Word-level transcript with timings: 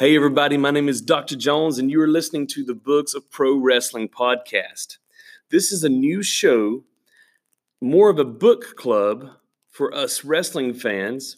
Hey, 0.00 0.16
everybody, 0.16 0.56
my 0.56 0.70
name 0.70 0.88
is 0.88 1.02
Dr. 1.02 1.36
Jones, 1.36 1.78
and 1.78 1.90
you 1.90 2.00
are 2.00 2.08
listening 2.08 2.46
to 2.46 2.64
the 2.64 2.72
Books 2.72 3.12
of 3.12 3.30
Pro 3.30 3.54
Wrestling 3.58 4.08
podcast. 4.08 4.96
This 5.50 5.72
is 5.72 5.84
a 5.84 5.90
new 5.90 6.22
show, 6.22 6.84
more 7.82 8.08
of 8.08 8.18
a 8.18 8.24
book 8.24 8.76
club 8.76 9.28
for 9.68 9.94
us 9.94 10.24
wrestling 10.24 10.72
fans 10.72 11.36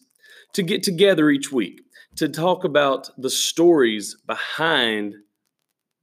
to 0.53 0.63
get 0.63 0.85
together 0.85 1.29
each 1.29 1.51
week 1.51 1.81
to 2.15 2.29
talk 2.29 2.63
about 2.63 3.11
the 3.21 3.31
stories 3.31 4.17
behind 4.29 5.17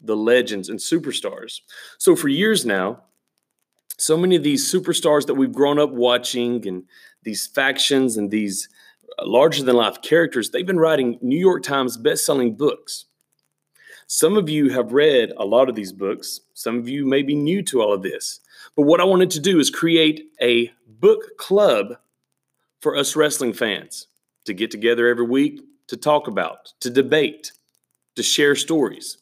the 0.02 0.18
legends 0.18 0.68
and 0.68 0.80
superstars. 0.80 1.62
So, 1.98 2.14
for 2.14 2.28
years 2.28 2.66
now, 2.66 3.04
so 3.98 4.18
many 4.18 4.36
of 4.36 4.44
these 4.44 4.70
superstars 4.70 5.28
that 5.28 5.36
we've 5.36 5.54
grown 5.54 5.80
up 5.80 5.92
watching 5.92 6.68
and 6.68 6.84
these 7.24 7.48
factions 7.48 8.18
and 8.18 8.30
these 8.30 8.68
larger 9.24 9.64
than 9.64 9.76
life 9.76 10.02
characters, 10.02 10.50
they've 10.50 10.66
been 10.66 10.80
writing 10.80 11.18
New 11.22 11.40
York 11.40 11.64
Times 11.64 11.98
best-selling 11.98 12.56
books. 12.56 13.06
Some 14.08 14.38
of 14.38 14.50
you 14.50 14.70
have 14.70 14.92
read 14.92 15.34
a 15.38 15.46
lot 15.46 15.70
of 15.70 15.76
these 15.76 15.92
books. 15.92 16.42
Some 16.54 16.80
of 16.80 16.90
you 16.90 17.06
may 17.06 17.22
be 17.22 17.36
new 17.36 17.62
to 17.64 17.82
all 17.82 17.94
of 17.94 18.02
this. 18.02 18.40
But 18.76 18.84
what 18.84 19.00
I 19.00 19.04
wanted 19.04 19.30
to 19.32 19.40
do 19.40 19.60
is 19.60 19.70
create 19.70 20.32
a 20.42 20.72
book 20.88 21.38
club 21.38 21.98
for 22.82 22.96
us 22.96 23.16
wrestling 23.16 23.54
fans 23.54 24.08
to 24.46 24.54
get 24.54 24.72
together 24.72 25.08
every 25.08 25.26
week 25.26 25.62
to 25.88 25.98
talk 25.98 26.28
about, 26.28 26.74
to 26.80 26.90
debate, 26.90 27.52
to 28.16 28.24
share 28.24 28.56
stories. 28.56 29.18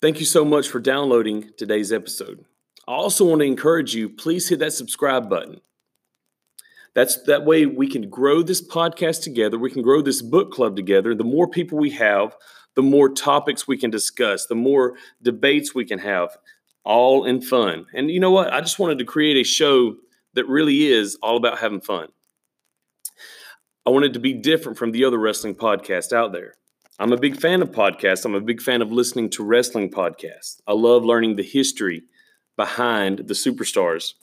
Thank 0.00 0.20
you 0.20 0.26
so 0.26 0.44
much 0.44 0.68
for 0.68 0.78
downloading 0.78 1.50
today's 1.56 1.92
episode. 1.92 2.44
I 2.86 2.92
also 2.92 3.24
want 3.24 3.40
to 3.40 3.46
encourage 3.46 3.94
you, 3.94 4.08
please 4.08 4.48
hit 4.48 4.60
that 4.60 4.72
subscribe 4.72 5.28
button. 5.28 5.60
That's 6.94 7.22
that 7.22 7.44
way 7.44 7.66
we 7.66 7.88
can 7.88 8.08
grow 8.08 8.42
this 8.42 8.66
podcast 8.66 9.22
together. 9.22 9.58
We 9.58 9.70
can 9.70 9.82
grow 9.82 10.02
this 10.02 10.22
book 10.22 10.52
club 10.52 10.76
together. 10.76 11.14
The 11.14 11.24
more 11.24 11.48
people 11.48 11.78
we 11.78 11.90
have, 11.90 12.36
the 12.74 12.82
more 12.82 13.08
topics 13.08 13.66
we 13.66 13.76
can 13.76 13.90
discuss, 13.90 14.46
the 14.46 14.54
more 14.54 14.94
debates 15.22 15.74
we 15.74 15.84
can 15.84 15.98
have, 15.98 16.36
all 16.84 17.24
in 17.24 17.40
fun. 17.40 17.86
And 17.94 18.10
you 18.10 18.20
know 18.20 18.30
what? 18.30 18.52
I 18.52 18.60
just 18.60 18.78
wanted 18.78 18.98
to 18.98 19.04
create 19.04 19.36
a 19.36 19.44
show 19.44 19.96
that 20.34 20.48
really 20.48 20.86
is 20.86 21.16
all 21.22 21.36
about 21.36 21.58
having 21.58 21.80
fun. 21.80 22.08
I 23.86 23.90
wanted 23.90 24.14
to 24.14 24.20
be 24.20 24.34
different 24.34 24.78
from 24.78 24.92
the 24.92 25.04
other 25.04 25.18
wrestling 25.18 25.54
podcasts 25.54 26.12
out 26.12 26.32
there. 26.32 26.54
I'm 26.98 27.12
a 27.12 27.16
big 27.16 27.40
fan 27.40 27.62
of 27.62 27.70
podcasts. 27.70 28.24
I'm 28.24 28.34
a 28.34 28.40
big 28.40 28.60
fan 28.60 28.82
of 28.82 28.92
listening 28.92 29.30
to 29.30 29.44
wrestling 29.44 29.90
podcasts. 29.90 30.60
I 30.66 30.72
love 30.72 31.04
learning 31.04 31.36
the 31.36 31.42
history 31.42 32.02
behind 32.56 33.20
the 33.28 33.34
superstars. 33.34 34.14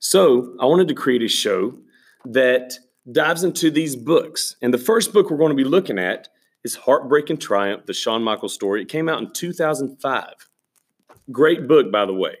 So 0.00 0.56
I 0.58 0.64
wanted 0.64 0.88
to 0.88 0.94
create 0.94 1.22
a 1.22 1.28
show 1.28 1.74
that 2.24 2.72
dives 3.10 3.44
into 3.44 3.70
these 3.70 3.94
books. 3.94 4.56
And 4.62 4.72
the 4.72 4.78
first 4.78 5.12
book 5.12 5.30
we're 5.30 5.36
going 5.36 5.50
to 5.50 5.62
be 5.62 5.64
looking 5.64 5.98
at 5.98 6.28
is 6.64 6.74
Heartbreak 6.74 7.30
and 7.30 7.40
Triumph, 7.40 7.86
the 7.86 7.92
Shawn 7.92 8.22
Michaels 8.22 8.54
story. 8.54 8.82
It 8.82 8.88
came 8.88 9.08
out 9.08 9.20
in 9.20 9.30
2005. 9.30 10.48
Great 11.30 11.68
book, 11.68 11.92
by 11.92 12.06
the 12.06 12.14
way. 12.14 12.38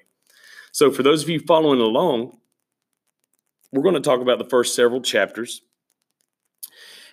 So 0.72 0.90
for 0.90 1.02
those 1.02 1.22
of 1.22 1.28
you 1.28 1.38
following 1.40 1.80
along, 1.80 2.38
we're 3.72 3.82
going 3.82 3.94
to 3.94 4.00
talk 4.00 4.20
about 4.20 4.38
the 4.38 4.44
first 4.44 4.74
several 4.74 5.02
chapters. 5.02 5.62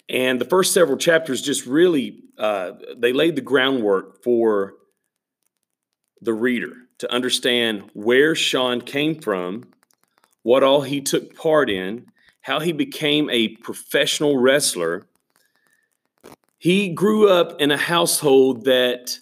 And 0.10 0.40
the 0.40 0.46
first 0.46 0.74
several 0.74 0.98
chapters 0.98 1.42
just 1.42 1.66
really 1.66 2.24
uh, 2.38 2.72
they 2.96 3.12
laid 3.12 3.36
the 3.36 3.42
groundwork 3.42 4.24
for 4.24 4.76
the 6.22 6.34
reader 6.34 6.74
to 7.00 7.12
understand 7.12 7.90
where 7.94 8.34
Shawn 8.34 8.82
came 8.82 9.20
from 9.20 9.66
what 10.48 10.64
all 10.64 10.84
he 10.84 11.02
took 11.02 11.36
part 11.36 11.70
in, 11.70 12.06
how 12.40 12.62
he 12.62 12.72
became 12.72 13.30
a 13.30 13.50
professional 13.58 14.38
wrestler. 14.38 15.06
He 16.58 16.88
grew 16.88 17.28
up 17.28 17.60
in 17.60 17.70
a 17.70 17.76
household 17.76 18.64
that 18.64 19.20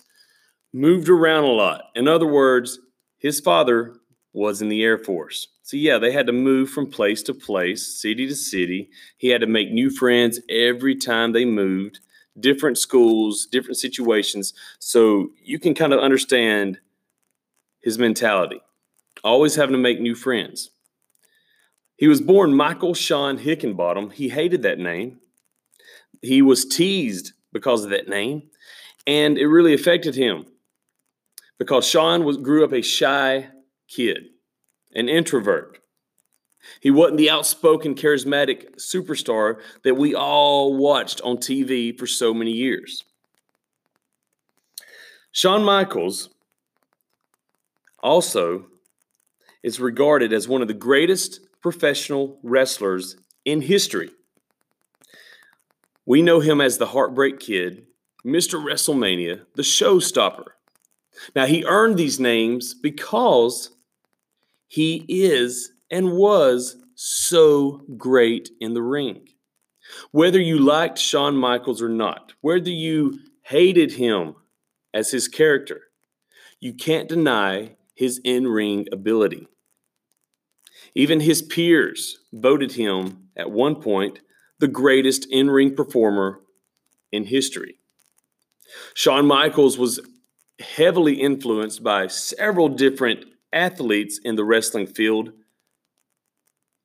moved 0.71 1.09
around 1.09 1.45
a 1.45 1.47
lot. 1.47 1.85
In 1.95 2.07
other 2.07 2.27
words, 2.27 2.77
his 3.17 3.39
father 3.39 3.95
was 4.33 4.61
in 4.61 4.69
the 4.69 4.83
Air 4.83 4.99
Force. 4.99 5.47
So, 5.63 5.77
yeah, 5.77 5.97
they 5.97 6.11
had 6.11 6.27
to 6.27 6.31
move 6.31 6.69
from 6.69 6.91
place 6.91 7.23
to 7.23 7.33
place, 7.33 7.87
city 7.87 8.27
to 8.27 8.35
city. 8.35 8.91
He 9.17 9.29
had 9.29 9.41
to 9.41 9.47
make 9.47 9.71
new 9.71 9.89
friends 9.89 10.39
every 10.47 10.95
time 10.95 11.31
they 11.31 11.43
moved, 11.43 12.01
different 12.39 12.77
schools, 12.77 13.47
different 13.47 13.77
situations. 13.77 14.53
So, 14.77 15.31
you 15.43 15.57
can 15.57 15.73
kind 15.73 15.91
of 15.91 16.01
understand 16.01 16.77
his 17.81 17.97
mentality, 17.97 18.61
always 19.23 19.55
having 19.55 19.73
to 19.73 19.79
make 19.79 19.99
new 19.99 20.13
friends. 20.13 20.69
He 21.97 22.07
was 22.07 22.21
born 22.21 22.53
Michael 22.53 22.93
Shawn 22.93 23.37
Hickenbottom. 23.37 24.11
He 24.11 24.29
hated 24.29 24.63
that 24.63 24.79
name. 24.79 25.19
He 26.21 26.41
was 26.41 26.65
teased 26.65 27.33
because 27.53 27.83
of 27.83 27.91
that 27.91 28.09
name, 28.09 28.43
and 29.07 29.37
it 29.37 29.47
really 29.47 29.73
affected 29.73 30.15
him 30.15 30.45
because 31.57 31.87
Shawn 31.87 32.25
was, 32.25 32.37
grew 32.37 32.65
up 32.65 32.73
a 32.73 32.81
shy 32.81 33.47
kid, 33.87 34.29
an 34.93 35.07
introvert. 35.07 35.79
He 36.81 36.91
wasn't 36.91 37.17
the 37.17 37.29
outspoken, 37.29 37.95
charismatic 37.95 38.75
superstar 38.77 39.59
that 39.83 39.95
we 39.95 40.15
all 40.15 40.75
watched 40.75 41.21
on 41.21 41.37
TV 41.37 41.97
for 41.97 42.07
so 42.07 42.33
many 42.33 42.51
years. 42.51 43.03
Shawn 45.31 45.63
Michaels 45.63 46.29
also 48.01 48.65
is 49.63 49.79
regarded 49.79 50.33
as 50.33 50.47
one 50.47 50.61
of 50.61 50.67
the 50.67 50.73
greatest 50.73 51.39
professional 51.65 52.37
wrestlers 52.43 53.17
in 53.43 53.59
history. 53.59 54.11
We 56.05 56.21
know 56.21 56.39
him 56.39 56.61
as 56.61 56.77
the 56.77 56.85
Heartbreak 56.85 57.39
Kid, 57.39 57.87
Mr. 58.23 58.63
WrestleMania, 58.63 59.47
the 59.55 59.63
Showstopper. 59.63 60.45
Now, 61.35 61.47
he 61.47 61.65
earned 61.65 61.97
these 61.97 62.19
names 62.19 62.75
because 62.75 63.71
he 64.67 65.05
is 65.09 65.71
and 65.89 66.11
was 66.11 66.77
so 66.93 67.81
great 67.97 68.51
in 68.61 68.75
the 68.75 68.83
ring. 68.83 69.27
Whether 70.11 70.39
you 70.39 70.59
liked 70.59 70.99
Shawn 70.99 71.35
Michaels 71.35 71.81
or 71.81 71.89
not, 71.89 72.33
whether 72.41 72.69
you 72.69 73.17
hated 73.41 73.93
him 73.93 74.35
as 74.93 75.09
his 75.09 75.27
character, 75.27 75.81
you 76.59 76.75
can't 76.75 77.09
deny 77.09 77.75
his 77.95 78.21
in 78.23 78.47
ring 78.47 78.85
ability. 78.91 79.47
Even 80.95 81.19
his 81.19 81.41
peers 81.41 82.19
voted 82.31 82.71
him 82.73 83.29
at 83.35 83.51
one 83.51 83.75
point 83.75 84.19
the 84.59 84.67
greatest 84.67 85.27
in 85.29 85.49
ring 85.49 85.75
performer 85.75 86.39
in 87.11 87.25
history. 87.25 87.75
Shawn 88.93 89.25
Michaels 89.25 89.77
was 89.77 89.99
heavily 90.59 91.15
influenced 91.15 91.83
by 91.83 92.07
several 92.07 92.69
different 92.69 93.25
athletes 93.51 94.19
in 94.23 94.35
the 94.35 94.45
wrestling 94.45 94.87
field, 94.87 95.31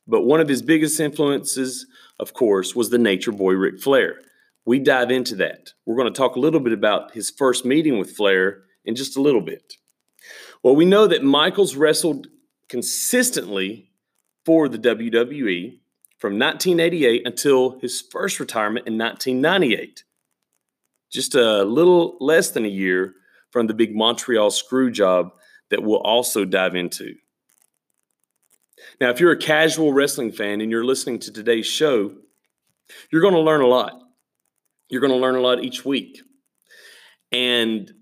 but 0.06 0.22
one 0.22 0.40
of 0.40 0.48
his 0.48 0.62
biggest 0.62 0.98
influences, 0.98 1.86
of 2.18 2.34
course, 2.34 2.74
was 2.74 2.90
the 2.90 2.98
nature 2.98 3.32
boy 3.32 3.52
Ric 3.52 3.80
Flair. 3.80 4.20
We 4.66 4.80
dive 4.80 5.10
into 5.10 5.36
that. 5.36 5.72
We're 5.86 5.96
going 5.96 6.12
to 6.12 6.16
talk 6.16 6.34
a 6.34 6.40
little 6.40 6.60
bit 6.60 6.72
about 6.72 7.12
his 7.12 7.30
first 7.30 7.64
meeting 7.64 7.98
with 7.98 8.16
Flair 8.16 8.62
in 8.84 8.96
just 8.96 9.16
a 9.16 9.22
little 9.22 9.40
bit. 9.40 9.74
Well, 10.62 10.76
we 10.76 10.84
know 10.84 11.06
that 11.06 11.22
Michaels 11.22 11.76
wrestled 11.76 12.26
consistently 12.68 13.89
for 14.44 14.68
the 14.68 14.78
WWE 14.78 15.78
from 16.18 16.38
1988 16.38 17.26
until 17.26 17.78
his 17.80 18.00
first 18.00 18.40
retirement 18.40 18.86
in 18.86 18.98
1998. 18.98 20.04
Just 21.10 21.34
a 21.34 21.64
little 21.64 22.16
less 22.20 22.50
than 22.50 22.64
a 22.64 22.68
year 22.68 23.14
from 23.50 23.66
the 23.66 23.74
big 23.74 23.94
Montreal 23.94 24.50
screw 24.50 24.90
job 24.90 25.32
that 25.70 25.82
we'll 25.82 25.98
also 25.98 26.44
dive 26.44 26.74
into. 26.74 27.14
Now, 29.00 29.10
if 29.10 29.20
you're 29.20 29.32
a 29.32 29.38
casual 29.38 29.92
wrestling 29.92 30.32
fan 30.32 30.60
and 30.60 30.70
you're 30.70 30.84
listening 30.84 31.18
to 31.20 31.32
today's 31.32 31.66
show, 31.66 32.12
you're 33.10 33.22
going 33.22 33.34
to 33.34 33.40
learn 33.40 33.60
a 33.60 33.66
lot. 33.66 34.00
You're 34.88 35.00
going 35.00 35.12
to 35.12 35.18
learn 35.18 35.36
a 35.36 35.40
lot 35.40 35.62
each 35.64 35.84
week. 35.84 36.20
And 37.32 37.92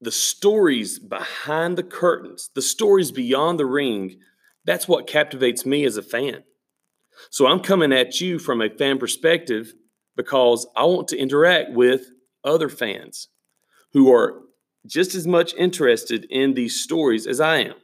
the 0.00 0.10
stories 0.10 0.98
behind 0.98 1.76
the 1.76 1.82
curtains, 1.82 2.50
the 2.54 2.62
stories 2.62 3.10
beyond 3.10 3.58
the 3.58 3.66
ring, 3.66 4.20
that's 4.68 4.86
what 4.86 5.06
captivates 5.06 5.64
me 5.64 5.86
as 5.86 5.96
a 5.96 6.02
fan. 6.02 6.44
So 7.30 7.46
I'm 7.46 7.60
coming 7.60 7.90
at 7.90 8.20
you 8.20 8.38
from 8.38 8.60
a 8.60 8.68
fan 8.68 8.98
perspective 8.98 9.72
because 10.14 10.68
I 10.76 10.84
want 10.84 11.08
to 11.08 11.16
interact 11.16 11.72
with 11.72 12.10
other 12.44 12.68
fans 12.68 13.28
who 13.94 14.12
are 14.12 14.42
just 14.86 15.14
as 15.14 15.26
much 15.26 15.54
interested 15.54 16.26
in 16.28 16.52
these 16.52 16.78
stories 16.78 17.26
as 17.26 17.40
I 17.40 17.60
am. 17.60 17.76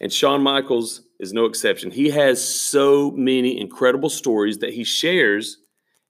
And 0.00 0.12
Shawn 0.12 0.40
Michaels 0.40 1.02
is 1.18 1.32
no 1.32 1.46
exception. 1.46 1.90
He 1.90 2.10
has 2.10 2.42
so 2.42 3.10
many 3.10 3.60
incredible 3.60 4.08
stories 4.08 4.58
that 4.58 4.72
he 4.72 4.84
shares 4.84 5.56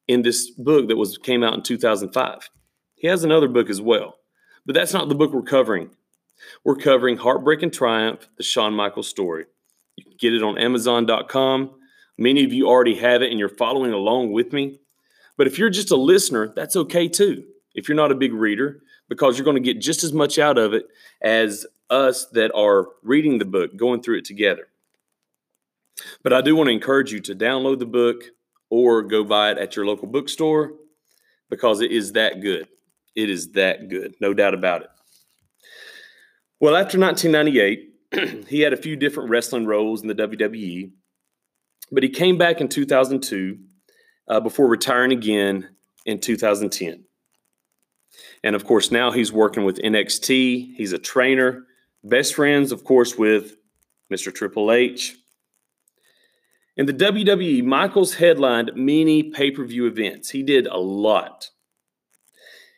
in 0.07 0.21
this 0.21 0.51
book 0.51 0.89
that 0.89 0.99
was 0.99 1.17
came 1.17 1.43
out 1.43 1.55
in 1.55 1.63
2005. 1.63 2.51
He 2.95 3.09
has 3.09 3.25
another 3.25 3.49
book 3.49 3.71
as 3.71 3.81
well, 3.81 4.17
but 4.67 4.75
that's 4.75 4.93
not 4.93 5.09
the 5.09 5.15
book 5.15 5.33
we're 5.33 5.41
covering 5.41 5.93
we're 6.65 6.77
covering 6.77 7.17
Heartbreak 7.17 7.63
and 7.63 7.73
Triumph, 7.73 8.29
the 8.37 8.43
Shawn 8.43 8.75
Michaels 8.75 9.09
story. 9.09 9.47
You 9.97 10.05
can 10.05 10.15
get 10.19 10.35
it 10.35 10.43
on 10.43 10.59
Amazon.com. 10.59 11.71
Many 12.19 12.45
of 12.45 12.53
you 12.53 12.69
already 12.69 12.97
have 12.97 13.23
it 13.23 13.31
and 13.31 13.39
you're 13.39 13.49
following 13.49 13.93
along 13.93 14.33
with 14.33 14.53
me. 14.53 14.81
But 15.37 15.47
if 15.47 15.59
you're 15.59 15.71
just 15.71 15.91
a 15.91 15.97
listener, 15.97 16.53
that's 16.55 16.77
okay 16.77 17.09
too. 17.09 17.45
If 17.75 17.89
you're 17.89 17.97
not 17.97 18.13
a 18.13 18.17
big 18.17 18.33
reader, 18.33 18.83
because 19.09 19.37
you're 19.37 19.45
going 19.45 19.63
to 19.63 19.73
get 19.73 19.81
just 19.81 20.05
as 20.05 20.13
much 20.13 20.39
out 20.39 20.57
of 20.57 20.73
it 20.73 20.87
as 21.21 21.67
us 21.91 22.27
that 22.33 22.53
are 22.55 22.89
reading 23.03 23.39
the 23.39 23.45
book, 23.45 23.77
going 23.77 24.01
through 24.01 24.19
it 24.19 24.25
together. 24.25 24.69
But 26.23 26.33
I 26.33 26.41
do 26.41 26.57
want 26.57 26.69
to 26.69 26.73
encourage 26.73 27.13
you 27.13 27.21
to 27.21 27.35
download 27.35 27.81
the 27.81 27.87
book 27.87 28.23
or 28.71 29.03
go 29.03 29.25
buy 29.25 29.51
it 29.51 29.59
at 29.59 29.77
your 29.77 29.85
local 29.85 30.07
bookstore 30.07 30.73
because 31.51 31.81
it 31.81 31.91
is 31.91 32.13
that 32.13 32.41
good. 32.41 32.69
It 33.17 33.29
is 33.29 33.53
that 33.53 33.89
good, 33.89 34.15
no 34.21 34.33
doubt 34.33 34.55
about 34.55 34.83
it. 34.83 34.91
Well, 36.61 36.77
after 36.77 36.99
1998, 36.99 38.47
he 38.49 38.61
had 38.61 38.75
a 38.75 38.77
few 38.77 38.95
different 38.95 39.31
wrestling 39.31 39.65
roles 39.65 40.03
in 40.03 40.09
the 40.09 40.15
WWE, 40.15 40.91
but 41.91 42.03
he 42.03 42.11
came 42.11 42.37
back 42.37 42.61
in 42.61 42.69
2002 42.69 43.59
uh, 44.29 44.41
before 44.41 44.69
retiring 44.69 45.11
again 45.11 45.71
in 46.05 46.21
2010. 46.21 47.05
And 48.45 48.55
of 48.55 48.67
course, 48.67 48.91
now 48.91 49.11
he's 49.11 49.33
working 49.33 49.65
with 49.65 49.79
NXT. 49.79 50.75
He's 50.77 50.93
a 50.93 50.99
trainer, 50.99 51.65
best 52.05 52.35
friends, 52.35 52.73
of 52.73 52.85
course, 52.85 53.17
with 53.17 53.57
Mr. 54.13 54.35
Triple 54.35 54.71
H. 54.71 55.17
In 56.77 56.85
the 56.85 56.93
WWE, 56.93 57.65
Michaels 57.65 58.15
headlined 58.15 58.73
many 58.75 59.23
pay 59.23 59.51
per 59.51 59.65
view 59.65 59.87
events. 59.87 60.29
He 60.31 60.43
did 60.43 60.67
a 60.67 60.79
lot. 60.79 61.49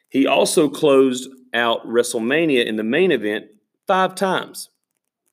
He 0.09 0.25
also 0.25 0.69
closed 0.69 1.29
out 1.53 1.85
WrestleMania 1.85 2.65
in 2.65 2.77
the 2.77 2.85
main 2.85 3.11
event 3.11 3.47
five 3.93 4.15
times. 4.15 4.71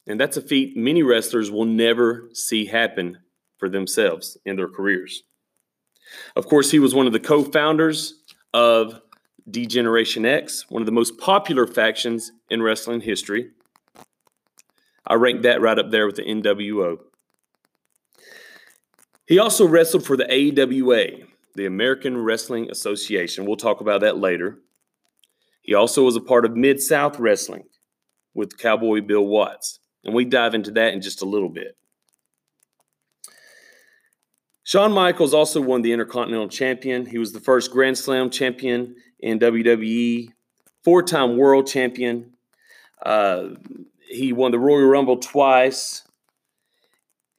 And 0.06 0.20
that's 0.20 0.36
a 0.36 0.42
feat 0.42 0.76
many 0.76 1.02
wrestlers 1.02 1.50
will 1.50 1.64
never 1.64 2.30
see 2.34 2.66
happen 2.66 3.20
for 3.58 3.70
themselves 3.70 4.38
in 4.46 4.58
their 4.58 4.68
careers. 4.68 5.24
Of 6.36 6.46
course, 6.46 6.70
he 6.70 6.78
was 6.78 6.94
one 6.94 7.08
of 7.08 7.14
the 7.14 7.22
co 7.22 7.42
founders 7.42 8.16
of 8.54 9.00
D-Generation 9.50 10.26
X, 10.26 10.66
one 10.70 10.82
of 10.82 10.88
the 10.88 10.92
most 10.92 11.18
popular 11.18 11.66
factions 11.66 12.34
in 12.50 12.62
wrestling 12.62 13.00
history. 13.00 13.52
I 15.08 15.14
rank 15.14 15.44
that 15.44 15.62
right 15.62 15.80
up 15.80 15.90
there 15.90 16.06
with 16.06 16.18
the 16.18 16.24
NWO. 16.24 16.98
He 19.26 19.40
also 19.40 19.66
wrestled 19.66 20.06
for 20.06 20.18
the 20.18 20.28
AWA, 20.28 21.28
the 21.56 21.66
American 21.66 22.18
Wrestling 22.18 22.70
Association. 22.70 23.46
We'll 23.46 23.56
talk 23.56 23.80
about 23.80 24.02
that 24.02 24.18
later. 24.18 24.60
He 25.62 25.74
also 25.74 26.04
was 26.04 26.18
a 26.18 26.22
part 26.22 26.44
of 26.44 26.58
Mid 26.58 26.82
South 26.82 27.20
Wrestling 27.20 27.64
with 28.34 28.58
Cowboy 28.58 29.02
Bill 29.02 29.26
Watts, 29.26 29.80
and 30.04 30.14
we 30.14 30.26
dive 30.26 30.54
into 30.54 30.72
that 30.72 30.94
in 30.94 31.02
just 31.02 31.22
a 31.22 31.26
little 31.26 31.50
bit. 31.50 31.76
Shawn 34.64 34.92
Michaels 34.92 35.34
also 35.34 35.62
won 35.62 35.82
the 35.82 35.92
Intercontinental 35.92 36.48
Champion. 36.48 37.06
He 37.06 37.18
was 37.18 37.34
the 37.34 37.40
first 37.40 37.72
Grand 37.72 37.98
Slam 37.98 38.30
champion 38.30 38.96
in 39.20 39.40
WWE, 39.40 40.30
four 40.84 41.02
time 41.02 41.38
world 41.38 41.66
champion. 41.68 42.34
Uh, 43.04 43.50
he 44.08 44.34
won 44.34 44.52
the 44.52 44.60
Royal 44.60 44.88
Rumble 44.88 45.18
twice 45.18 46.04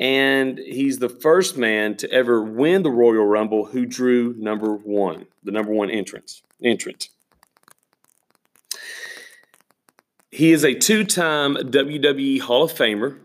and 0.01 0.59
he's 0.59 0.99
the 0.99 1.11
first 1.11 1.59
man 1.59 1.95
to 1.99 2.11
ever 2.11 2.43
win 2.43 2.83
the 2.83 2.91
Royal 2.91 3.27
Rumble 3.27 3.67
who 3.67 3.85
drew 3.85 4.35
number 4.39 4.75
one, 4.75 5.27
the 5.45 5.53
number 5.53 5.73
one 5.73 5.91
entrance 5.91 6.43
entrant. 6.65 7.11
He 10.31 10.53
is 10.53 10.65
a 10.65 10.75
two-time 10.75 11.57
WWE 11.57 12.41
Hall 12.41 12.63
of 12.63 12.73
Famer. 12.73 13.19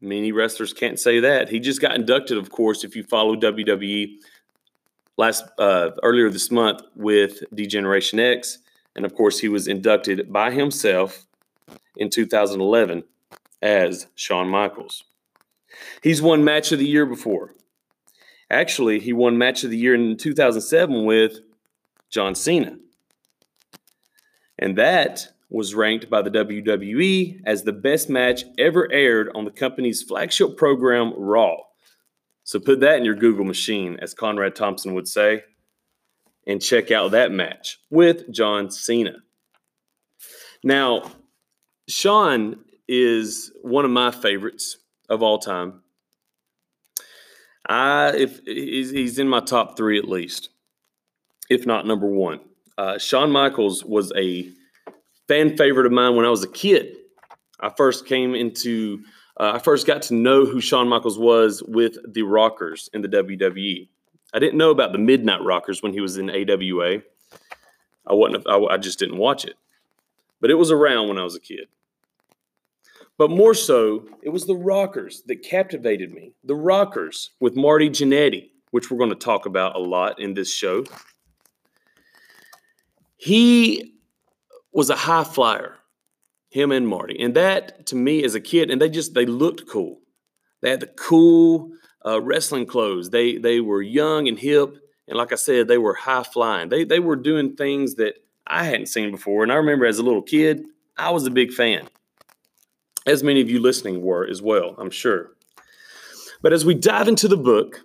Many 0.00 0.30
wrestlers 0.30 0.72
can't 0.72 1.00
say 1.00 1.18
that. 1.20 1.48
He 1.48 1.58
just 1.58 1.80
got 1.80 1.96
inducted, 1.96 2.38
of 2.38 2.50
course, 2.50 2.84
if 2.84 2.94
you 2.94 3.02
follow 3.02 3.34
WWE 3.34 4.18
last 5.16 5.44
uh, 5.58 5.90
earlier 6.04 6.30
this 6.30 6.50
month 6.50 6.82
with 6.94 7.42
D-Generation 7.52 8.20
X, 8.20 8.58
and 8.94 9.04
of 9.04 9.14
course, 9.16 9.40
he 9.40 9.48
was 9.48 9.66
inducted 9.66 10.32
by 10.32 10.52
himself 10.52 11.26
in 11.96 12.08
2011 12.08 13.02
as 13.60 14.06
Shawn 14.14 14.48
Michaels. 14.48 15.02
He's 16.02 16.22
won 16.22 16.44
Match 16.44 16.70
of 16.70 16.78
the 16.78 16.86
Year 16.86 17.04
before. 17.04 17.52
Actually, 18.48 19.00
he 19.00 19.12
won 19.12 19.38
Match 19.38 19.64
of 19.64 19.70
the 19.70 19.76
Year 19.76 19.94
in 19.94 20.16
2007 20.16 21.04
with 21.04 21.40
John 22.10 22.36
Cena. 22.36 22.78
And 24.58 24.78
that 24.78 25.32
was 25.48 25.74
ranked 25.74 26.10
by 26.10 26.22
the 26.22 26.30
WWE 26.30 27.40
as 27.46 27.62
the 27.62 27.72
best 27.72 28.08
match 28.08 28.42
ever 28.58 28.90
aired 28.92 29.30
on 29.34 29.44
the 29.44 29.50
company's 29.50 30.02
flagship 30.02 30.56
program, 30.56 31.12
Raw. 31.16 31.56
So 32.44 32.58
put 32.60 32.80
that 32.80 32.98
in 32.98 33.04
your 33.04 33.14
Google 33.14 33.44
machine, 33.44 33.98
as 34.00 34.14
Conrad 34.14 34.54
Thompson 34.54 34.94
would 34.94 35.08
say, 35.08 35.42
and 36.46 36.62
check 36.62 36.90
out 36.90 37.10
that 37.12 37.32
match 37.32 37.78
with 37.90 38.30
John 38.32 38.70
Cena. 38.70 39.16
Now, 40.62 41.10
Shawn 41.88 42.64
is 42.88 43.52
one 43.62 43.84
of 43.84 43.90
my 43.90 44.10
favorites 44.10 44.78
of 45.08 45.22
all 45.22 45.38
time. 45.38 45.82
I 47.68 48.12
if 48.16 48.40
he's, 48.44 48.90
he's 48.90 49.18
in 49.18 49.28
my 49.28 49.40
top 49.40 49.76
three 49.76 49.98
at 49.98 50.08
least, 50.08 50.50
if 51.50 51.66
not 51.66 51.86
number 51.86 52.06
one. 52.06 52.40
Uh, 52.78 52.98
Shawn 52.98 53.30
Michaels 53.32 53.84
was 53.84 54.12
a 54.16 54.52
fan 55.28 55.56
favorite 55.56 55.86
of 55.86 55.92
mine 55.92 56.16
when 56.16 56.26
I 56.26 56.30
was 56.30 56.44
a 56.44 56.48
kid. 56.48 56.96
I 57.60 57.70
first 57.70 58.06
came 58.06 58.34
into 58.34 59.02
uh, 59.38 59.52
I 59.54 59.58
first 59.58 59.86
got 59.86 60.02
to 60.02 60.14
know 60.14 60.46
who 60.46 60.60
Shawn 60.60 60.88
Michaels 60.88 61.18
was 61.18 61.62
with 61.66 61.98
the 62.10 62.22
Rockers 62.22 62.88
in 62.94 63.02
the 63.02 63.08
WWE. 63.08 63.88
I 64.32 64.38
didn't 64.38 64.58
know 64.58 64.70
about 64.70 64.92
the 64.92 64.98
Midnight 64.98 65.42
Rockers 65.42 65.82
when 65.82 65.92
he 65.92 66.00
was 66.00 66.16
in 66.16 66.30
AWA. 66.30 67.02
I 68.06 68.14
wasn't. 68.14 68.48
I, 68.48 68.58
I 68.58 68.76
just 68.78 68.98
didn't 68.98 69.18
watch 69.18 69.44
it, 69.44 69.54
but 70.40 70.50
it 70.50 70.54
was 70.54 70.70
around 70.70 71.08
when 71.08 71.18
I 71.18 71.24
was 71.24 71.34
a 71.34 71.40
kid. 71.40 71.68
But 73.18 73.30
more 73.30 73.54
so, 73.54 74.06
it 74.22 74.28
was 74.28 74.44
the 74.44 74.54
rockers 74.54 75.22
that 75.26 75.42
captivated 75.42 76.12
me. 76.12 76.32
The 76.44 76.54
rockers 76.54 77.30
with 77.40 77.56
Marty 77.56 77.88
Jannetty, 77.88 78.50
which 78.70 78.90
we're 78.90 78.98
going 78.98 79.10
to 79.10 79.16
talk 79.16 79.46
about 79.46 79.74
a 79.74 79.78
lot 79.78 80.20
in 80.20 80.34
this 80.34 80.52
show. 80.52 80.84
He 83.16 83.95
was 84.76 84.90
a 84.90 84.96
high 84.96 85.24
flyer, 85.24 85.76
him 86.50 86.70
and 86.70 86.86
Marty. 86.86 87.18
And 87.18 87.34
that 87.34 87.86
to 87.86 87.96
me 87.96 88.22
as 88.22 88.34
a 88.34 88.40
kid, 88.40 88.70
and 88.70 88.80
they 88.80 88.88
just 88.88 89.14
they 89.14 89.26
looked 89.26 89.68
cool. 89.68 89.98
They 90.62 90.70
had 90.70 90.80
the 90.80 90.86
cool 90.86 91.70
uh, 92.04 92.20
wrestling 92.20 92.66
clothes. 92.66 93.10
They 93.10 93.38
they 93.38 93.60
were 93.60 93.82
young 93.82 94.28
and 94.28 94.38
hip, 94.38 94.76
and 95.08 95.16
like 95.16 95.32
I 95.32 95.36
said, 95.36 95.66
they 95.66 95.78
were 95.78 95.94
high 95.94 96.22
flying. 96.22 96.68
They 96.68 96.84
they 96.84 97.00
were 97.00 97.16
doing 97.16 97.56
things 97.56 97.96
that 97.96 98.14
I 98.46 98.64
hadn't 98.64 98.86
seen 98.86 99.10
before. 99.10 99.42
And 99.42 99.50
I 99.50 99.56
remember 99.56 99.86
as 99.86 99.98
a 99.98 100.04
little 100.04 100.22
kid, 100.22 100.64
I 100.96 101.10
was 101.10 101.26
a 101.26 101.30
big 101.30 101.52
fan 101.52 101.88
as 103.06 103.22
many 103.22 103.40
of 103.40 103.48
you 103.48 103.60
listening 103.60 104.02
were 104.02 104.26
as 104.26 104.42
well, 104.42 104.74
I'm 104.78 104.90
sure. 104.90 105.30
But 106.42 106.52
as 106.52 106.64
we 106.64 106.74
dive 106.74 107.08
into 107.08 107.28
the 107.28 107.36
book, 107.36 107.80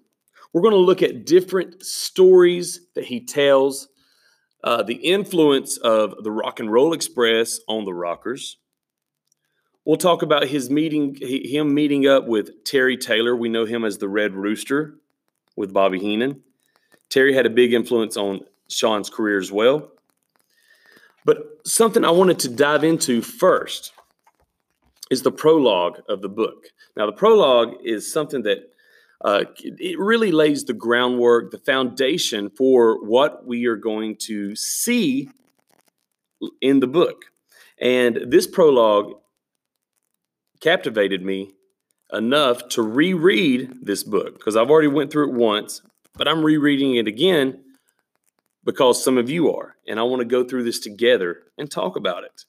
we're 0.51 0.63
going 0.63 0.73
to 0.73 0.77
look 0.77 1.01
at 1.01 1.25
different 1.25 1.83
stories 1.83 2.81
that 2.95 3.05
he 3.05 3.23
tells, 3.23 3.87
uh, 4.63 4.83
the 4.83 4.95
influence 4.95 5.77
of 5.77 6.23
the 6.23 6.31
Rock 6.31 6.59
and 6.59 6.71
Roll 6.71 6.93
Express 6.93 7.59
on 7.67 7.85
the 7.85 7.93
Rockers. 7.93 8.57
We'll 9.85 9.97
talk 9.97 10.21
about 10.21 10.47
his 10.47 10.69
meeting, 10.69 11.17
him 11.21 11.73
meeting 11.73 12.07
up 12.07 12.27
with 12.27 12.63
Terry 12.63 12.97
Taylor. 12.97 13.35
We 13.35 13.49
know 13.49 13.65
him 13.65 13.83
as 13.83 13.97
the 13.97 14.07
Red 14.09 14.35
Rooster 14.35 14.95
with 15.55 15.73
Bobby 15.73 15.99
Heenan. 15.99 16.43
Terry 17.09 17.33
had 17.33 17.45
a 17.45 17.49
big 17.49 17.73
influence 17.73 18.15
on 18.15 18.41
Shawn's 18.69 19.09
career 19.09 19.39
as 19.39 19.51
well. 19.51 19.91
But 21.25 21.61
something 21.65 22.05
I 22.05 22.11
wanted 22.11 22.39
to 22.39 22.49
dive 22.49 22.83
into 22.83 23.21
first 23.21 23.91
is 25.09 25.23
the 25.23 25.31
prologue 25.31 26.01
of 26.07 26.21
the 26.21 26.29
book. 26.29 26.67
Now, 26.95 27.05
the 27.05 27.11
prologue 27.11 27.75
is 27.83 28.11
something 28.11 28.43
that 28.43 28.70
uh, 29.23 29.45
it 29.57 29.99
really 29.99 30.31
lays 30.31 30.65
the 30.65 30.73
groundwork, 30.73 31.51
the 31.51 31.59
foundation 31.59 32.49
for 32.49 33.03
what 33.05 33.45
we 33.45 33.65
are 33.67 33.75
going 33.75 34.15
to 34.15 34.55
see 34.55 35.29
in 36.59 36.79
the 36.79 36.87
book. 36.87 37.25
And 37.79 38.19
this 38.27 38.47
prologue 38.47 39.13
captivated 40.59 41.23
me 41.23 41.53
enough 42.11 42.67
to 42.69 42.81
reread 42.81 43.85
this 43.85 44.03
book 44.03 44.37
because 44.37 44.55
I've 44.55 44.69
already 44.69 44.87
went 44.87 45.11
through 45.11 45.29
it 45.29 45.35
once, 45.35 45.81
but 46.15 46.27
I'm 46.27 46.43
rereading 46.43 46.95
it 46.95 47.07
again 47.07 47.63
because 48.63 49.03
some 49.03 49.17
of 49.17 49.29
you 49.29 49.53
are, 49.55 49.75
and 49.87 49.99
I 49.99 50.03
want 50.03 50.21
to 50.21 50.25
go 50.25 50.43
through 50.43 50.63
this 50.63 50.79
together 50.79 51.43
and 51.57 51.69
talk 51.69 51.95
about 51.95 52.23
it. 52.23 52.45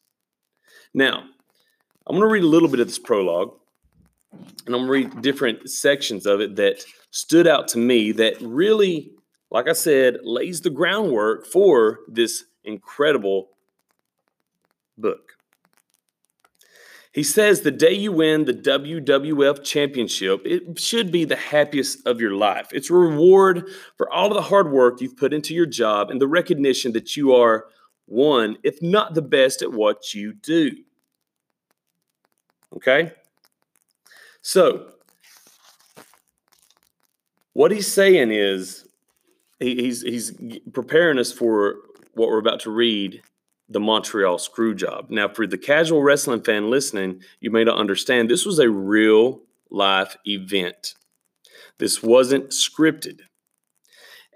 Now, 0.92 1.24
I'm 2.06 2.16
going 2.16 2.28
to 2.28 2.32
read 2.32 2.42
a 2.42 2.48
little 2.48 2.68
bit 2.68 2.80
of 2.80 2.86
this 2.86 2.98
prologue, 2.98 3.54
and 4.66 4.74
I'm 4.74 4.86
to 4.86 4.90
read 4.90 5.22
different 5.22 5.68
sections 5.68 6.26
of 6.26 6.40
it 6.40 6.56
that 6.56 6.84
stood 7.10 7.46
out 7.46 7.68
to 7.68 7.78
me 7.78 8.12
that 8.12 8.40
really, 8.40 9.12
like 9.50 9.68
I 9.68 9.72
said, 9.72 10.18
lays 10.22 10.60
the 10.60 10.70
groundwork 10.70 11.46
for 11.46 12.00
this 12.08 12.44
incredible 12.64 13.50
book. 14.96 15.32
He 17.12 17.22
says 17.22 17.60
the 17.60 17.70
day 17.70 17.92
you 17.92 18.10
win 18.10 18.46
the 18.46 18.54
WWF 18.54 19.62
championship, 19.62 20.40
it 20.46 20.80
should 20.80 21.12
be 21.12 21.26
the 21.26 21.36
happiest 21.36 22.06
of 22.06 22.22
your 22.22 22.34
life. 22.34 22.68
It's 22.72 22.88
a 22.88 22.94
reward 22.94 23.68
for 23.98 24.10
all 24.10 24.28
of 24.28 24.34
the 24.34 24.42
hard 24.42 24.72
work 24.72 25.02
you've 25.02 25.18
put 25.18 25.34
into 25.34 25.54
your 25.54 25.66
job 25.66 26.10
and 26.10 26.22
the 26.22 26.26
recognition 26.26 26.92
that 26.92 27.14
you 27.14 27.34
are 27.34 27.66
one, 28.06 28.56
if 28.62 28.80
not 28.80 29.12
the 29.12 29.20
best 29.20 29.60
at 29.60 29.72
what 29.72 30.14
you 30.14 30.32
do. 30.32 30.70
Okay? 32.76 33.12
So, 34.42 34.88
what 37.52 37.70
he's 37.70 37.90
saying 37.90 38.32
is 38.32 38.86
he's 39.60 40.02
he's 40.02 40.32
preparing 40.72 41.18
us 41.18 41.32
for 41.32 41.76
what 42.14 42.28
we're 42.28 42.38
about 42.38 42.60
to 42.60 42.70
read 42.70 43.22
the 43.68 43.80
Montreal 43.80 44.38
screw 44.38 44.74
job. 44.74 45.06
Now, 45.08 45.28
for 45.28 45.46
the 45.46 45.56
casual 45.56 46.02
wrestling 46.02 46.42
fan 46.42 46.70
listening, 46.70 47.22
you 47.40 47.50
may 47.50 47.64
not 47.64 47.78
understand 47.78 48.28
this 48.28 48.44
was 48.44 48.58
a 48.58 48.68
real 48.68 49.40
life 49.70 50.16
event. 50.26 50.94
This 51.78 52.02
wasn't 52.02 52.50
scripted. 52.50 53.20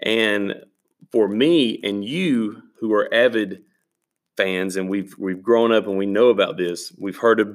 And 0.01 0.63
for 1.11 1.27
me 1.27 1.79
and 1.83 2.03
you 2.03 2.63
who 2.79 2.93
are 2.93 3.13
avid 3.13 3.63
fans 4.37 4.75
and 4.75 4.89
we've 4.89 5.15
we've 5.17 5.41
grown 5.41 5.71
up 5.71 5.87
and 5.87 5.97
we 5.97 6.05
know 6.05 6.29
about 6.29 6.57
this, 6.57 6.93
we've 6.97 7.17
heard 7.17 7.39
it 7.39 7.47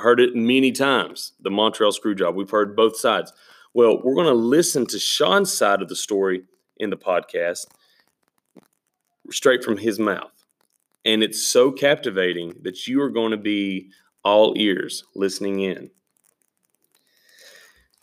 heard 0.00 0.20
it 0.20 0.34
many 0.34 0.72
times, 0.72 1.32
the 1.40 1.50
Montreal 1.50 1.92
screw 1.92 2.14
job. 2.14 2.34
We've 2.34 2.50
heard 2.50 2.76
both 2.76 2.96
sides. 2.96 3.32
Well, 3.74 4.00
we're 4.02 4.14
going 4.14 4.26
to 4.26 4.32
listen 4.32 4.86
to 4.86 4.98
Shawn's 4.98 5.52
side 5.52 5.82
of 5.82 5.88
the 5.88 5.96
story 5.96 6.44
in 6.78 6.90
the 6.90 6.96
podcast 6.96 7.66
straight 9.30 9.62
from 9.62 9.76
his 9.76 9.98
mouth. 9.98 10.32
And 11.04 11.22
it's 11.22 11.42
so 11.42 11.70
captivating 11.70 12.54
that 12.62 12.86
you 12.86 13.00
are 13.02 13.10
going 13.10 13.30
to 13.30 13.36
be 13.36 13.90
all 14.24 14.54
ears 14.56 15.04
listening 15.14 15.60
in. 15.60 15.90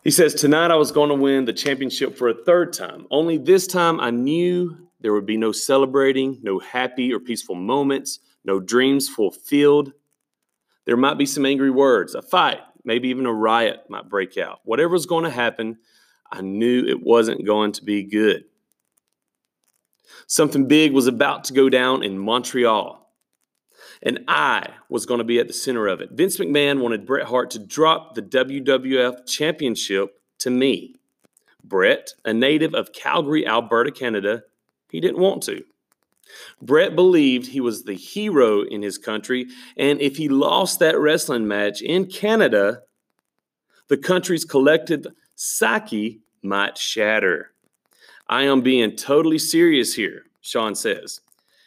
He 0.04 0.12
says, 0.12 0.34
Tonight 0.34 0.72
I 0.72 0.76
was 0.76 0.92
going 0.92 1.10
to 1.10 1.16
win 1.16 1.46
the 1.46 1.54
championship 1.54 2.16
for 2.18 2.30
a 2.30 2.44
third 2.46 2.74
time. 2.74 3.08
Only 3.10 3.38
this 3.38 3.68
time 3.68 4.00
I 4.00 4.12
knew 4.12 4.88
there 5.06 5.14
would 5.14 5.28
be 5.28 5.38
no 5.38 5.52
celebrating, 5.52 6.40
no 6.42 6.58
happy 6.58 7.14
or 7.14 7.20
peaceful 7.20 7.54
moments, 7.54 8.18
no 8.44 8.60
dreams 8.60 9.08
fulfilled. 9.08 9.94
There 10.86 10.98
might 10.98 11.20
be 11.20 11.28
some 11.28 11.46
angry 11.46 11.70
words, 11.70 12.16
a 12.16 12.24
fight, 12.24 12.62
maybe 12.84 13.10
even 13.10 13.28
a 13.28 13.32
riot 13.32 13.82
might 13.88 14.10
break 14.10 14.36
out. 14.36 14.62
Whatever 14.64 14.94
was 14.94 15.06
going 15.06 15.24
to 15.24 15.30
happen, 15.30 15.78
I 16.32 16.42
knew 16.42 16.88
it 16.88 17.04
wasn't 17.04 17.46
going 17.46 17.74
to 17.74 17.84
be 17.84 18.02
good. 18.02 18.46
Something 20.26 20.68
big 20.68 20.92
was 20.92 21.06
about 21.06 21.44
to 21.44 21.54
go 21.54 21.70
down 21.70 22.02
in 22.02 22.18
Montreal. 22.18 23.08
And 24.02 24.22
I 24.28 24.70
was 24.90 25.06
going 25.06 25.20
to 25.20 25.24
be 25.24 25.38
at 25.38 25.46
the 25.46 25.54
center 25.54 25.86
of 25.86 26.02
it. 26.02 26.14
Vince 26.14 26.38
McMahon 26.38 26.82
wanted 26.82 27.06
Bret 27.06 27.28
Hart 27.28 27.52
to 27.52 27.60
drop 27.60 28.16
the 28.16 28.24
WWF 28.24 29.28
championship 29.28 30.20
to 30.40 30.50
me. 30.50 30.96
Bret, 31.64 32.10
a 32.26 32.34
native 32.34 32.74
of 32.74 32.92
Calgary, 32.92 33.46
Alberta, 33.46 33.92
Canada, 33.92 34.42
he 34.96 35.02
didn't 35.02 35.20
want 35.20 35.44
to. 35.44 35.62
Bret 36.62 36.96
believed 36.96 37.48
he 37.48 37.60
was 37.60 37.84
the 37.84 37.94
hero 37.94 38.62
in 38.62 38.82
his 38.82 38.98
country, 38.98 39.48
and 39.76 40.00
if 40.00 40.16
he 40.16 40.30
lost 40.30 40.80
that 40.80 40.98
wrestling 40.98 41.48
match 41.48 41.82
in 41.82 42.06
Canada, 42.06 42.82
the 43.90 43.98
country's 43.98 44.46
collective 44.46 45.06
psyche 45.36 46.22
might 46.42 46.78
shatter. 46.78 47.52
I 48.30 48.44
am 48.44 48.62
being 48.62 48.96
totally 48.96 49.38
serious 49.38 49.94
here, 49.94 50.24
Shawn 50.40 50.76
says. 50.76 51.20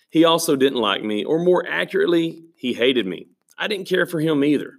He 0.08 0.24
also 0.24 0.56
didn't 0.56 0.80
like 0.80 1.04
me, 1.04 1.22
or 1.22 1.38
more 1.38 1.68
accurately, 1.68 2.44
he 2.56 2.72
hated 2.72 3.06
me. 3.06 3.28
I 3.58 3.68
didn't 3.68 3.88
care 3.88 4.06
for 4.06 4.20
him 4.20 4.42
either. 4.42 4.78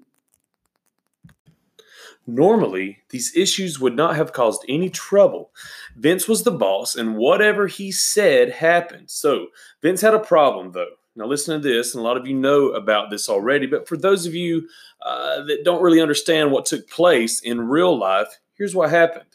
Normally, 2.28 3.00
these 3.10 3.36
issues 3.36 3.80
would 3.80 3.96
not 3.96 4.16
have 4.16 4.34
caused 4.34 4.64
any 4.70 4.90
trouble. 4.90 5.52
Vince 5.96 6.28
was 6.28 6.44
the 6.44 6.52
boss, 6.52 6.96
and 6.96 7.18
whatever 7.18 7.68
he 7.68 7.92
said 7.92 8.52
happened. 8.52 9.10
So, 9.10 9.48
Vince 9.82 10.02
had 10.02 10.14
a 10.14 10.20
problem, 10.20 10.72
though. 10.72 10.94
Now, 11.16 11.26
listen 11.26 11.60
to 11.60 11.68
this, 11.68 11.94
and 11.94 12.02
a 12.02 12.04
lot 12.08 12.18
of 12.18 12.28
you 12.28 12.36
know 12.36 12.70
about 12.70 13.10
this 13.10 13.30
already, 13.30 13.66
but 13.66 13.88
for 13.88 13.98
those 13.98 14.26
of 14.26 14.36
you 14.36 14.70
uh, 15.02 15.44
that 15.44 15.64
don't 15.66 15.82
really 15.82 16.02
understand 16.02 16.52
what 16.52 16.66
took 16.66 16.90
place 16.90 17.40
in 17.40 17.68
real 17.68 17.98
life, 17.98 18.40
here's 18.54 18.76
what 18.76 18.90
happened. 18.90 19.26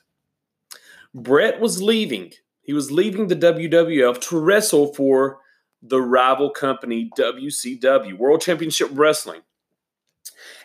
Bret 1.15 1.61
was 1.61 1.83
leaving. 1.83 2.33
He 2.63 2.73
was 2.73 2.91
leaving 2.91 3.27
the 3.27 3.37
WWF 3.37 4.21
to 4.29 4.39
wrestle 4.39 4.95
for 4.95 5.41
the 5.83 6.01
rival 6.01 6.51
company 6.51 7.11
WCW, 7.17 8.17
World 8.17 8.41
Championship 8.41 8.89
Wrestling. 8.93 9.43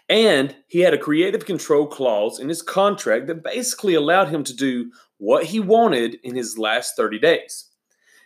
And 0.10 0.56
he 0.68 0.80
had 0.80 0.96
a 0.96 0.98
creative 0.98 1.46
control 1.46 1.86
clause 1.86 2.40
in 2.40 2.50
his 2.50 2.64
contract 2.64 3.28
that 3.28 3.44
basically 3.44 3.94
allowed 3.94 4.30
him 4.30 4.44
to 4.44 4.56
do 4.56 4.92
what 5.18 5.46
he 5.46 5.60
wanted 5.60 6.18
in 6.24 6.36
his 6.36 6.58
last 6.58 6.96
30 6.96 7.20
days. 7.20 7.66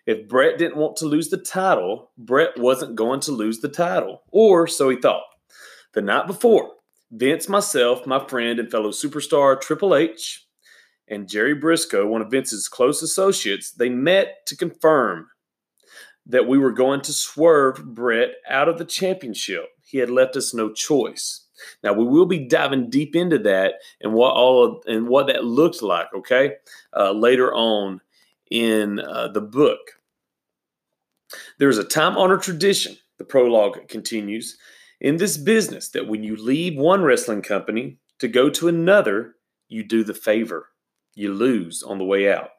If 0.05 0.27
Bret 0.27 0.57
didn't 0.57 0.77
want 0.77 0.95
to 0.97 1.05
lose 1.05 1.29
the 1.29 1.37
title, 1.37 2.11
Bret 2.17 2.57
wasn't 2.57 2.95
going 2.95 3.19
to 3.21 3.31
lose 3.31 3.59
the 3.59 3.69
title, 3.69 4.23
or 4.31 4.67
so 4.67 4.89
he 4.89 4.97
thought. 4.97 5.23
The 5.93 6.01
night 6.01 6.27
before, 6.27 6.71
Vince, 7.11 7.47
myself, 7.47 8.07
my 8.07 8.25
friend, 8.27 8.59
and 8.59 8.71
fellow 8.71 8.89
superstar 8.89 9.59
Triple 9.59 9.95
H, 9.95 10.45
and 11.07 11.29
Jerry 11.29 11.55
Brisco, 11.55 12.07
one 12.07 12.21
of 12.21 12.31
Vince's 12.31 12.67
close 12.67 13.01
associates, 13.01 13.71
they 13.71 13.89
met 13.89 14.45
to 14.47 14.57
confirm 14.57 15.27
that 16.25 16.47
we 16.47 16.57
were 16.57 16.71
going 16.71 17.01
to 17.01 17.13
swerve 17.13 17.83
Bret 17.93 18.31
out 18.49 18.69
of 18.69 18.77
the 18.77 18.85
championship. 18.85 19.65
He 19.83 19.99
had 19.99 20.09
left 20.09 20.35
us 20.35 20.53
no 20.53 20.71
choice. 20.71 21.42
Now 21.84 21.93
we 21.93 22.05
will 22.05 22.25
be 22.25 22.48
diving 22.48 22.89
deep 22.89 23.15
into 23.15 23.39
that 23.39 23.75
and 24.01 24.13
what 24.13 24.34
all 24.34 24.63
of, 24.63 24.84
and 24.88 25.08
what 25.08 25.27
that 25.27 25.43
looks 25.43 25.82
like. 25.82 26.08
Okay, 26.15 26.55
uh, 26.96 27.12
later 27.12 27.53
on 27.53 28.01
in 28.50 29.00
uh, 29.00 29.29
the 29.29 29.41
book, 29.41 29.79
there's 31.60 31.77
a 31.77 31.84
time 31.84 32.17
honored 32.17 32.41
tradition. 32.41 32.98
The 33.17 33.25
prologue 33.25 33.88
continues 33.88 34.58
in 35.00 35.17
this 35.17 35.38
business 35.38 35.89
that 35.89 36.08
when 36.08 36.24
you 36.24 36.36
leave 36.36 36.77
one 36.77 37.03
wrestling 37.03 37.41
company 37.41 37.98
to 38.20 38.27
go 38.27 38.50
to 38.50 38.67
another, 38.67 39.36
you 39.67 39.84
do 39.84 40.03
the 40.03 40.13
favor 40.13 40.70
you 41.15 41.34
lose 41.34 41.84
on 41.84 41.98
the 41.98 42.05
way 42.05 42.32
out. 42.32 42.50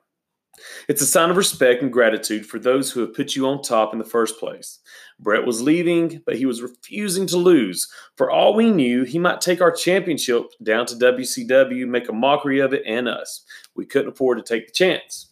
It's 0.88 1.02
a 1.02 1.06
sign 1.06 1.30
of 1.30 1.36
respect 1.36 1.82
and 1.82 1.92
gratitude 1.92 2.46
for 2.46 2.58
those 2.58 2.90
who 2.90 3.00
have 3.00 3.14
put 3.14 3.34
you 3.34 3.46
on 3.46 3.62
top 3.62 3.92
in 3.92 3.98
the 3.98 4.04
first 4.04 4.38
place. 4.38 4.78
Bret 5.18 5.46
was 5.46 5.62
leaving, 5.62 6.22
but 6.26 6.36
he 6.36 6.46
was 6.46 6.62
refusing 6.62 7.26
to 7.28 7.36
lose. 7.36 7.90
For 8.16 8.30
all 8.30 8.54
we 8.54 8.70
knew, 8.70 9.04
he 9.04 9.18
might 9.18 9.40
take 9.40 9.60
our 9.60 9.72
championship 9.72 10.44
down 10.62 10.86
to 10.86 10.96
WCW, 10.96 11.86
make 11.86 12.08
a 12.08 12.12
mockery 12.12 12.60
of 12.60 12.72
it 12.72 12.82
and 12.86 13.08
us. 13.08 13.44
We 13.74 13.86
couldn't 13.86 14.12
afford 14.12 14.38
to 14.38 14.44
take 14.44 14.66
the 14.66 14.72
chance. 14.72 15.30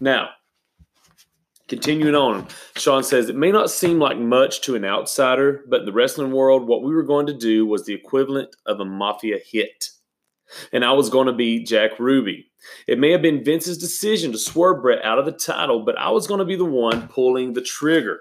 Now, 0.00 0.30
continuing 1.68 2.14
on, 2.14 2.48
Shawn 2.76 3.04
says 3.04 3.28
it 3.28 3.36
may 3.36 3.52
not 3.52 3.70
seem 3.70 3.98
like 3.98 4.18
much 4.18 4.60
to 4.62 4.74
an 4.74 4.84
outsider, 4.84 5.64
but 5.68 5.80
in 5.80 5.86
the 5.86 5.92
wrestling 5.92 6.32
world, 6.32 6.66
what 6.66 6.82
we 6.82 6.94
were 6.94 7.02
going 7.02 7.26
to 7.26 7.34
do 7.36 7.66
was 7.66 7.84
the 7.84 7.94
equivalent 7.94 8.56
of 8.66 8.80
a 8.80 8.84
mafia 8.84 9.38
hit 9.44 9.90
and 10.72 10.84
I 10.84 10.92
was 10.92 11.10
going 11.10 11.26
to 11.26 11.32
be 11.32 11.64
Jack 11.64 11.98
Ruby. 11.98 12.50
It 12.86 12.98
may 12.98 13.10
have 13.10 13.22
been 13.22 13.44
Vince's 13.44 13.78
decision 13.78 14.32
to 14.32 14.38
swerve 14.38 14.82
Bret 14.82 15.04
out 15.04 15.18
of 15.18 15.24
the 15.24 15.32
title, 15.32 15.84
but 15.84 15.98
I 15.98 16.10
was 16.10 16.26
going 16.26 16.40
to 16.40 16.44
be 16.44 16.56
the 16.56 16.64
one 16.64 17.08
pulling 17.08 17.52
the 17.52 17.62
trigger. 17.62 18.20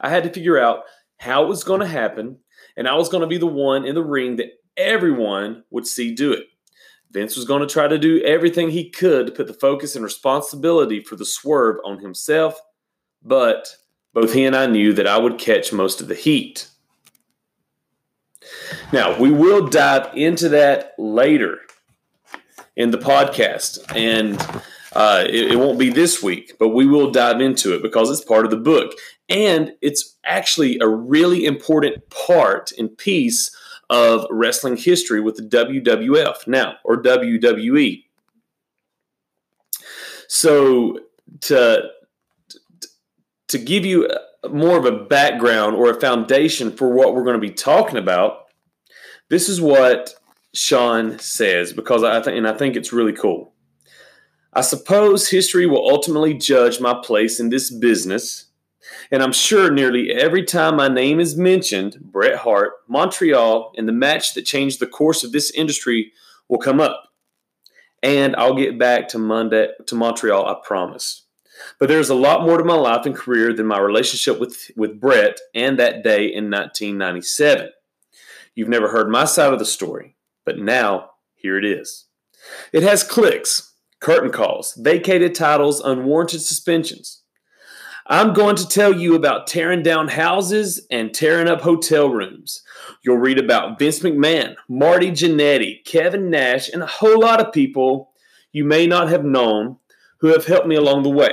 I 0.00 0.08
had 0.08 0.24
to 0.24 0.30
figure 0.30 0.58
out 0.58 0.80
how 1.18 1.44
it 1.44 1.48
was 1.48 1.64
going 1.64 1.80
to 1.80 1.86
happen, 1.86 2.38
and 2.76 2.88
I 2.88 2.94
was 2.94 3.08
going 3.08 3.22
to 3.22 3.26
be 3.26 3.38
the 3.38 3.46
one 3.46 3.84
in 3.84 3.94
the 3.94 4.04
ring 4.04 4.36
that 4.36 4.52
everyone 4.76 5.64
would 5.70 5.86
see 5.86 6.14
do 6.14 6.32
it. 6.32 6.46
Vince 7.12 7.36
was 7.36 7.44
going 7.44 7.60
to 7.60 7.72
try 7.72 7.88
to 7.88 7.98
do 7.98 8.22
everything 8.24 8.70
he 8.70 8.90
could 8.90 9.26
to 9.26 9.32
put 9.32 9.46
the 9.46 9.54
focus 9.54 9.94
and 9.94 10.04
responsibility 10.04 11.02
for 11.02 11.16
the 11.16 11.24
swerve 11.24 11.76
on 11.84 11.98
himself, 11.98 12.60
but 13.22 13.68
both 14.12 14.32
he 14.32 14.44
and 14.44 14.56
I 14.56 14.66
knew 14.66 14.92
that 14.92 15.06
I 15.06 15.18
would 15.18 15.38
catch 15.38 15.72
most 15.72 16.00
of 16.00 16.08
the 16.08 16.14
heat. 16.14 16.68
Now, 18.92 19.18
we 19.18 19.30
will 19.30 19.66
dive 19.66 20.16
into 20.16 20.48
that 20.50 20.94
later 20.98 21.60
in 22.76 22.90
the 22.90 22.98
podcast, 22.98 23.78
and 23.94 24.40
uh, 24.92 25.24
it, 25.28 25.52
it 25.52 25.56
won't 25.56 25.78
be 25.78 25.90
this 25.90 26.22
week, 26.22 26.54
but 26.58 26.70
we 26.70 26.86
will 26.86 27.10
dive 27.10 27.40
into 27.40 27.74
it 27.74 27.82
because 27.82 28.10
it's 28.10 28.24
part 28.24 28.44
of 28.44 28.50
the 28.50 28.56
book. 28.56 28.92
And 29.28 29.74
it's 29.82 30.16
actually 30.24 30.78
a 30.80 30.88
really 30.88 31.44
important 31.44 32.08
part 32.10 32.72
and 32.78 32.96
piece 32.96 33.54
of 33.90 34.26
wrestling 34.30 34.76
history 34.76 35.20
with 35.20 35.36
the 35.36 35.42
WWF 35.42 36.46
now, 36.46 36.76
or 36.84 37.02
WWE. 37.02 38.04
So, 40.28 41.00
to, 41.42 41.90
to 43.48 43.58
give 43.58 43.84
you 43.84 44.08
more 44.50 44.76
of 44.76 44.84
a 44.84 45.04
background 45.04 45.76
or 45.76 45.90
a 45.90 46.00
foundation 46.00 46.70
for 46.70 46.88
what 46.88 47.14
we're 47.14 47.24
going 47.24 47.40
to 47.40 47.46
be 47.46 47.52
talking 47.52 47.98
about, 47.98 48.45
this 49.28 49.48
is 49.48 49.60
what 49.60 50.14
Shawn 50.54 51.18
says 51.18 51.72
because 51.72 52.02
I 52.04 52.22
think, 52.22 52.36
and 52.36 52.48
I 52.48 52.52
think 52.52 52.76
it's 52.76 52.92
really 52.92 53.12
cool. 53.12 53.52
I 54.52 54.62
suppose 54.62 55.28
history 55.28 55.66
will 55.66 55.86
ultimately 55.86 56.32
judge 56.32 56.80
my 56.80 56.94
place 57.04 57.38
in 57.38 57.50
this 57.50 57.70
business, 57.70 58.46
And 59.10 59.22
I'm 59.22 59.32
sure 59.32 59.70
nearly 59.70 60.12
every 60.12 60.44
time 60.44 60.76
my 60.76 60.88
name 60.88 61.20
is 61.20 61.36
mentioned, 61.36 61.98
Bret 62.00 62.38
Hart, 62.38 62.72
Montreal, 62.88 63.72
and 63.76 63.86
the 63.86 63.92
match 63.92 64.34
that 64.34 64.46
changed 64.46 64.80
the 64.80 64.86
course 64.86 65.24
of 65.24 65.32
this 65.32 65.50
industry 65.50 66.12
will 66.48 66.58
come 66.58 66.80
up. 66.80 67.12
And 68.02 68.36
I'll 68.36 68.54
get 68.54 68.78
back 68.78 69.08
to 69.08 69.18
Monday 69.18 69.68
to 69.86 69.94
Montreal, 69.94 70.46
I 70.46 70.56
promise. 70.64 71.24
But 71.78 71.88
there's 71.88 72.10
a 72.10 72.14
lot 72.14 72.42
more 72.42 72.58
to 72.58 72.64
my 72.64 72.74
life 72.74 73.06
and 73.06 73.14
career 73.14 73.52
than 73.52 73.66
my 73.66 73.78
relationship 73.78 74.38
with, 74.38 74.70
with 74.76 75.00
Bret 75.00 75.40
and 75.54 75.78
that 75.78 76.04
day 76.04 76.26
in 76.26 76.50
1997. 76.50 77.70
You've 78.56 78.68
never 78.70 78.88
heard 78.88 79.10
my 79.10 79.26
side 79.26 79.52
of 79.52 79.58
the 79.58 79.66
story, 79.66 80.16
but 80.46 80.58
now 80.58 81.10
here 81.34 81.58
it 81.58 81.64
is. 81.64 82.06
It 82.72 82.82
has 82.82 83.04
cliques, 83.04 83.74
curtain 84.00 84.32
calls, 84.32 84.74
vacated 84.74 85.34
titles, 85.34 85.80
unwarranted 85.80 86.40
suspensions. 86.40 87.22
I'm 88.06 88.32
going 88.32 88.56
to 88.56 88.66
tell 88.66 88.94
you 88.94 89.14
about 89.14 89.46
tearing 89.46 89.82
down 89.82 90.08
houses 90.08 90.86
and 90.90 91.12
tearing 91.12 91.48
up 91.48 91.60
hotel 91.60 92.08
rooms. 92.08 92.62
You'll 93.04 93.18
read 93.18 93.38
about 93.38 93.78
Vince 93.78 93.98
McMahon, 93.98 94.54
Marty 94.68 95.10
Jannetty, 95.10 95.84
Kevin 95.84 96.30
Nash, 96.30 96.70
and 96.70 96.82
a 96.82 96.86
whole 96.86 97.20
lot 97.20 97.40
of 97.40 97.52
people 97.52 98.12
you 98.52 98.64
may 98.64 98.86
not 98.86 99.10
have 99.10 99.24
known 99.24 99.76
who 100.20 100.28
have 100.28 100.46
helped 100.46 100.66
me 100.66 100.76
along 100.76 101.02
the 101.02 101.10
way. 101.10 101.32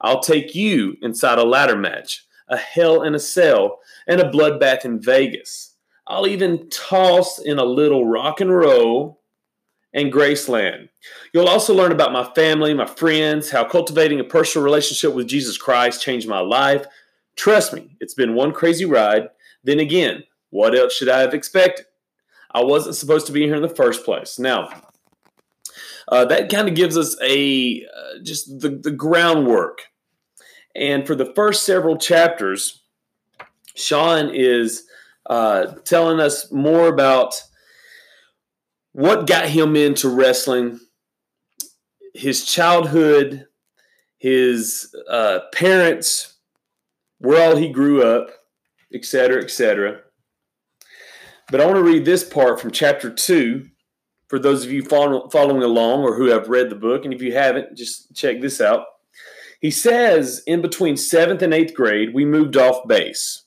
I'll 0.00 0.20
take 0.20 0.54
you 0.54 0.96
inside 1.00 1.38
a 1.38 1.44
ladder 1.44 1.76
match, 1.76 2.26
a 2.48 2.56
hell 2.56 3.02
in 3.02 3.14
a 3.14 3.20
cell, 3.20 3.78
and 4.08 4.20
a 4.20 4.30
bloodbath 4.30 4.84
in 4.84 5.00
Vegas. 5.00 5.73
I'll 6.06 6.26
even 6.26 6.68
toss 6.68 7.38
in 7.38 7.58
a 7.58 7.64
little 7.64 8.06
rock 8.06 8.40
and 8.40 8.54
roll 8.54 9.20
and 9.94 10.12
Graceland. 10.12 10.88
You'll 11.32 11.48
also 11.48 11.74
learn 11.74 11.92
about 11.92 12.12
my 12.12 12.24
family, 12.34 12.74
my 12.74 12.86
friends, 12.86 13.50
how 13.50 13.64
cultivating 13.64 14.20
a 14.20 14.24
personal 14.24 14.64
relationship 14.64 15.14
with 15.14 15.28
Jesus 15.28 15.56
Christ 15.56 16.02
changed 16.02 16.28
my 16.28 16.40
life. 16.40 16.84
Trust 17.36 17.72
me, 17.72 17.96
it's 18.00 18.14
been 18.14 18.34
one 18.34 18.52
crazy 18.52 18.84
ride. 18.84 19.28
Then 19.62 19.80
again, 19.80 20.24
what 20.50 20.74
else 20.74 20.92
should 20.92 21.08
I 21.08 21.20
have 21.20 21.32
expected? 21.32 21.86
I 22.50 22.62
wasn't 22.62 22.96
supposed 22.96 23.26
to 23.26 23.32
be 23.32 23.42
here 23.42 23.56
in 23.56 23.62
the 23.62 23.68
first 23.68 24.04
place. 24.04 24.38
Now, 24.38 24.68
uh, 26.08 26.24
that 26.26 26.50
kind 26.50 26.68
of 26.68 26.74
gives 26.74 26.96
us 26.96 27.16
a 27.22 27.84
uh, 27.84 28.22
just 28.22 28.60
the, 28.60 28.68
the 28.68 28.90
groundwork. 28.90 29.82
And 30.76 31.06
for 31.06 31.14
the 31.14 31.32
first 31.34 31.64
several 31.64 31.96
chapters, 31.96 32.82
Shawn 33.74 34.30
is 34.32 34.83
uh, 35.26 35.66
telling 35.84 36.20
us 36.20 36.50
more 36.52 36.88
about 36.88 37.40
what 38.92 39.26
got 39.26 39.48
him 39.48 39.76
into 39.76 40.08
wrestling, 40.08 40.80
his 42.14 42.44
childhood, 42.44 43.46
his 44.18 44.94
uh, 45.08 45.40
parents, 45.52 46.34
where 47.18 47.48
all 47.48 47.56
he 47.56 47.70
grew 47.70 48.02
up, 48.02 48.30
etc., 48.92 49.42
etc. 49.42 50.00
But 51.50 51.60
I 51.60 51.66
want 51.66 51.76
to 51.76 51.82
read 51.82 52.04
this 52.04 52.24
part 52.24 52.60
from 52.60 52.70
chapter 52.70 53.10
two 53.10 53.68
for 54.28 54.38
those 54.38 54.64
of 54.64 54.72
you 54.72 54.82
follow, 54.82 55.28
following 55.28 55.62
along 55.62 56.02
or 56.02 56.16
who 56.16 56.26
have 56.26 56.48
read 56.48 56.70
the 56.70 56.74
book. 56.74 57.04
And 57.04 57.14
if 57.14 57.22
you 57.22 57.32
haven't, 57.34 57.76
just 57.76 58.14
check 58.14 58.40
this 58.40 58.60
out. 58.60 58.86
He 59.60 59.70
says 59.70 60.42
in 60.46 60.60
between 60.60 60.96
seventh 60.96 61.42
and 61.42 61.54
eighth 61.54 61.74
grade, 61.74 62.12
we 62.12 62.24
moved 62.24 62.56
off 62.56 62.88
base. 62.88 63.43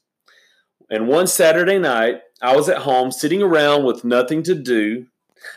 And 0.90 1.08
one 1.08 1.28
Saturday 1.28 1.80
night, 1.80 2.22
I 2.42 2.56
was 2.56 2.70
at 2.70 2.80
home 2.80 3.12
sitting 3.12 3.42
around 3.42 3.84
with 3.84 4.04
nothing 4.06 4.44
to 4.44 4.56
do 4.56 5.08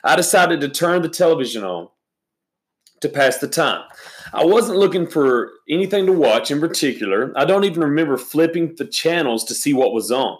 I 0.05 0.17
decided 0.17 0.61
to 0.61 0.69
turn 0.69 1.03
the 1.03 1.09
television 1.09 1.65
on 1.65 1.89
to 3.01 3.09
pass 3.09 3.39
the 3.39 3.49
time. 3.49 3.83
I 4.33 4.45
wasn't 4.45 4.79
looking 4.79 5.07
for 5.07 5.53
anything 5.69 6.07
to 6.07 6.13
watch 6.13 6.51
in 6.51 6.61
particular. 6.61 7.33
I 7.37 7.45
don't 7.45 7.65
even 7.65 7.83
remember 7.83 8.17
flipping 8.17 8.75
the 8.77 8.85
channels 8.85 9.45
to 9.45 9.55
see 9.55 9.73
what 9.73 9.93
was 9.93 10.11
on. 10.11 10.39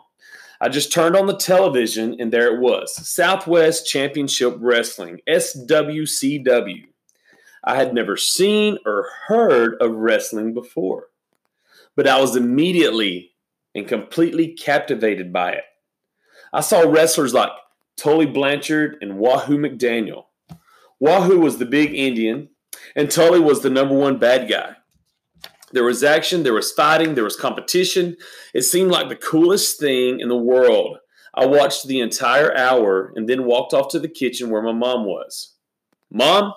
I 0.61 0.69
just 0.69 0.93
turned 0.93 1.17
on 1.17 1.27
the 1.27 1.37
television 1.37 2.17
and 2.21 2.31
there 2.31 2.55
it 2.55 2.61
was 2.61 2.95
Southwest 3.09 3.87
Championship 3.87 4.57
Wrestling, 4.59 5.21
SWCW. 5.27 6.85
I 7.65 7.77
had 7.77 7.95
never 7.95 8.17
seen 8.17 8.79
or 8.85 9.09
heard 9.27 9.77
of 9.81 9.93
wrestling 9.93 10.53
before, 10.53 11.07
but 11.97 12.07
I 12.07 12.21
was 12.21 12.37
immediately 12.37 13.30
and 13.75 13.89
completely 13.89 14.49
captivated 14.49 15.33
by 15.33 15.53
it. 15.53 15.65
I 16.53 16.61
saw 16.61 16.81
wrestlers 16.83 17.35
like 17.35 17.51
Tully 18.01 18.25
Blanchard, 18.25 18.97
and 19.03 19.19
Wahoo 19.19 19.59
McDaniel. 19.59 20.25
Wahoo 20.99 21.39
was 21.39 21.59
the 21.59 21.67
big 21.67 21.95
Indian, 21.95 22.49
and 22.97 23.11
Tully 23.11 23.41
was 23.41 23.61
the 23.61 23.69
number 23.69 23.95
one 23.95 24.19
bad 24.19 24.49
guy. 24.49 24.77
There 25.73 25.85
was 25.85 26.03
action, 26.03 26.43
there 26.43 26.55
was 26.55 26.73
fighting, 26.73 27.15
there 27.15 27.25
was 27.25 27.37
competition. 27.37 28.17
It 28.55 28.63
seemed 28.63 28.91
like 28.91 29.11
the 29.11 29.17
coolest 29.17 29.79
thing 29.79 30.19
in 30.19 30.29
the 30.29 30.37
world. 30.37 30.97
I 31.35 31.45
watched 31.45 31.87
the 31.87 32.01
entire 32.01 32.57
hour 32.57 33.13
and 33.15 33.29
then 33.29 33.45
walked 33.45 33.75
off 33.75 33.89
to 33.89 33.99
the 33.99 34.09
kitchen 34.09 34.49
where 34.49 34.63
my 34.63 34.73
mom 34.73 35.05
was. 35.05 35.55
Mom, 36.11 36.55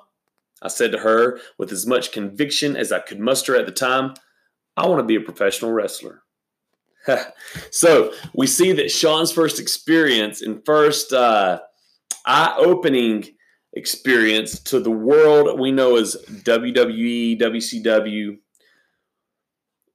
I 0.62 0.70
said 0.70 0.94
to 0.94 1.00
her 1.00 1.42
with 1.58 1.74
as 1.74 1.86
much 1.86 2.14
conviction 2.14 2.78
as 2.78 2.94
I 2.94 3.00
could 3.00 3.20
muster 3.20 3.54
at 3.58 3.66
the 3.66 3.74
time, 3.74 4.14
I 4.78 4.88
want 4.88 5.00
to 5.00 5.06
be 5.06 5.16
a 5.16 5.22
professional 5.22 5.74
wrestler. 5.74 6.23
so 7.72 8.14
we 8.34 8.48
see 8.48 8.72
that 8.74 8.92
Shawn's 8.92 9.32
first 9.32 9.60
experience 9.60 10.42
and 10.42 10.64
first 10.66 11.14
uh, 11.14 11.60
eye 12.26 12.56
opening 12.58 13.26
experience 13.74 14.60
to 14.60 14.80
the 14.80 14.92
world 14.92 15.60
we 15.60 15.72
know 15.72 15.96
as 15.98 16.16
WWE, 16.28 17.40
WCW 17.40 18.38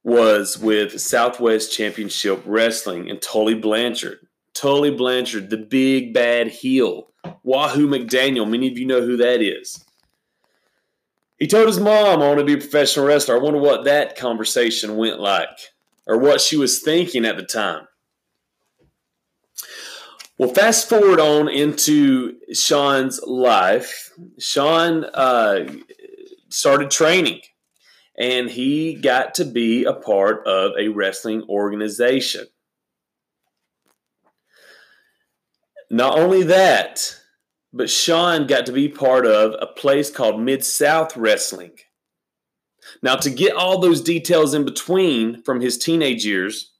was 0.03 0.57
with 0.57 0.99
Southwest 0.99 1.73
Championship 1.73 2.41
Wrestling 2.45 3.09
and 3.09 3.21
Tully 3.21 3.55
Blanchard. 3.55 4.19
Tully 4.53 4.91
Blanchard, 4.91 5.49
the 5.49 5.57
big 5.57 6.13
bad 6.13 6.47
heel. 6.47 7.07
Wahoo 7.43 7.87
McDaniel, 7.87 8.49
many 8.49 8.67
of 8.67 8.77
you 8.77 8.85
know 8.85 9.01
who 9.01 9.17
that 9.17 9.41
is. 9.41 9.83
He 11.37 11.47
told 11.47 11.67
his 11.67 11.79
mom, 11.79 12.21
I 12.21 12.27
want 12.27 12.39
to 12.39 12.45
be 12.45 12.53
a 12.53 12.57
professional 12.57 13.05
wrestler. 13.05 13.35
I 13.35 13.39
wonder 13.39 13.59
what 13.59 13.85
that 13.85 14.17
conversation 14.17 14.97
went 14.97 15.19
like 15.19 15.57
or 16.09 16.17
what 16.17 16.41
she 16.41 16.57
was 16.57 16.79
thinking 16.79 17.23
at 17.23 17.37
the 17.37 17.43
time. 17.43 17.87
Well, 20.39 20.49
fast 20.49 20.89
forward 20.89 21.19
on 21.19 21.47
into 21.47 22.37
Shawn's 22.51 23.21
life. 23.23 24.11
Shawn 24.39 25.05
uh, 25.05 25.71
started 26.49 26.89
training 26.89 27.41
and 28.17 28.49
he 28.49 28.95
got 28.95 29.35
to 29.35 29.45
be 29.45 29.85
a 29.85 29.93
part 29.93 30.47
of 30.47 30.71
a 30.79 30.87
wrestling 30.87 31.43
organization. 31.47 32.47
Not 35.91 36.17
only 36.17 36.43
that, 36.43 37.15
but 37.71 37.89
Shawn 37.89 38.47
got 38.47 38.65
to 38.65 38.71
be 38.71 38.89
part 38.89 39.27
of 39.27 39.55
a 39.59 39.67
place 39.67 40.09
called 40.09 40.41
Mid 40.41 40.65
South 40.65 41.15
Wrestling. 41.15 41.77
Now, 43.01 43.15
to 43.15 43.29
get 43.29 43.55
all 43.55 43.79
those 43.79 44.01
details 44.01 44.53
in 44.53 44.65
between 44.65 45.41
from 45.43 45.61
his 45.61 45.77
teenage 45.77 46.25
years, 46.25 46.71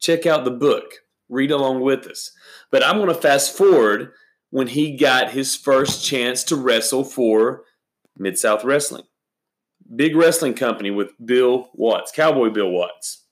check 0.00 0.26
out 0.26 0.44
the 0.44 0.50
book, 0.50 0.84
read 1.28 1.50
along 1.50 1.80
with 1.80 2.06
us. 2.06 2.32
But 2.70 2.84
I'm 2.84 2.96
going 2.96 3.08
to 3.08 3.14
fast 3.14 3.56
forward 3.56 4.12
when 4.50 4.68
he 4.68 4.96
got 4.96 5.30
his 5.30 5.56
first 5.56 6.04
chance 6.04 6.44
to 6.44 6.56
wrestle 6.56 7.04
for 7.04 7.64
Mid 8.18 8.38
South 8.38 8.64
Wrestling. 8.64 9.04
Big 9.94 10.14
wrestling 10.14 10.54
company 10.54 10.90
with 10.90 11.12
Bill 11.24 11.70
Watts, 11.74 12.12
Cowboy 12.12 12.50
Bill 12.50 12.70
Watts. 12.70 13.24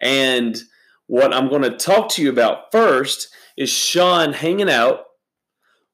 And 0.00 0.56
what 1.06 1.34
I'm 1.34 1.48
going 1.48 1.62
to 1.62 1.76
talk 1.76 2.08
to 2.10 2.22
you 2.22 2.30
about 2.30 2.72
first 2.72 3.28
is 3.56 3.70
Shawn 3.70 4.32
hanging 4.32 4.70
out 4.70 5.04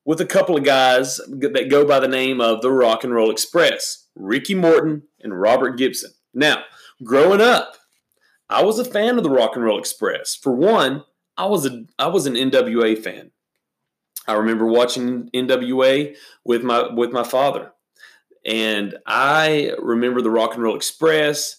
with 0.05 0.21
a 0.21 0.27
couple 0.27 0.57
of 0.57 0.65
guys 0.65 1.17
that 1.17 1.69
go 1.71 1.87
by 1.87 2.01
the 2.01 2.09
name 2.09 2.41
of 2.41 2.63
the 2.63 2.73
Rock 2.73 3.05
and 3.05 3.15
Roll 3.15 3.31
Express. 3.31 4.07
Ricky 4.21 4.55
Morton, 4.55 5.03
and 5.21 5.41
Robert 5.41 5.77
Gibson. 5.77 6.11
Now, 6.35 6.65
growing 7.03 7.41
up, 7.41 7.77
I 8.49 8.63
was 8.63 8.79
a 8.79 8.85
fan 8.85 9.17
of 9.17 9.25
the 9.25 9.31
Rock 9.31 9.53
and 9.55 9.65
Roll 9.65 9.79
Express. 9.79 10.35
For 10.35 10.53
one, 10.53 11.05
I 11.37 11.47
was 11.47 11.67
a 11.67 11.85
I 11.99 12.09
was 12.09 12.27
an 12.27 12.35
NWA 12.35 12.99
fan. 13.03 13.31
I 14.27 14.35
remember 14.35 14.67
watching 14.67 15.31
NWA 15.35 16.17
with 16.45 16.63
my 16.63 16.93
with 16.93 17.13
my 17.13 17.25
father. 17.25 17.73
And 18.45 18.97
I 19.07 19.73
remember 19.79 20.23
the 20.23 20.31
Rock 20.31 20.55
and 20.55 20.63
Roll 20.63 20.77
Express. 20.77 21.57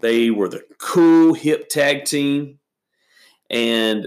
They 0.00 0.30
were 0.30 0.48
the 0.48 0.64
cool 0.78 1.34
hip 1.34 1.68
tag 1.68 2.04
team 2.04 2.58
and 3.50 4.06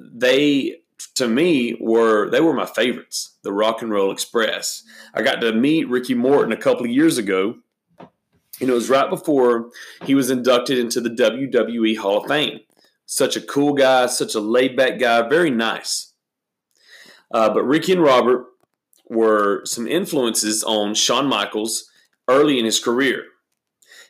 they 0.00 0.76
to 1.14 1.28
me 1.28 1.76
were 1.80 2.30
they 2.30 2.40
were 2.40 2.52
my 2.52 2.66
favorites, 2.66 3.36
the 3.42 3.52
Rock 3.52 3.82
and 3.82 3.90
Roll 3.90 4.10
Express. 4.10 4.82
I 5.14 5.22
got 5.22 5.40
to 5.40 5.52
meet 5.52 5.88
Ricky 5.88 6.14
Morton 6.14 6.52
a 6.52 6.56
couple 6.56 6.84
of 6.84 6.90
years 6.90 7.18
ago, 7.18 7.56
and 8.60 8.70
it 8.70 8.72
was 8.72 8.90
right 8.90 9.08
before 9.08 9.70
he 10.04 10.14
was 10.14 10.30
inducted 10.30 10.78
into 10.78 11.00
the 11.00 11.10
WWE 11.10 11.96
Hall 11.98 12.18
of 12.18 12.28
Fame. 12.28 12.60
Such 13.06 13.36
a 13.36 13.40
cool 13.40 13.74
guy, 13.74 14.06
such 14.06 14.34
a 14.34 14.40
laid 14.40 14.76
back 14.76 14.98
guy, 14.98 15.28
very 15.28 15.50
nice. 15.50 16.12
Uh, 17.30 17.50
but 17.50 17.64
Ricky 17.64 17.92
and 17.92 18.02
Robert 18.02 18.46
were 19.08 19.64
some 19.64 19.86
influences 19.86 20.64
on 20.64 20.94
Shawn 20.94 21.26
Michaels 21.26 21.90
early 22.28 22.58
in 22.58 22.64
his 22.64 22.80
career. 22.80 23.24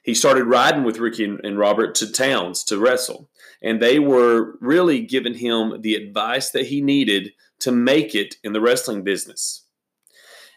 he 0.05 0.15
started 0.15 0.45
riding 0.45 0.85
with 0.85 0.99
Ricky 0.99 1.25
and, 1.25 1.41
and 1.45 1.59
Robert 1.59 1.95
to 1.97 2.11
towns 2.11 2.63
to 2.65 2.79
wrestle. 2.79 3.29
And 3.65 3.81
they 3.81 3.99
were 3.99 4.59
really 4.61 5.01
giving 5.01 5.35
him 5.35 5.81
the 5.81 5.95
advice 5.95 6.51
that 6.51 6.67
he 6.67 6.83
needed 6.83 7.33
to 7.61 7.73
make 7.73 8.15
it 8.15 8.37
in 8.45 8.53
the 8.53 8.61
wrestling 8.61 9.03
business. 9.03 9.65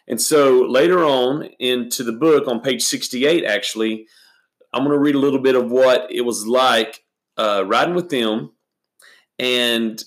And 0.06 0.20
so 0.20 0.60
later 0.62 1.04
on 1.04 1.48
into 1.58 2.04
the 2.04 2.12
book, 2.12 2.46
on 2.46 2.60
page 2.60 2.82
68, 2.82 3.44
actually, 3.44 4.06
I'm 4.72 4.84
going 4.84 4.94
to 4.94 5.00
read 5.00 5.14
a 5.14 5.20
little 5.20 5.40
bit 5.40 5.54
of 5.54 5.70
what 5.70 6.06
it 6.10 6.20
was 6.20 6.46
like 6.46 7.02
uh, 7.38 7.64
riding 7.66 7.94
with 7.94 8.10
them 8.10 8.52
and 9.38 10.02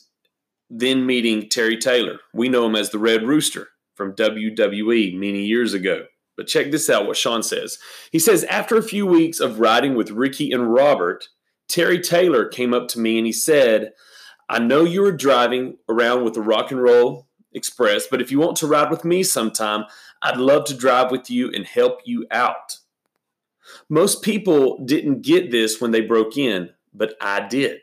then 0.70 1.06
meeting 1.06 1.50
Terry 1.50 1.78
Taylor. 1.78 2.20
We 2.34 2.50
know 2.50 2.68
him 2.68 2.76
as 2.76 2.92
the 2.92 3.00
Red 3.00 3.24
Rooster 3.24 3.70
from 3.96 4.16
WWE 4.16 5.14
many 5.16 5.46
years 5.46 5.74
ago. 5.74 6.06
But 6.38 6.48
check 6.48 6.72
this 6.72 6.90
out 6.90 7.08
what 7.08 7.18
Shawn 7.18 7.44
says. 7.44 7.78
He 8.12 8.20
says, 8.20 8.44
After 8.46 8.78
a 8.78 8.84
few 8.84 9.06
weeks 9.06 9.40
of 9.40 9.60
riding 9.60 9.96
with 9.96 10.12
Ricky 10.12 10.52
and 10.52 10.72
Robert, 10.72 11.28
Terry 11.72 12.02
Taylor 12.02 12.48
came 12.48 12.74
up 12.74 12.90
to 12.90 13.00
me 13.00 13.18
and 13.18 13.26
he 13.26 13.32
said, 13.32 13.94
I 14.50 14.60
know 14.60 14.84
you 14.84 15.02
were 15.02 15.14
driving 15.14 15.78
around 15.88 16.26
with 16.26 16.34
the 16.34 16.42
Rock 16.42 16.72
and 16.72 16.84
Roll 16.84 17.30
Express, 17.54 18.08
but 18.12 18.22
if 18.22 18.30
you 18.30 18.40
want 18.40 18.58
to 18.58 18.68
ride 18.68 18.92
with 18.92 19.06
me 19.06 19.24
sometime, 19.24 19.86
I'd 20.22 20.36
love 20.36 20.66
to 20.66 20.76
drive 20.76 21.12
with 21.12 21.30
you 21.30 21.50
and 21.54 21.66
help 21.66 22.02
you 22.04 22.28
out. 22.30 22.78
Most 23.88 24.22
people 24.22 24.84
didn't 24.84 25.22
get 25.22 25.50
this 25.50 25.80
when 25.80 25.92
they 25.92 26.02
broke 26.02 26.38
in, 26.38 26.72
but 26.94 27.16
I 27.22 27.48
did. 27.48 27.80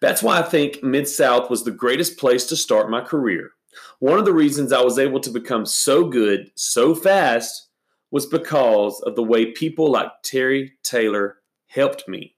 That's 0.00 0.22
why 0.22 0.38
I 0.38 0.42
think 0.42 0.84
Mid 0.84 1.08
South 1.08 1.50
was 1.50 1.64
the 1.64 1.72
greatest 1.72 2.16
place 2.16 2.46
to 2.46 2.56
start 2.56 2.88
my 2.88 3.00
career. 3.00 3.50
One 3.98 4.20
of 4.20 4.24
the 4.24 4.32
reasons 4.32 4.72
I 4.72 4.82
was 4.82 5.00
able 5.00 5.18
to 5.18 5.30
become 5.30 5.66
so 5.66 6.08
good 6.08 6.52
so 6.54 6.94
fast 6.94 7.68
was 8.12 8.26
because 8.26 9.00
of 9.00 9.16
the 9.16 9.24
way 9.24 9.46
people 9.46 9.90
like 9.90 10.12
Terry 10.22 10.74
Taylor 10.84 11.38
helped 11.66 12.06
me. 12.06 12.33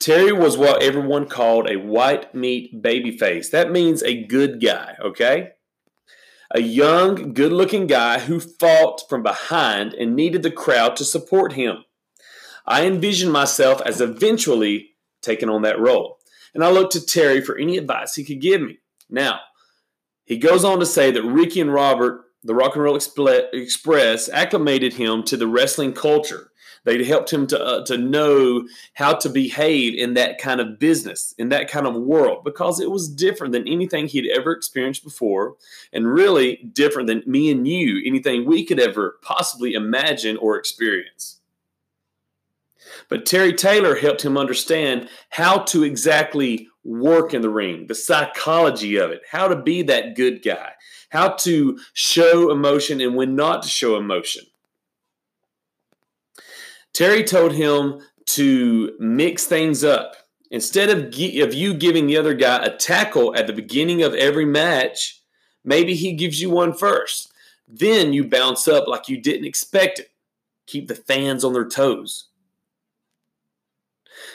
Terry 0.00 0.32
was 0.32 0.56
what 0.56 0.82
everyone 0.82 1.26
called 1.26 1.68
a 1.68 1.76
white 1.76 2.34
meat 2.34 2.80
baby 2.80 3.16
face. 3.16 3.50
That 3.50 3.70
means 3.70 4.02
a 4.02 4.24
good 4.24 4.60
guy, 4.60 4.96
okay? 4.98 5.50
A 6.52 6.62
young, 6.62 7.34
good 7.34 7.52
looking 7.52 7.86
guy 7.86 8.20
who 8.20 8.40
fought 8.40 9.02
from 9.10 9.22
behind 9.22 9.92
and 9.92 10.16
needed 10.16 10.42
the 10.42 10.50
crowd 10.50 10.96
to 10.96 11.04
support 11.04 11.52
him. 11.52 11.84
I 12.66 12.86
envisioned 12.86 13.32
myself 13.32 13.82
as 13.82 14.00
eventually 14.00 14.92
taking 15.20 15.50
on 15.50 15.62
that 15.62 15.78
role. 15.78 16.16
And 16.54 16.64
I 16.64 16.70
looked 16.70 16.92
to 16.94 17.04
Terry 17.04 17.42
for 17.42 17.58
any 17.58 17.76
advice 17.76 18.14
he 18.14 18.24
could 18.24 18.40
give 18.40 18.62
me. 18.62 18.78
Now, 19.10 19.40
he 20.24 20.38
goes 20.38 20.64
on 20.64 20.80
to 20.80 20.86
say 20.86 21.10
that 21.10 21.22
Ricky 21.22 21.60
and 21.60 21.74
Robert, 21.74 22.22
the 22.42 22.54
Rock 22.54 22.74
and 22.74 22.82
Roll 22.82 22.96
Express, 22.96 24.28
acclimated 24.30 24.94
him 24.94 25.24
to 25.24 25.36
the 25.36 25.46
wrestling 25.46 25.92
culture. 25.92 26.49
They 26.84 27.04
helped 27.04 27.32
him 27.32 27.46
to, 27.48 27.62
uh, 27.62 27.84
to 27.86 27.98
know 27.98 28.66
how 28.94 29.14
to 29.14 29.28
behave 29.28 29.94
in 29.94 30.14
that 30.14 30.38
kind 30.38 30.60
of 30.60 30.78
business, 30.78 31.34
in 31.38 31.50
that 31.50 31.68
kind 31.68 31.86
of 31.86 31.94
world, 31.94 32.42
because 32.44 32.80
it 32.80 32.90
was 32.90 33.08
different 33.08 33.52
than 33.52 33.68
anything 33.68 34.06
he'd 34.06 34.30
ever 34.30 34.52
experienced 34.52 35.04
before, 35.04 35.56
and 35.92 36.12
really 36.12 36.56
different 36.72 37.06
than 37.06 37.22
me 37.26 37.50
and 37.50 37.68
you, 37.68 38.02
anything 38.04 38.46
we 38.46 38.64
could 38.64 38.80
ever 38.80 39.18
possibly 39.22 39.74
imagine 39.74 40.36
or 40.38 40.56
experience. 40.56 41.40
But 43.08 43.26
Terry 43.26 43.52
Taylor 43.52 43.96
helped 43.96 44.24
him 44.24 44.38
understand 44.38 45.08
how 45.30 45.58
to 45.64 45.82
exactly 45.82 46.68
work 46.84 47.34
in 47.34 47.42
the 47.42 47.50
ring, 47.50 47.86
the 47.86 47.94
psychology 47.94 48.96
of 48.96 49.10
it, 49.10 49.22
how 49.30 49.48
to 49.48 49.56
be 49.56 49.82
that 49.82 50.16
good 50.16 50.42
guy, 50.42 50.72
how 51.10 51.30
to 51.30 51.78
show 51.92 52.50
emotion 52.50 53.00
and 53.00 53.14
when 53.14 53.36
not 53.36 53.62
to 53.62 53.68
show 53.68 53.96
emotion. 53.96 54.44
Terry 56.92 57.24
told 57.24 57.52
him 57.52 58.00
to 58.26 58.94
mix 58.98 59.46
things 59.46 59.84
up. 59.84 60.16
Instead 60.50 60.90
of, 60.90 60.98
of 61.06 61.54
you 61.54 61.74
giving 61.74 62.06
the 62.06 62.16
other 62.16 62.34
guy 62.34 62.64
a 62.64 62.76
tackle 62.76 63.34
at 63.36 63.46
the 63.46 63.52
beginning 63.52 64.02
of 64.02 64.14
every 64.14 64.44
match, 64.44 65.22
maybe 65.64 65.94
he 65.94 66.12
gives 66.12 66.40
you 66.40 66.50
one 66.50 66.72
first. 66.72 67.32
Then 67.68 68.12
you 68.12 68.24
bounce 68.24 68.66
up 68.66 68.88
like 68.88 69.08
you 69.08 69.20
didn't 69.20 69.46
expect 69.46 70.00
it. 70.00 70.10
Keep 70.66 70.88
the 70.88 70.96
fans 70.96 71.44
on 71.44 71.52
their 71.52 71.68
toes. 71.68 72.28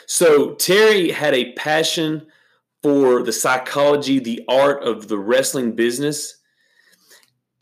So 0.06 0.54
Terry 0.54 1.10
had 1.10 1.34
a 1.34 1.52
passion 1.52 2.26
for 2.82 3.22
the 3.22 3.32
psychology, 3.32 4.18
the 4.18 4.42
art 4.48 4.82
of 4.84 5.08
the 5.08 5.18
wrestling 5.18 5.72
business. 5.72 6.36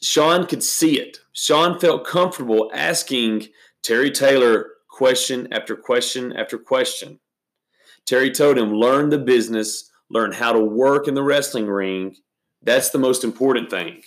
Shawn 0.01 0.47
could 0.47 0.63
see 0.63 1.01
it. 1.01 1.19
Shawn 1.33 1.81
felt 1.81 2.07
comfortable 2.07 2.71
asking 2.75 3.49
Terry 3.83 4.11
Taylor 4.11 4.74
question 4.95 5.53
after 5.53 5.75
question 5.75 6.33
after 6.33 6.57
question. 6.57 7.19
Terry 8.07 8.31
told 8.31 8.57
him, 8.57 8.73
learn 8.73 9.11
the 9.11 9.19
business, 9.19 9.91
learn 10.09 10.31
how 10.33 10.53
to 10.53 10.61
work 10.61 11.09
in 11.09 11.15
the 11.15 11.23
wrestling 11.23 11.67
ring. 11.67 12.15
That's 12.63 12.91
the 12.91 12.99
most 12.99 13.25
important 13.25 13.71
thing. 13.71 14.03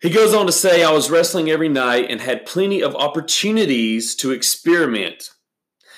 He 0.00 0.08
goes 0.08 0.32
on 0.32 0.46
to 0.46 0.52
say, 0.52 0.84
I 0.84 0.92
was 0.92 1.10
wrestling 1.10 1.50
every 1.50 1.68
night 1.68 2.06
and 2.08 2.20
had 2.20 2.46
plenty 2.46 2.80
of 2.80 2.94
opportunities 2.94 4.14
to 4.16 4.30
experiment. 4.30 5.30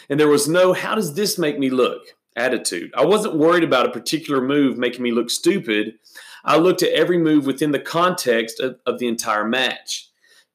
And 0.08 0.18
there 0.18 0.28
was 0.28 0.48
no, 0.48 0.72
how 0.72 0.94
does 0.94 1.14
this 1.14 1.38
make 1.38 1.58
me 1.58 1.68
look? 1.68 2.02
attitude. 2.36 2.90
I 2.96 3.04
wasn't 3.04 3.36
worried 3.36 3.64
about 3.64 3.86
a 3.86 3.92
particular 3.92 4.40
move 4.40 4.78
making 4.78 5.02
me 5.02 5.12
look 5.12 5.30
stupid. 5.30 5.98
I 6.44 6.56
looked 6.56 6.82
at 6.82 6.92
every 6.92 7.18
move 7.18 7.46
within 7.46 7.72
the 7.72 7.78
context 7.78 8.58
of, 8.58 8.78
of 8.86 8.98
the 8.98 9.06
entire 9.06 9.44
match. 9.44 10.08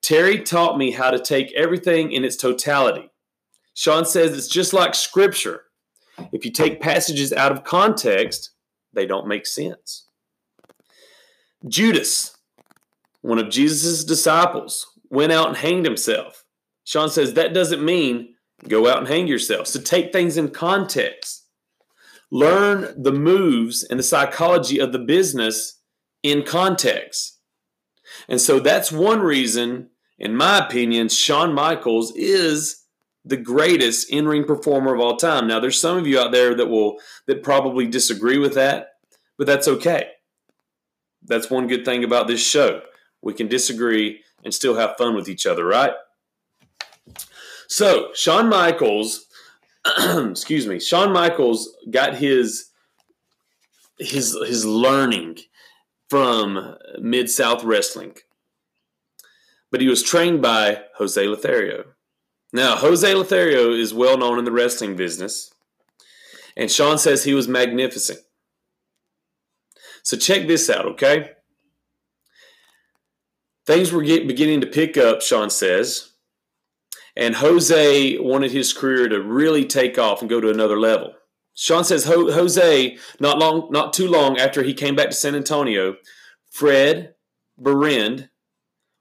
Terry 0.07 0.39
taught 0.39 0.77
me 0.77 0.91
how 0.91 1.11
to 1.11 1.19
take 1.19 1.51
everything 1.51 2.13
in 2.13 2.23
its 2.23 2.37
totality. 2.37 3.11
Shawn 3.73 4.05
says 4.05 4.31
it's 4.31 4.47
just 4.47 4.71
like 4.71 4.95
scripture. 4.95 5.63
If 6.31 6.45
you 6.45 6.51
take 6.51 6.79
passages 6.79 7.33
out 7.33 7.51
of 7.51 7.65
context, 7.65 8.51
they 8.93 9.05
don't 9.05 9.27
make 9.27 9.45
sense. 9.45 10.07
Judas, 11.67 12.37
one 13.19 13.37
of 13.37 13.49
Jesus' 13.49 14.05
disciples, 14.05 14.87
went 15.09 15.33
out 15.33 15.49
and 15.49 15.57
hanged 15.57 15.83
himself. 15.83 16.45
Shawn 16.85 17.09
says 17.09 17.33
that 17.33 17.53
doesn't 17.53 17.83
mean 17.83 18.33
go 18.65 18.87
out 18.87 18.99
and 18.99 19.09
hang 19.09 19.27
yourself. 19.27 19.67
So 19.67 19.81
take 19.81 20.13
things 20.13 20.37
in 20.37 20.51
context. 20.51 21.47
Learn 22.31 22.93
the 22.95 23.11
moves 23.11 23.83
and 23.83 23.99
the 23.99 24.03
psychology 24.03 24.79
of 24.79 24.93
the 24.93 24.99
business 24.99 25.81
in 26.23 26.43
context. 26.43 27.39
And 28.29 28.39
so 28.39 28.61
that's 28.61 28.89
one 28.89 29.19
reason, 29.19 29.89
in 30.19 30.35
my 30.35 30.65
opinion, 30.65 31.09
Shawn 31.09 31.53
Michaels 31.53 32.13
is 32.15 32.83
the 33.23 33.37
greatest 33.37 34.09
in-ring 34.09 34.45
performer 34.45 34.93
of 34.93 35.01
all 35.01 35.17
time. 35.17 35.47
Now 35.47 35.59
there's 35.59 35.79
some 35.79 35.97
of 35.97 36.07
you 36.07 36.19
out 36.19 36.31
there 36.31 36.55
that 36.55 36.67
will 36.67 36.97
that 37.27 37.43
probably 37.43 37.85
disagree 37.85 38.37
with 38.37 38.53
that, 38.55 38.91
but 39.37 39.47
that's 39.47 39.67
okay. 39.67 40.09
That's 41.23 41.49
one 41.49 41.67
good 41.67 41.83
thing 41.83 42.03
about 42.03 42.27
this 42.27 42.45
show. 42.45 42.81
We 43.21 43.33
can 43.33 43.47
disagree 43.47 44.21
and 44.43 44.53
still 44.53 44.75
have 44.75 44.97
fun 44.97 45.15
with 45.15 45.27
each 45.27 45.45
other, 45.45 45.65
right? 45.65 45.93
So, 47.67 48.09
Shawn 48.13 48.47
Michaels, 48.47 49.25
excuse 50.29 50.65
me, 50.67 50.79
Shawn 50.79 51.11
Michaels 51.11 51.75
got 51.89 52.15
his 52.15 52.69
his 53.99 54.37
his 54.47 54.65
learning 54.65 55.39
from 56.09 56.77
Mid 56.99 57.29
South 57.29 57.63
Wrestling, 57.63 58.13
but 59.71 59.81
he 59.81 59.87
was 59.87 60.03
trained 60.03 60.41
by 60.41 60.83
Jose 60.97 61.27
Lothario. 61.27 61.85
Now, 62.53 62.77
Jose 62.77 63.13
Lothario 63.13 63.71
is 63.71 63.93
well 63.93 64.17
known 64.17 64.39
in 64.39 64.45
the 64.45 64.51
wrestling 64.51 64.95
business, 64.95 65.53
and 66.55 66.71
Shawn 66.71 66.97
says 66.97 67.23
he 67.23 67.33
was 67.33 67.47
magnificent. 67.47 68.19
So 70.03 70.15
check 70.15 70.47
this 70.47 70.69
out, 70.69 70.85
okay? 70.85 71.31
Things 73.65 73.91
were 73.91 74.01
get, 74.01 74.27
beginning 74.27 74.61
to 74.61 74.67
pick 74.67 74.95
up, 74.97 75.21
Shawn 75.21 75.49
says, 75.49 76.13
and 77.17 77.35
Jose 77.35 78.17
wanted 78.19 78.51
his 78.51 78.71
career 78.71 79.09
to 79.09 79.21
really 79.21 79.65
take 79.65 79.97
off 79.97 80.21
and 80.21 80.29
go 80.29 80.39
to 80.39 80.49
another 80.49 80.79
level. 80.79 81.13
Shawn 81.53 81.83
says 81.83 82.05
Jose, 82.05 82.97
not 83.19 83.39
long, 83.39 83.67
not 83.71 83.91
too 83.91 84.07
long 84.07 84.37
after 84.37 84.63
he 84.63 84.73
came 84.73 84.95
back 84.95 85.09
to 85.09 85.15
San 85.15 85.35
Antonio, 85.35 85.95
Fred 86.49 87.15
Behrend 87.61 88.29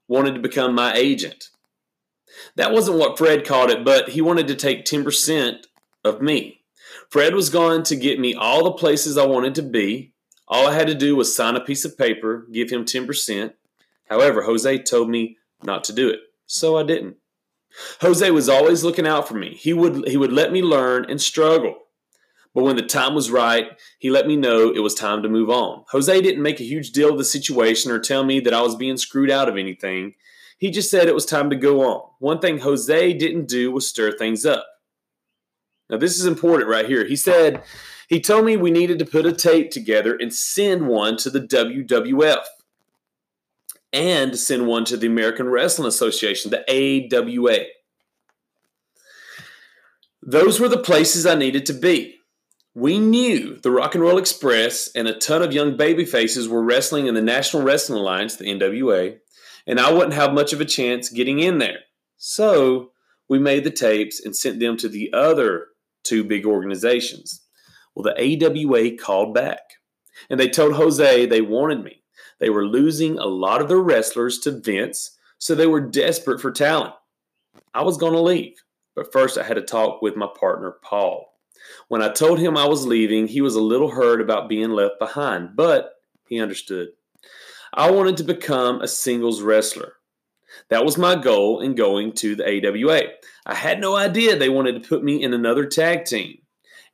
wanted 0.07 0.35
to 0.35 0.39
become 0.41 0.73
my 0.73 0.93
agent. 0.93 1.49
That 2.55 2.71
wasn't 2.71 2.97
what 2.97 3.17
Fred 3.17 3.45
called 3.45 3.69
it, 3.69 3.83
but 3.83 4.09
he 4.09 4.21
wanted 4.21 4.47
to 4.47 4.55
take 4.55 4.85
10% 4.85 5.65
of 6.03 6.21
me. 6.21 6.61
Fred 7.09 7.33
was 7.33 7.49
going 7.49 7.83
to 7.83 7.95
get 7.95 8.19
me 8.19 8.33
all 8.33 8.63
the 8.63 8.71
places 8.71 9.17
I 9.17 9.25
wanted 9.25 9.55
to 9.55 9.61
be. 9.61 10.13
All 10.47 10.67
I 10.67 10.73
had 10.73 10.87
to 10.87 10.95
do 10.95 11.15
was 11.15 11.35
sign 11.35 11.55
a 11.55 11.61
piece 11.61 11.83
of 11.83 11.97
paper, 11.97 12.47
give 12.51 12.69
him 12.69 12.85
10%, 12.85 13.53
However, 14.09 14.43
Jose 14.43 14.79
told 14.79 15.09
me 15.09 15.37
not 15.63 15.83
to 15.85 15.93
do 15.93 16.09
it, 16.09 16.19
so 16.45 16.77
I 16.77 16.83
didn't. 16.83 17.17
Jose 18.01 18.29
was 18.31 18.49
always 18.49 18.83
looking 18.83 19.07
out 19.07 19.27
for 19.27 19.35
me. 19.35 19.53
He 19.53 19.73
would 19.73 20.07
he 20.07 20.17
would 20.17 20.31
let 20.31 20.51
me 20.51 20.61
learn 20.61 21.05
and 21.09 21.21
struggle. 21.21 21.86
But 22.57 22.63
when 22.63 22.75
the 22.75 22.81
time 22.81 23.13
was 23.13 23.29
right, 23.29 23.67
he 23.99 24.09
let 24.09 24.25
me 24.25 24.35
know 24.35 24.71
it 24.71 24.79
was 24.79 24.95
time 24.95 25.21
to 25.21 25.29
move 25.29 25.47
on. 25.47 25.83
Jose 25.91 26.21
didn't 26.21 26.41
make 26.41 26.59
a 26.59 26.63
huge 26.63 26.89
deal 26.89 27.11
of 27.11 27.19
the 27.19 27.23
situation 27.23 27.91
or 27.91 27.99
tell 27.99 28.23
me 28.23 28.39
that 28.39 28.53
I 28.53 28.63
was 28.63 28.75
being 28.75 28.97
screwed 28.97 29.29
out 29.29 29.47
of 29.47 29.57
anything. 29.57 30.15
He 30.57 30.71
just 30.71 30.89
said 30.89 31.07
it 31.07 31.13
was 31.13 31.27
time 31.27 31.51
to 31.51 31.55
go 31.55 31.81
on. 31.81 32.09
One 32.17 32.39
thing 32.39 32.57
Jose 32.57 33.13
didn't 33.13 33.47
do 33.47 33.71
was 33.71 33.87
stir 33.87 34.11
things 34.11 34.43
up. 34.43 34.65
Now, 35.87 35.97
this 35.97 36.17
is 36.17 36.25
important 36.25 36.67
right 36.67 36.87
here. 36.87 37.05
He 37.05 37.15
said, 37.15 37.61
he 38.09 38.19
told 38.19 38.43
me 38.43 38.57
we 38.57 38.71
needed 38.71 38.97
to 38.97 39.05
put 39.05 39.27
a 39.27 39.33
tape 39.33 39.69
together 39.69 40.17
and 40.19 40.33
send 40.33 40.87
one 40.87 41.15
to 41.17 41.29
the 41.29 41.41
WWF 41.41 42.43
and 43.93 44.35
send 44.35 44.65
one 44.65 44.83
to 44.85 44.97
the 44.97 45.05
American 45.05 45.47
Wrestling 45.47 45.87
Association, 45.87 46.49
the 46.49 46.65
AWA. 46.67 47.65
Those 50.23 50.59
were 50.59 50.69
the 50.69 50.79
places 50.79 51.27
I 51.27 51.35
needed 51.35 51.67
to 51.67 51.73
be. 51.73 52.16
We 52.77 52.99
knew 52.99 53.59
the 53.59 53.71
Rock 53.71 53.95
and 53.95 54.03
Roll 54.03 54.19
Express 54.19 54.87
and 54.93 55.07
a 55.07 55.17
ton 55.17 55.41
of 55.41 55.51
young 55.51 55.77
baby 55.77 56.05
faces 56.05 56.47
were 56.47 56.61
wrestling 56.61 57.07
in 57.07 57.15
the 57.15 57.23
National 57.23 57.63
Wrestling 57.63 57.99
Alliance, 57.99 58.35
the 58.35 58.45
NWA, 58.45 59.17
and 59.65 59.79
I 59.79 59.91
wouldn't 59.91 60.13
have 60.13 60.31
much 60.31 60.53
of 60.53 60.61
a 60.61 60.65
chance 60.65 61.09
getting 61.09 61.39
in 61.39 61.57
there. 61.57 61.79
So 62.17 62.91
we 63.27 63.39
made 63.39 63.63
the 63.63 63.71
tapes 63.71 64.23
and 64.23 64.35
sent 64.35 64.59
them 64.59 64.77
to 64.77 64.89
the 64.89 65.11
other 65.11 65.69
two 66.03 66.23
big 66.23 66.45
organizations. 66.45 67.41
Well, 67.95 68.03
the 68.03 68.45
AWA 68.45 68.95
called 68.95 69.33
back 69.33 69.61
and 70.29 70.39
they 70.39 70.47
told 70.47 70.75
Jose 70.75 71.25
they 71.25 71.41
wanted 71.41 71.83
me. 71.83 72.03
They 72.39 72.51
were 72.51 72.63
losing 72.63 73.17
a 73.17 73.25
lot 73.25 73.59
of 73.59 73.69
their 73.69 73.81
wrestlers 73.81 74.37
to 74.41 74.51
Vince, 74.51 75.17
so 75.39 75.55
they 75.55 75.65
were 75.65 75.81
desperate 75.81 76.39
for 76.39 76.51
talent. 76.51 76.93
I 77.73 77.81
was 77.81 77.97
going 77.97 78.13
to 78.13 78.21
leave, 78.21 78.53
but 78.95 79.11
first 79.11 79.35
I 79.35 79.43
had 79.45 79.55
to 79.55 79.63
talk 79.63 80.03
with 80.03 80.15
my 80.15 80.27
partner, 80.39 80.75
Paul. 80.83 81.33
When 81.87 82.01
I 82.01 82.09
told 82.09 82.39
him 82.39 82.57
I 82.57 82.67
was 82.67 82.85
leaving, 82.85 83.27
he 83.27 83.41
was 83.41 83.55
a 83.55 83.61
little 83.61 83.91
hurt 83.91 84.21
about 84.21 84.49
being 84.49 84.71
left 84.71 84.99
behind, 84.99 85.55
but 85.55 85.93
he 86.27 86.39
understood. 86.39 86.89
I 87.73 87.91
wanted 87.91 88.17
to 88.17 88.23
become 88.23 88.81
a 88.81 88.87
singles 88.87 89.41
wrestler. 89.41 89.93
That 90.69 90.85
was 90.85 90.97
my 90.97 91.15
goal 91.15 91.61
in 91.61 91.75
going 91.75 92.13
to 92.13 92.35
the 92.35 92.67
AWA. 92.67 93.01
I 93.45 93.53
had 93.53 93.79
no 93.79 93.95
idea 93.95 94.35
they 94.35 94.49
wanted 94.49 94.81
to 94.81 94.87
put 94.87 95.03
me 95.03 95.21
in 95.21 95.33
another 95.33 95.65
tag 95.65 96.05
team. 96.05 96.39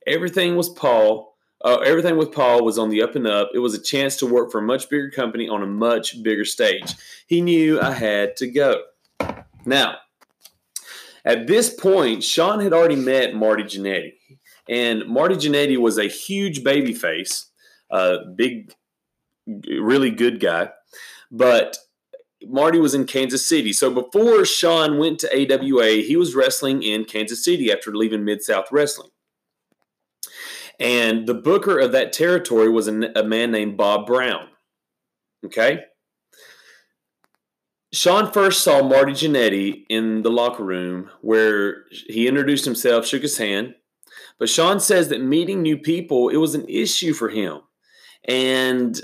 Everything 0.06 0.56
was 0.56 0.68
Paul. 0.68 1.34
Uh, 1.64 1.78
everything 1.78 2.18
with 2.18 2.32
Paul 2.32 2.62
was 2.62 2.78
on 2.78 2.90
the 2.90 3.02
up 3.02 3.16
and 3.16 3.26
up. 3.26 3.50
It 3.54 3.60
was 3.60 3.74
a 3.74 3.80
chance 3.80 4.16
to 4.16 4.26
work 4.26 4.52
for 4.52 4.58
a 4.58 4.62
much 4.62 4.90
bigger 4.90 5.10
company 5.10 5.48
on 5.48 5.62
a 5.62 5.66
much 5.66 6.22
bigger 6.22 6.44
stage. 6.44 6.94
He 7.26 7.40
knew 7.40 7.80
I 7.80 7.92
had 7.92 8.36
to 8.36 8.46
go. 8.46 8.82
Now, 9.64 9.96
at 11.24 11.46
this 11.46 11.72
point, 11.72 12.22
Shawn 12.22 12.60
had 12.60 12.74
already 12.74 12.96
met 12.96 13.34
Marty 13.34 13.62
Jannetty. 13.62 14.12
And 14.68 15.06
Marty 15.06 15.34
Jannetty 15.36 15.76
was 15.76 15.98
a 15.98 16.04
huge 16.04 16.64
baby 16.64 16.94
face, 16.94 17.50
a 17.90 18.18
big, 18.34 18.72
really 19.46 20.10
good 20.10 20.40
guy. 20.40 20.70
But 21.30 21.76
Marty 22.46 22.78
was 22.78 22.94
in 22.94 23.06
Kansas 23.06 23.46
City. 23.46 23.72
So 23.72 23.90
before 23.90 24.44
Shawn 24.44 24.98
went 24.98 25.18
to 25.20 25.28
AWA, 25.28 26.02
he 26.02 26.16
was 26.16 26.34
wrestling 26.34 26.82
in 26.82 27.04
Kansas 27.04 27.44
City 27.44 27.72
after 27.72 27.94
leaving 27.94 28.24
Mid 28.24 28.42
South 28.42 28.66
Wrestling. 28.70 29.10
And 30.80 31.26
the 31.26 31.34
booker 31.34 31.78
of 31.78 31.92
that 31.92 32.12
territory 32.12 32.68
was 32.68 32.88
a, 32.88 33.12
a 33.14 33.22
man 33.22 33.50
named 33.50 33.76
Bob 33.76 34.06
Brown. 34.06 34.48
Okay? 35.44 35.84
Shawn 37.92 38.32
first 38.32 38.62
saw 38.62 38.82
Marty 38.82 39.12
Jannetty 39.12 39.84
in 39.88 40.22
the 40.22 40.30
locker 40.30 40.64
room 40.64 41.10
where 41.20 41.84
he 41.90 42.26
introduced 42.26 42.64
himself, 42.64 43.06
shook 43.06 43.22
his 43.22 43.38
hand. 43.38 43.74
But 44.38 44.48
Shawn 44.48 44.80
says 44.80 45.08
that 45.08 45.22
meeting 45.22 45.62
new 45.62 45.78
people, 45.78 46.28
it 46.28 46.36
was 46.36 46.54
an 46.54 46.66
issue 46.68 47.12
for 47.12 47.28
him. 47.28 47.60
And 48.26 49.00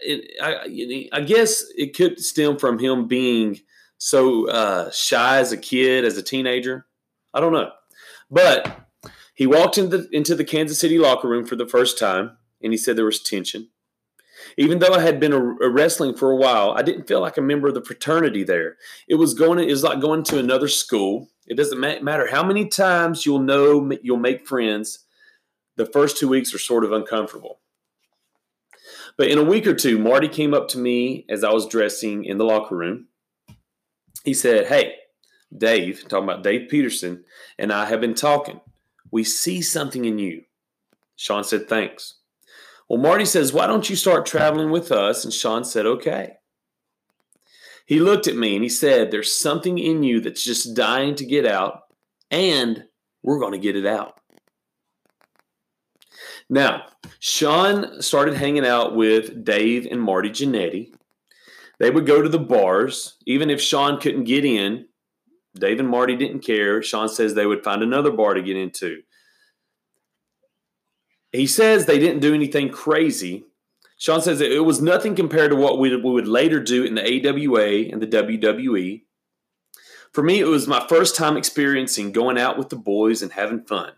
it, 0.00 0.30
I, 0.42 1.16
I, 1.16 1.20
guess 1.22 1.64
it 1.76 1.94
could 1.94 2.18
stem 2.18 2.58
from 2.58 2.78
him 2.78 3.06
being 3.06 3.60
so 3.98 4.48
uh, 4.48 4.90
shy 4.90 5.38
as 5.38 5.52
a 5.52 5.56
kid, 5.56 6.04
as 6.04 6.16
a 6.16 6.22
teenager. 6.22 6.86
I 7.32 7.40
don't 7.40 7.52
know. 7.52 7.70
But 8.30 8.88
he 9.34 9.46
walked 9.46 9.76
the, 9.76 10.08
into 10.12 10.34
the 10.34 10.44
Kansas 10.44 10.78
City 10.78 10.98
locker 10.98 11.28
room 11.28 11.46
for 11.46 11.56
the 11.56 11.66
first 11.66 11.98
time, 11.98 12.36
and 12.62 12.72
he 12.72 12.76
said 12.76 12.96
there 12.96 13.04
was 13.04 13.22
tension. 13.22 13.68
Even 14.56 14.78
though 14.78 14.94
I 14.94 15.00
had 15.00 15.20
been 15.20 15.32
a, 15.32 15.38
a 15.38 15.70
wrestling 15.70 16.16
for 16.16 16.30
a 16.30 16.36
while, 16.36 16.72
I 16.72 16.82
didn't 16.82 17.06
feel 17.06 17.20
like 17.20 17.36
a 17.36 17.42
member 17.42 17.68
of 17.68 17.74
the 17.74 17.84
fraternity 17.84 18.42
there. 18.42 18.76
It 19.08 19.16
was 19.16 19.34
going. 19.34 19.58
It 19.58 19.72
was 19.72 19.82
like 19.82 20.00
going 20.00 20.22
to 20.24 20.38
another 20.38 20.68
school. 20.68 21.28
It 21.46 21.56
doesn't 21.56 21.80
ma- 21.80 22.00
matter 22.00 22.28
how 22.30 22.44
many 22.44 22.68
times 22.68 23.26
you'll 23.26 23.40
know 23.40 23.90
you'll 24.02 24.16
make 24.18 24.46
friends. 24.46 25.00
The 25.76 25.86
first 25.86 26.18
two 26.18 26.28
weeks 26.28 26.54
are 26.54 26.58
sort 26.58 26.84
of 26.84 26.92
uncomfortable. 26.92 27.60
But 29.16 29.28
in 29.28 29.38
a 29.38 29.44
week 29.44 29.66
or 29.66 29.74
two, 29.74 29.98
Marty 29.98 30.28
came 30.28 30.54
up 30.54 30.68
to 30.68 30.78
me 30.78 31.26
as 31.28 31.44
I 31.44 31.52
was 31.52 31.66
dressing 31.66 32.24
in 32.24 32.38
the 32.38 32.44
locker 32.44 32.76
room. 32.76 33.08
He 34.24 34.34
said, 34.34 34.66
Hey, 34.66 34.94
Dave, 35.56 36.08
talking 36.08 36.24
about 36.24 36.42
Dave 36.42 36.68
Peterson, 36.68 37.24
and 37.58 37.72
I 37.72 37.86
have 37.86 38.00
been 38.00 38.14
talking. 38.14 38.60
We 39.10 39.24
see 39.24 39.62
something 39.62 40.04
in 40.04 40.18
you. 40.18 40.44
Shawn 41.16 41.44
said, 41.44 41.68
Thanks. 41.68 42.19
Well, 42.90 42.98
Marty 42.98 43.24
says, 43.24 43.52
Why 43.52 43.68
don't 43.68 43.88
you 43.88 43.94
start 43.94 44.26
traveling 44.26 44.72
with 44.72 44.90
us? 44.90 45.24
And 45.24 45.32
Shawn 45.32 45.64
said, 45.64 45.86
Okay. 45.86 46.32
He 47.86 48.00
looked 48.00 48.26
at 48.26 48.36
me 48.36 48.56
and 48.56 48.64
he 48.64 48.68
said, 48.68 49.10
There's 49.10 49.34
something 49.34 49.78
in 49.78 50.02
you 50.02 50.20
that's 50.20 50.42
just 50.42 50.74
dying 50.74 51.14
to 51.14 51.24
get 51.24 51.46
out, 51.46 51.82
and 52.32 52.84
we're 53.22 53.38
going 53.38 53.52
to 53.52 53.58
get 53.58 53.76
it 53.76 53.86
out. 53.86 54.20
Now, 56.48 56.86
Shawn 57.20 58.02
started 58.02 58.34
hanging 58.34 58.66
out 58.66 58.96
with 58.96 59.44
Dave 59.44 59.86
and 59.88 60.02
Marty 60.02 60.30
Jannetty. 60.30 60.92
They 61.78 61.90
would 61.90 62.06
go 62.06 62.20
to 62.20 62.28
the 62.28 62.40
bars. 62.40 63.18
Even 63.24 63.50
if 63.50 63.60
Shawn 63.60 64.00
couldn't 64.00 64.24
get 64.24 64.44
in, 64.44 64.86
Dave 65.54 65.78
and 65.78 65.88
Marty 65.88 66.16
didn't 66.16 66.40
care. 66.40 66.82
Shawn 66.82 67.08
says 67.08 67.34
they 67.34 67.46
would 67.46 67.62
find 67.62 67.84
another 67.84 68.10
bar 68.10 68.34
to 68.34 68.42
get 68.42 68.56
into. 68.56 69.02
He 71.32 71.46
says 71.46 71.86
they 71.86 71.98
didn't 71.98 72.20
do 72.20 72.34
anything 72.34 72.70
crazy. 72.70 73.44
Shawn 73.96 74.22
says 74.22 74.40
it 74.40 74.64
was 74.64 74.80
nothing 74.80 75.14
compared 75.14 75.50
to 75.50 75.56
what 75.56 75.78
we, 75.78 75.94
we 75.94 76.10
would 76.10 76.26
later 76.26 76.60
do 76.60 76.84
in 76.84 76.94
the 76.94 77.02
AWA 77.02 77.90
and 77.92 78.00
the 78.00 78.06
WWE. 78.06 79.02
For 80.12 80.22
me, 80.22 80.40
it 80.40 80.46
was 80.46 80.66
my 80.66 80.84
first 80.88 81.14
time 81.14 81.36
experiencing 81.36 82.10
going 82.10 82.38
out 82.38 82.58
with 82.58 82.70
the 82.70 82.76
boys 82.76 83.22
and 83.22 83.32
having 83.32 83.62
fun. 83.62 83.92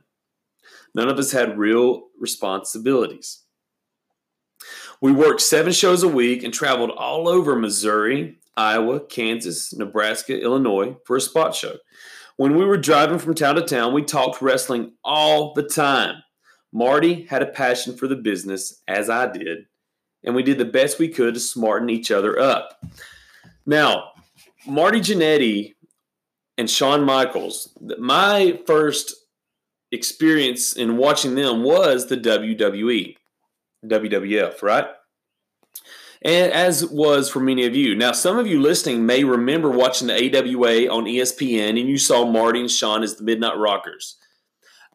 None 0.95 1.09
of 1.09 1.19
us 1.19 1.33
had 1.33 1.59
real 1.59 2.09
responsibilities. 2.19 3.43
We 5.01 5.11
worked 5.11 5.41
seven 5.41 5.73
shows 5.73 6.03
a 6.03 6.09
week 6.09 6.43
and 6.43 6.53
traveled 6.53 6.91
all 6.91 7.29
over 7.29 7.57
Missouri, 7.57 8.39
Iowa, 8.57 9.01
Kansas, 9.01 9.73
Nebraska, 9.73 10.39
Illinois 10.39 10.97
for 11.07 11.17
a 11.17 11.21
spot 11.21 11.55
show. 11.55 11.77
When 12.37 12.57
we 12.57 12.65
were 12.65 12.77
driving 12.77 13.19
from 13.19 13.35
town 13.35 13.55
to 13.55 13.63
town, 13.63 13.95
we 13.95 14.03
talked 14.03 14.43
wrestling 14.43 14.93
all 15.03 15.55
the 15.55 15.63
time. 15.63 16.23
Marty 16.73 17.25
had 17.25 17.43
a 17.43 17.47
passion 17.47 17.97
for 17.97 18.09
the 18.09 18.17
business, 18.17 18.83
as 18.89 19.11
I 19.11 19.31
did, 19.31 19.67
and 20.25 20.35
we 20.35 20.43
did 20.43 20.59
the 20.59 20.65
best 20.65 20.99
we 20.99 21.09
could 21.09 21.35
to 21.35 21.41
smarten 21.41 21.91
each 21.91 22.11
other 22.11 22.39
up. 22.39 22.83
Now, 23.67 24.13
Marty 24.67 25.01
Jannetty 25.01 25.75
and 26.57 26.71
Shawn 26.71 27.05
Michaels, 27.05 27.77
my 27.99 28.61
first 28.67 29.15
experience 29.91 30.75
in 30.75 30.97
watching 30.97 31.35
them 31.35 31.63
was 31.63 32.07
the 32.07 32.17
WWE, 32.17 33.17
WWF, 33.85 34.63
right? 34.63 34.87
and 36.25 36.53
as 36.53 36.87
was 36.87 37.29
for 37.29 37.41
many 37.41 37.67
of 37.67 37.75
you. 37.75 37.95
Now, 37.95 38.13
some 38.13 38.39
of 38.39 38.47
you 38.47 38.61
listening 38.61 39.05
may 39.05 39.25
remember 39.25 39.71
watching 39.71 40.07
the 40.07 40.15
AWA 40.15 40.89
on 40.89 41.05
ESPN 41.05 41.71
and 41.71 41.89
you 41.89 41.99
saw 41.99 42.25
Marty 42.25 42.61
and 42.61 42.71
Shawn 42.71 43.03
as 43.03 43.17
the 43.17 43.25
Midnight 43.25 43.59
Rockers. 43.59 44.17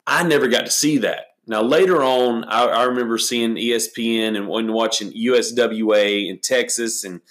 I 0.05 0.23
never 0.23 0.47
got 0.47 0.65
to 0.65 0.71
see 0.71 0.97
that. 0.99 1.25
Now, 1.49 1.61
later 1.61 2.03
on, 2.03 2.43
I, 2.43 2.65
I 2.65 2.83
remember 2.83 3.17
seeing 3.17 3.55
ESPN 3.55 4.35
and 4.35 4.47
watching 4.47 5.13
USWA 5.13 6.29
in 6.29 6.39
Texas, 6.39 7.05
and 7.05 7.21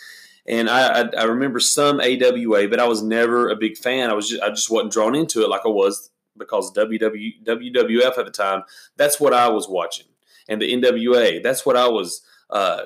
and 0.49 0.71
I, 0.71 1.03
I, 1.03 1.11
I 1.19 1.25
remember 1.25 1.61
some 1.61 2.01
AWA, 2.01 2.69
but 2.69 2.81
I 2.81 2.87
was 2.87 3.03
never 3.03 3.49
a 3.49 3.57
big 3.57 3.77
fan. 3.77 4.09
I 4.09 4.15
was 4.15 4.31
just, 4.31 4.43
I 4.43 4.49
just 4.49 4.71
wasn't 4.71 4.93
drawn 4.93 5.15
into 5.15 5.43
it 5.43 5.51
like 5.51 5.63
I 5.67 5.69
was 5.69 6.11
because 6.39 6.73
WW, 6.73 7.45
WWF 7.45 8.19
at 8.19 8.25
the 8.25 8.31
time. 8.31 8.63
That's 8.97 9.21
what 9.21 9.35
I 9.35 9.49
was 9.51 9.69
watching, 9.69 10.07
and 10.49 10.63
the 10.63 10.73
NWA. 10.73 11.43
That's 11.43 11.67
what 11.67 11.77
I 11.77 11.89
was 11.89 12.23
uh, 12.49 12.85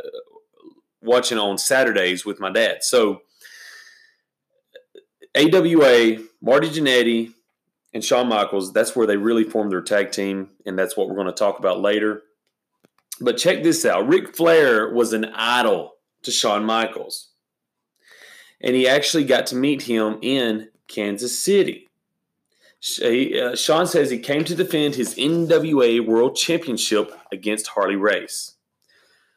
watching 1.00 1.38
on 1.38 1.58
Saturdays 1.58 2.26
with 2.26 2.40
my 2.40 2.50
dad. 2.50 2.82
So 2.82 3.22
AWA, 5.36 6.24
Marty 6.42 6.70
Jannetty, 6.70 7.34
and 7.92 8.04
Shawn 8.04 8.28
Michaels, 8.28 8.72
that's 8.72 8.94
where 8.94 9.06
they 9.06 9.16
really 9.16 9.44
formed 9.44 9.72
their 9.72 9.80
tag 9.80 10.12
team, 10.12 10.50
and 10.64 10.78
that's 10.78 10.96
what 10.96 11.08
we're 11.08 11.16
going 11.16 11.26
to 11.26 11.32
talk 11.32 11.58
about 11.58 11.80
later. 11.80 12.22
But 13.20 13.36
check 13.36 13.62
this 13.62 13.84
out 13.84 14.08
Ric 14.08 14.34
Flair 14.34 14.92
was 14.92 15.12
an 15.12 15.26
idol 15.34 15.94
to 16.22 16.30
Shawn 16.30 16.64
Michaels, 16.64 17.30
and 18.60 18.76
he 18.76 18.88
actually 18.88 19.24
got 19.24 19.46
to 19.48 19.56
meet 19.56 19.82
him 19.82 20.18
in 20.22 20.68
Kansas 20.88 21.38
City. 21.38 21.88
Uh, 23.02 23.54
Shawn 23.54 23.86
says 23.86 24.10
he 24.10 24.18
came 24.18 24.44
to 24.44 24.54
defend 24.54 24.94
his 24.94 25.14
NWA 25.16 26.04
World 26.04 26.34
Championship 26.34 27.12
against 27.30 27.66
Harley 27.68 27.96
Race. 27.96 28.54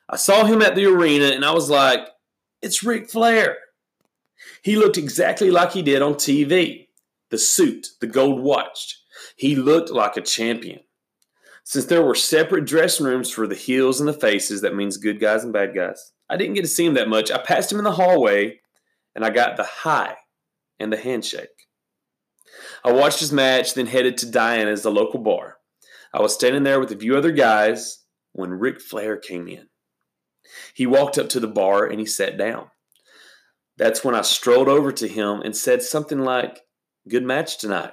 I 0.08 0.16
saw 0.16 0.46
him 0.46 0.62
at 0.62 0.76
the 0.76 0.86
arena 0.86 1.26
and 1.26 1.44
I 1.44 1.52
was 1.52 1.70
like, 1.70 2.08
it's 2.62 2.84
Ric 2.84 3.10
Flair. 3.10 3.58
He 4.62 4.78
looked 4.78 4.98
exactly 4.98 5.52
like 5.52 5.74
he 5.74 5.82
did 5.82 6.02
on 6.02 6.14
TV 6.14 6.83
the 7.34 7.40
suit, 7.40 7.88
the 8.00 8.06
gold 8.06 8.40
watch. 8.44 9.02
He 9.36 9.56
looked 9.56 9.90
like 9.90 10.16
a 10.16 10.22
champion. 10.22 10.82
Since 11.64 11.86
there 11.86 12.04
were 12.04 12.14
separate 12.14 12.66
dressing 12.66 13.08
rooms 13.08 13.32
for 13.32 13.48
the 13.48 13.56
heels 13.56 14.00
and 14.00 14.08
the 14.08 14.14
faces, 14.14 14.62
that 14.62 14.76
means 14.76 14.98
good 14.98 15.20
guys 15.20 15.44
and 15.44 15.52
bad 15.52 15.74
guys, 15.74 16.12
I 16.30 16.38
didn't 16.38 16.54
get 16.54 16.62
to 16.62 16.68
see 16.68 16.86
him 16.86 16.94
that 16.94 17.10
much. 17.10 17.32
I 17.32 17.40
passed 17.40 17.72
him 17.72 17.80
in 17.80 17.86
the 17.86 17.94
hallway 17.94 18.60
and 19.16 19.26
I 19.26 19.32
got 19.32 19.58
the 19.58 19.64
hi 19.64 20.16
and 20.80 20.94
the 20.94 20.98
handshake. 20.98 21.50
I 22.84 22.92
watched 22.92 23.20
his 23.20 23.32
match, 23.32 23.74
then 23.74 23.88
headed 23.88 24.20
to 24.20 24.30
Diana's, 24.30 24.84
the 24.84 24.92
local 24.92 25.20
bar. 25.20 25.58
I 26.14 26.22
was 26.22 26.36
standing 26.36 26.62
there 26.62 26.80
with 26.80 26.92
a 26.92 26.98
few 26.98 27.18
other 27.18 27.32
guys 27.32 28.04
when 28.34 28.52
Ric 28.52 28.80
Flair 28.80 29.18
came 29.18 29.48
in. 29.48 29.70
He 30.76 30.86
walked 30.86 31.18
up 31.18 31.30
to 31.30 31.40
the 31.40 31.48
bar 31.48 31.88
and 31.88 32.00
he 32.00 32.06
sat 32.06 32.38
down. 32.38 32.68
That's 33.78 34.04
when 34.04 34.14
I 34.14 34.22
strolled 34.22 34.68
over 34.68 34.92
to 34.92 35.08
him 35.08 35.42
and 35.42 35.58
said 35.58 35.82
something 35.82 36.20
like, 36.20 36.63
Good 37.08 37.24
match 37.24 37.58
tonight. 37.58 37.92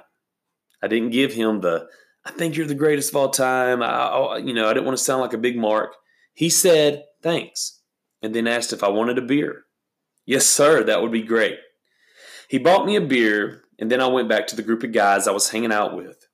I 0.81 0.87
didn't 0.87 1.11
give 1.11 1.33
him 1.33 1.61
the, 1.61 1.87
I 2.25 2.31
think 2.31 2.55
you're 2.55 2.67
the 2.67 2.75
greatest 2.75 3.09
of 3.09 3.15
all 3.17 3.29
time. 3.29 3.83
I, 3.83 4.37
you 4.37 4.53
know, 4.53 4.69
I 4.69 4.73
didn't 4.73 4.85
want 4.85 4.97
to 4.97 5.03
sound 5.03 5.21
like 5.21 5.33
a 5.33 5.37
big 5.37 5.57
mark. 5.57 5.95
He 6.33 6.49
said, 6.49 7.03
Thanks, 7.21 7.81
and 8.21 8.33
then 8.33 8.47
asked 8.47 8.73
if 8.73 8.83
I 8.83 8.89
wanted 8.89 9.17
a 9.17 9.21
beer. 9.21 9.65
Yes, 10.25 10.45
sir, 10.45 10.83
that 10.83 11.01
would 11.01 11.11
be 11.11 11.23
great. 11.23 11.59
He 12.47 12.57
bought 12.57 12.85
me 12.85 12.95
a 12.95 13.01
beer, 13.01 13.63
and 13.79 13.91
then 13.91 14.01
I 14.01 14.07
went 14.07 14.29
back 14.29 14.47
to 14.47 14.55
the 14.55 14.61
group 14.61 14.83
of 14.83 14.91
guys 14.91 15.27
I 15.27 15.31
was 15.31 15.49
hanging 15.49 15.71
out 15.71 15.95
with. 15.95 16.27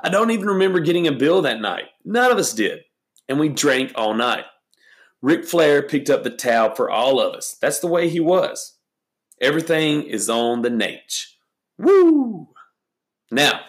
I 0.00 0.08
don't 0.08 0.30
even 0.30 0.46
remember 0.46 0.80
getting 0.80 1.06
a 1.06 1.12
bill 1.12 1.42
that 1.42 1.60
night. 1.60 1.86
None 2.04 2.32
of 2.32 2.38
us 2.38 2.52
did. 2.52 2.80
And 3.28 3.38
we 3.38 3.48
drank 3.48 3.92
all 3.94 4.14
night. 4.14 4.44
Ric 5.22 5.44
Flair 5.44 5.82
picked 5.82 6.08
up 6.08 6.24
the 6.24 6.30
tab 6.30 6.76
for 6.76 6.90
all 6.90 7.20
of 7.20 7.34
us. 7.34 7.56
That's 7.60 7.80
the 7.80 7.86
way 7.86 8.08
he 8.08 8.20
was. 8.20 8.78
Everything 9.40 10.02
is 10.02 10.30
on 10.30 10.62
the 10.62 10.70
Naitch. 10.70 11.26
Woo! 11.80 12.48
Now, 13.30 13.60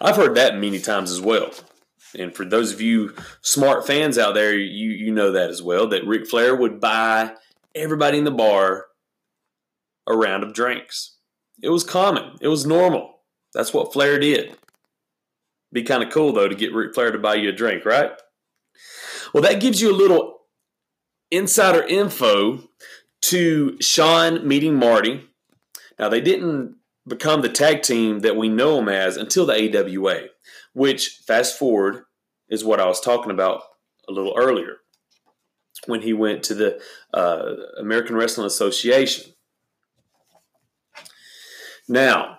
I've 0.00 0.16
heard 0.16 0.34
that 0.36 0.58
many 0.58 0.78
times 0.78 1.10
as 1.10 1.20
well. 1.20 1.50
And 2.18 2.34
for 2.34 2.44
those 2.44 2.72
of 2.72 2.80
you 2.80 3.14
smart 3.42 3.86
fans 3.86 4.18
out 4.18 4.34
there, 4.34 4.56
you, 4.56 4.90
you 4.90 5.12
know 5.12 5.32
that 5.32 5.50
as 5.50 5.62
well, 5.62 5.86
that 5.88 6.06
Ric 6.06 6.26
Flair 6.26 6.56
would 6.56 6.80
buy 6.80 7.32
everybody 7.74 8.18
in 8.18 8.24
the 8.24 8.30
bar 8.30 8.86
a 10.06 10.16
round 10.16 10.42
of 10.42 10.54
drinks. 10.54 11.18
It 11.62 11.68
was 11.68 11.84
common. 11.84 12.36
It 12.40 12.48
was 12.48 12.66
normal. 12.66 13.20
That's 13.54 13.74
what 13.74 13.92
Flair 13.92 14.18
did. 14.18 14.56
Be 15.72 15.82
kind 15.82 16.02
of 16.02 16.10
cool 16.10 16.32
though 16.32 16.48
to 16.48 16.54
get 16.54 16.74
Ric 16.74 16.94
Flair 16.94 17.12
to 17.12 17.18
buy 17.18 17.34
you 17.34 17.50
a 17.50 17.52
drink, 17.52 17.84
right? 17.84 18.10
Well, 19.32 19.42
that 19.42 19.60
gives 19.60 19.80
you 19.80 19.92
a 19.92 19.96
little 19.96 20.38
insider 21.30 21.82
info 21.82 22.64
to 23.22 23.76
Shawn 23.80 24.48
meeting 24.48 24.74
Marty. 24.74 25.29
Now, 26.00 26.08
they 26.08 26.22
didn't 26.22 26.76
become 27.06 27.42
the 27.42 27.50
tag 27.50 27.82
team 27.82 28.20
that 28.20 28.34
we 28.34 28.48
know 28.48 28.76
them 28.76 28.88
as 28.88 29.18
until 29.18 29.44
the 29.44 29.52
AWA, 29.52 30.28
which, 30.72 31.20
fast 31.26 31.58
forward, 31.58 32.04
is 32.48 32.64
what 32.64 32.80
I 32.80 32.86
was 32.86 33.02
talking 33.02 33.30
about 33.30 33.62
a 34.08 34.12
little 34.12 34.32
earlier 34.34 34.78
when 35.86 36.00
he 36.00 36.14
went 36.14 36.42
to 36.44 36.54
the 36.54 36.80
uh, 37.12 37.54
American 37.78 38.16
Wrestling 38.16 38.46
Association. 38.46 39.34
Now, 41.86 42.38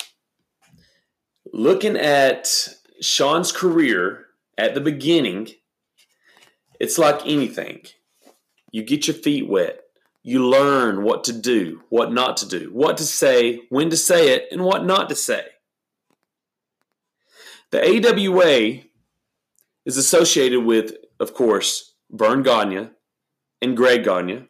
looking 1.54 1.96
at 1.98 2.48
Shawn's 3.00 3.52
career 3.52 4.26
at 4.58 4.74
the 4.74 4.82
beginning, 4.82 5.50
it's 6.80 6.98
like 6.98 7.22
anything. 7.28 7.84
You 8.72 8.82
get 8.84 9.06
your 9.06 9.16
feet 9.16 9.48
wet. 9.48 9.81
You 10.24 10.48
learn 10.48 11.04
what 11.04 11.24
to 11.26 11.34
do, 11.34 11.84
what 11.90 12.12
not 12.12 12.38
to 12.38 12.48
do, 12.48 12.70
what 12.72 12.98
to 12.98 13.04
say, 13.04 13.62
when 13.70 13.90
to 13.90 13.98
say 13.98 14.34
it, 14.34 14.46
and 14.52 14.64
what 14.64 14.86
not 14.86 15.10
to 15.10 15.16
say. 15.16 15.46
The 17.72 17.82
AWA 17.82 18.84
is 19.86 19.98
associated 19.98 20.62
with, 20.62 20.94
of 21.20 21.34
course, 21.34 21.96
Vern 22.12 22.44
Gagne 22.44 22.90
and 23.62 23.78
Greg 23.78 24.04
Gagne. 24.04 24.48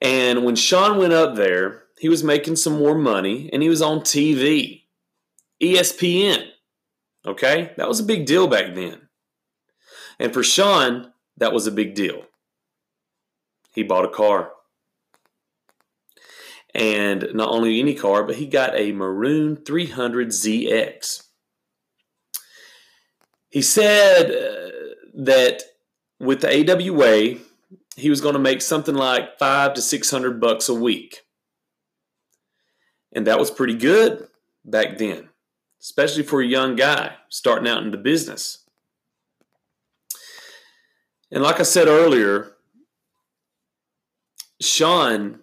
And 0.00 0.44
when 0.44 0.56
Shawn 0.56 0.98
went 0.98 1.12
up 1.12 1.34
there, 1.34 1.84
he 1.98 2.08
was 2.08 2.24
making 2.24 2.56
some 2.56 2.78
more 2.78 2.96
money 2.96 3.50
and 3.52 3.62
he 3.62 3.68
was 3.68 3.82
on 3.82 4.00
TV, 4.00 4.82
ESPN. 5.62 6.48
Okay? 7.26 7.72
That 7.76 7.88
was 7.88 8.00
a 8.00 8.04
big 8.04 8.26
deal 8.26 8.48
back 8.48 8.74
then. 8.74 9.08
And 10.18 10.32
for 10.32 10.42
Shawn, 10.42 11.12
that 11.36 11.52
was 11.52 11.66
a 11.66 11.72
big 11.72 11.94
deal. 11.94 12.24
He 13.74 13.82
bought 13.82 14.04
a 14.04 14.08
car. 14.08 14.52
And 16.74 17.28
not 17.34 17.50
only 17.50 17.80
any 17.80 17.94
car, 17.94 18.24
but 18.24 18.36
he 18.36 18.46
got 18.46 18.74
a 18.74 18.92
maroon 18.92 19.56
300ZX. 19.56 21.24
He 23.50 23.60
said 23.60 24.30
uh, 24.30 24.94
that 25.14 25.62
with 26.18 26.40
the 26.40 26.70
AWA, 26.70 27.38
he 27.96 28.08
was 28.08 28.22
going 28.22 28.32
to 28.32 28.38
make 28.38 28.62
something 28.62 28.94
like 28.94 29.38
five 29.38 29.74
to 29.74 29.82
600 29.82 30.40
bucks 30.40 30.68
a 30.68 30.74
week. 30.74 31.20
And 33.12 33.26
that 33.26 33.38
was 33.38 33.50
pretty 33.50 33.74
good 33.74 34.26
back 34.64 34.96
then, 34.96 35.28
especially 35.80 36.22
for 36.22 36.40
a 36.40 36.46
young 36.46 36.76
guy 36.76 37.16
starting 37.28 37.68
out 37.68 37.82
in 37.82 37.90
the 37.90 37.98
business. 37.98 38.64
And 41.30 41.42
like 41.42 41.60
I 41.60 41.64
said 41.64 41.88
earlier, 41.88 42.52
Shawn, 44.64 45.40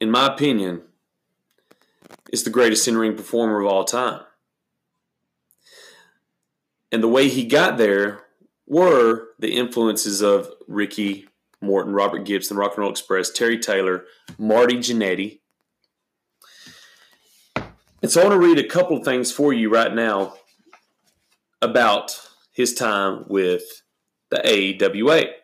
in 0.00 0.10
my 0.10 0.26
opinion, 0.26 0.82
is 2.32 2.44
the 2.44 2.50
greatest 2.50 2.88
in 2.88 2.96
ring 2.96 3.16
performer 3.16 3.60
of 3.60 3.66
all 3.66 3.84
time. 3.84 4.22
And 6.90 7.02
the 7.02 7.08
way 7.08 7.28
he 7.28 7.44
got 7.44 7.78
there 7.78 8.24
were 8.66 9.28
the 9.38 9.54
influences 9.54 10.20
of 10.20 10.50
Ricky 10.66 11.28
Morton, 11.60 11.94
Robert 11.94 12.24
Gibson, 12.24 12.56
Rock 12.56 12.72
and 12.72 12.82
Roll 12.82 12.90
Express, 12.90 13.30
Terry 13.30 13.58
Taylor, 13.58 14.04
Marty 14.38 14.76
Jannetty. 14.76 15.40
And 18.02 18.10
so 18.10 18.20
I 18.20 18.24
want 18.24 18.40
to 18.40 18.46
read 18.46 18.58
a 18.58 18.68
couple 18.68 18.96
of 18.96 19.04
things 19.04 19.30
for 19.30 19.52
you 19.52 19.70
right 19.70 19.94
now 19.94 20.34
about 21.62 22.20
his 22.50 22.74
time 22.74 23.24
with 23.28 23.82
the 24.30 24.40
AWA. 24.44 25.41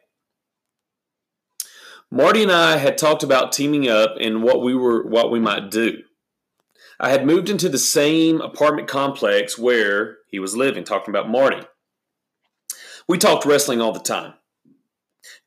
Marty 2.10 2.42
and 2.42 2.52
I 2.52 2.78
had 2.78 2.96
talked 2.96 3.22
about 3.22 3.52
teaming 3.52 3.88
up 3.88 4.16
and 4.20 4.42
what 4.42 4.62
we 4.62 4.74
were 4.74 5.06
what 5.06 5.30
we 5.30 5.40
might 5.40 5.70
do. 5.70 6.02
I 7.00 7.10
had 7.10 7.26
moved 7.26 7.48
into 7.48 7.68
the 7.68 7.78
same 7.78 8.40
apartment 8.40 8.88
complex 8.88 9.58
where 9.58 10.18
he 10.28 10.38
was 10.38 10.56
living, 10.56 10.84
talking 10.84 11.12
about 11.12 11.30
Marty. 11.30 11.66
We 13.06 13.18
talked 13.18 13.44
wrestling 13.44 13.80
all 13.80 13.92
the 13.92 14.00
time. 14.00 14.34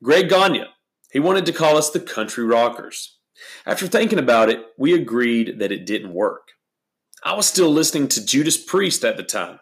Greg 0.02 0.28
Gagne, 0.28 0.64
he 1.12 1.20
wanted 1.20 1.46
to 1.46 1.52
call 1.52 1.76
us 1.76 1.90
the 1.90 2.00
Country 2.00 2.44
Rockers. 2.44 3.18
After 3.66 3.86
thinking 3.86 4.18
about 4.18 4.48
it, 4.48 4.64
we 4.78 4.94
agreed 4.94 5.58
that 5.58 5.72
it 5.72 5.84
didn't 5.84 6.14
work. 6.14 6.48
I 7.22 7.34
was 7.34 7.46
still 7.46 7.70
listening 7.70 8.08
to 8.08 8.24
Judas 8.24 8.56
Priest 8.56 9.04
at 9.04 9.16
the 9.16 9.22
time 9.22 9.60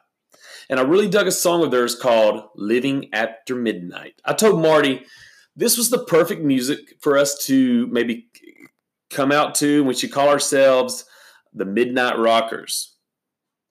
and 0.71 0.79
I 0.79 0.85
really 0.85 1.09
dug 1.09 1.27
a 1.27 1.33
song 1.33 1.65
of 1.65 1.73
theirs 1.73 1.97
called 1.97 2.45
Living 2.55 3.13
After 3.13 3.57
Midnight. 3.57 4.15
I 4.25 4.35
told 4.35 4.63
Marty 4.63 5.03
this 5.61 5.77
was 5.77 5.91
the 5.91 6.05
perfect 6.05 6.43
music 6.43 6.95
for 7.01 7.19
us 7.19 7.45
to 7.47 7.87
maybe 7.89 8.29
come 9.11 9.31
out 9.31 9.55
to. 9.57 9.85
We 9.85 9.95
should 9.95 10.11
call 10.11 10.29
ourselves 10.29 11.05
the 11.53 11.67
Midnight 11.67 12.19
Rockers. 12.19 12.97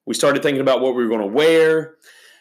We 0.05 0.13
started 0.13 0.43
thinking 0.43 0.61
about 0.61 0.81
what 0.81 0.95
we 0.95 1.03
were 1.03 1.09
going 1.09 1.27
to 1.27 1.35
wear. 1.35 1.95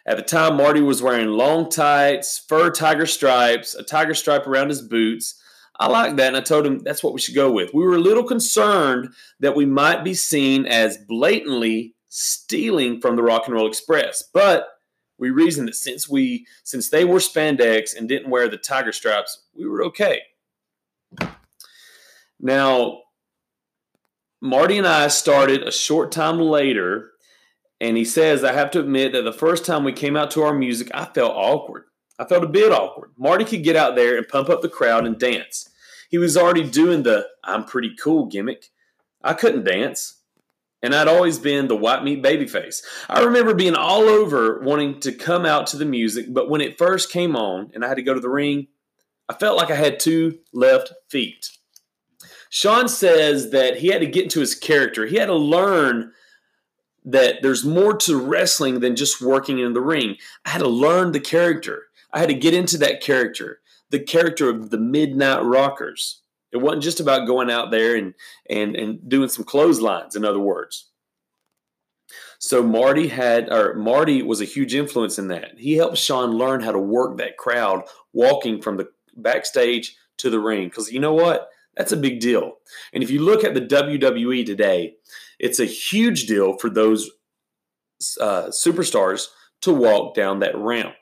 At 0.06 0.18
the 0.18 0.22
time, 0.22 0.56
Marty 0.56 0.82
was 0.82 1.02
wearing 1.02 1.28
long 1.28 1.70
tights, 1.70 2.44
fur 2.46 2.70
tiger 2.70 3.06
stripes, 3.06 3.74
a 3.74 3.82
tiger 3.82 4.14
stripe 4.14 4.46
around 4.46 4.68
his 4.68 4.82
boots. 4.82 5.40
I 5.80 5.86
like 5.86 6.16
that, 6.16 6.28
and 6.28 6.36
I 6.36 6.40
told 6.40 6.66
him 6.66 6.80
that's 6.80 7.02
what 7.02 7.14
we 7.14 7.20
should 7.20 7.34
go 7.34 7.50
with. 7.50 7.72
We 7.72 7.84
were 7.84 7.96
a 7.96 8.00
little 8.00 8.24
concerned 8.24 9.10
that 9.40 9.56
we 9.56 9.64
might 9.64 10.04
be 10.04 10.12
seen 10.12 10.66
as 10.66 10.98
blatantly 11.08 11.94
stealing 12.08 13.00
from 13.00 13.16
the 13.16 13.22
Rock 13.22 13.46
and 13.46 13.54
Roll 13.54 13.68
Express. 13.68 14.24
But 14.34 14.66
we 15.18 15.30
reasoned 15.30 15.68
that 15.68 15.74
since 15.74 16.08
we 16.08 16.46
since 16.62 16.88
they 16.88 17.04
were 17.04 17.18
spandex 17.18 17.96
and 17.96 18.08
didn't 18.08 18.30
wear 18.30 18.48
the 18.48 18.56
tiger 18.56 18.92
stripes, 18.92 19.42
we 19.54 19.66
were 19.66 19.84
okay. 19.84 20.22
Now, 22.40 23.00
Marty 24.40 24.78
and 24.78 24.86
I 24.86 25.08
started 25.08 25.64
a 25.64 25.72
short 25.72 26.12
time 26.12 26.38
later, 26.38 27.10
and 27.80 27.96
he 27.96 28.04
says, 28.04 28.44
I 28.44 28.52
have 28.52 28.70
to 28.72 28.80
admit 28.80 29.12
that 29.12 29.22
the 29.22 29.32
first 29.32 29.64
time 29.64 29.82
we 29.82 29.92
came 29.92 30.16
out 30.16 30.30
to 30.32 30.42
our 30.44 30.54
music, 30.54 30.88
I 30.94 31.06
felt 31.06 31.34
awkward. 31.34 31.84
I 32.20 32.24
felt 32.24 32.44
a 32.44 32.48
bit 32.48 32.72
awkward. 32.72 33.10
Marty 33.16 33.44
could 33.44 33.64
get 33.64 33.76
out 33.76 33.96
there 33.96 34.16
and 34.16 34.28
pump 34.28 34.48
up 34.48 34.62
the 34.62 34.68
crowd 34.68 35.06
and 35.06 35.18
dance. 35.18 35.68
He 36.08 36.18
was 36.18 36.36
already 36.36 36.68
doing 36.68 37.02
the 37.02 37.26
I'm 37.42 37.64
pretty 37.64 37.94
cool 37.96 38.26
gimmick. 38.26 38.70
I 39.22 39.34
couldn't 39.34 39.64
dance 39.64 40.17
and 40.82 40.94
I'd 40.94 41.08
always 41.08 41.38
been 41.38 41.68
the 41.68 41.76
white 41.76 42.04
meat 42.04 42.22
babyface. 42.22 42.82
I 43.08 43.24
remember 43.24 43.54
being 43.54 43.74
all 43.74 44.02
over 44.02 44.60
wanting 44.60 45.00
to 45.00 45.12
come 45.12 45.44
out 45.44 45.66
to 45.68 45.76
the 45.76 45.84
music, 45.84 46.26
but 46.28 46.48
when 46.48 46.60
it 46.60 46.78
first 46.78 47.10
came 47.10 47.34
on 47.34 47.70
and 47.74 47.84
I 47.84 47.88
had 47.88 47.96
to 47.96 48.02
go 48.02 48.14
to 48.14 48.20
the 48.20 48.28
ring, 48.28 48.68
I 49.28 49.34
felt 49.34 49.56
like 49.58 49.70
I 49.70 49.76
had 49.76 50.00
two 50.00 50.38
left 50.52 50.92
feet. 51.08 51.50
Shawn 52.50 52.88
says 52.88 53.50
that 53.50 53.78
he 53.78 53.88
had 53.88 54.00
to 54.00 54.06
get 54.06 54.24
into 54.24 54.40
his 54.40 54.54
character. 54.54 55.06
He 55.06 55.16
had 55.16 55.26
to 55.26 55.34
learn 55.34 56.12
that 57.04 57.42
there's 57.42 57.64
more 57.64 57.96
to 57.96 58.16
wrestling 58.16 58.80
than 58.80 58.96
just 58.96 59.20
working 59.20 59.58
in 59.58 59.72
the 59.72 59.80
ring. 59.80 60.16
I 60.44 60.50
had 60.50 60.60
to 60.60 60.68
learn 60.68 61.12
the 61.12 61.20
character. 61.20 61.84
I 62.12 62.20
had 62.20 62.28
to 62.28 62.34
get 62.34 62.54
into 62.54 62.78
that 62.78 63.02
character, 63.02 63.60
the 63.90 64.00
character 64.00 64.48
of 64.48 64.70
the 64.70 64.78
Midnight 64.78 65.44
Rockers. 65.44 66.22
It 66.52 66.58
wasn't 66.58 66.82
just 66.82 67.00
about 67.00 67.26
going 67.26 67.50
out 67.50 67.70
there 67.70 67.96
and 67.96 68.14
and 68.48 68.76
and 68.76 69.08
doing 69.08 69.28
some 69.28 69.44
clotheslines, 69.44 70.16
in 70.16 70.24
other 70.24 70.40
words. 70.40 70.88
So 72.38 72.62
Marty 72.62 73.08
had, 73.08 73.52
or 73.52 73.74
Marty 73.74 74.22
was 74.22 74.40
a 74.40 74.44
huge 74.44 74.74
influence 74.74 75.18
in 75.18 75.28
that. 75.28 75.58
He 75.58 75.76
helped 75.76 75.98
Shawn 75.98 76.32
learn 76.38 76.60
how 76.60 76.70
to 76.70 76.78
work 76.78 77.18
that 77.18 77.36
crowd, 77.36 77.82
walking 78.12 78.62
from 78.62 78.76
the 78.76 78.88
backstage 79.16 79.96
to 80.18 80.30
the 80.30 80.38
ring. 80.38 80.68
Because 80.68 80.92
you 80.92 81.00
know 81.00 81.14
what? 81.14 81.48
That's 81.76 81.92
a 81.92 81.96
big 81.96 82.20
deal. 82.20 82.54
And 82.92 83.02
if 83.02 83.10
you 83.10 83.20
look 83.20 83.44
at 83.44 83.54
the 83.54 83.60
WWE 83.60 84.46
today, 84.46 84.94
it's 85.38 85.60
a 85.60 85.64
huge 85.64 86.26
deal 86.26 86.56
for 86.58 86.70
those 86.70 87.10
uh, 88.20 88.46
superstars 88.46 89.26
to 89.62 89.72
walk 89.72 90.14
down 90.14 90.38
that 90.40 90.56
ramp. 90.56 90.94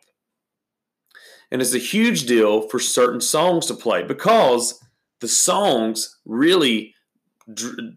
And 1.50 1.62
it's 1.62 1.74
a 1.74 1.78
huge 1.78 2.26
deal 2.26 2.68
for 2.68 2.78
certain 2.78 3.20
songs 3.20 3.66
to 3.66 3.74
play 3.74 4.02
because 4.02 4.82
the 5.20 5.28
songs 5.28 6.18
really 6.24 6.94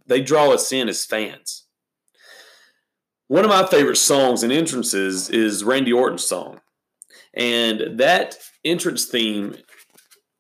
they 0.06 0.22
draw 0.22 0.52
us 0.52 0.72
in 0.72 0.90
as 0.90 1.06
fans. 1.06 1.66
One 3.28 3.44
of 3.44 3.50
my 3.50 3.66
favorite 3.66 3.98
songs 3.98 4.44
and 4.44 4.52
entrances 4.52 5.30
is 5.30 5.64
Randy 5.64 5.94
Orton's 5.94 6.26
song. 6.26 6.62
And 7.34 8.00
that 8.00 8.38
entrance 8.66 9.06
theme, 9.06 9.56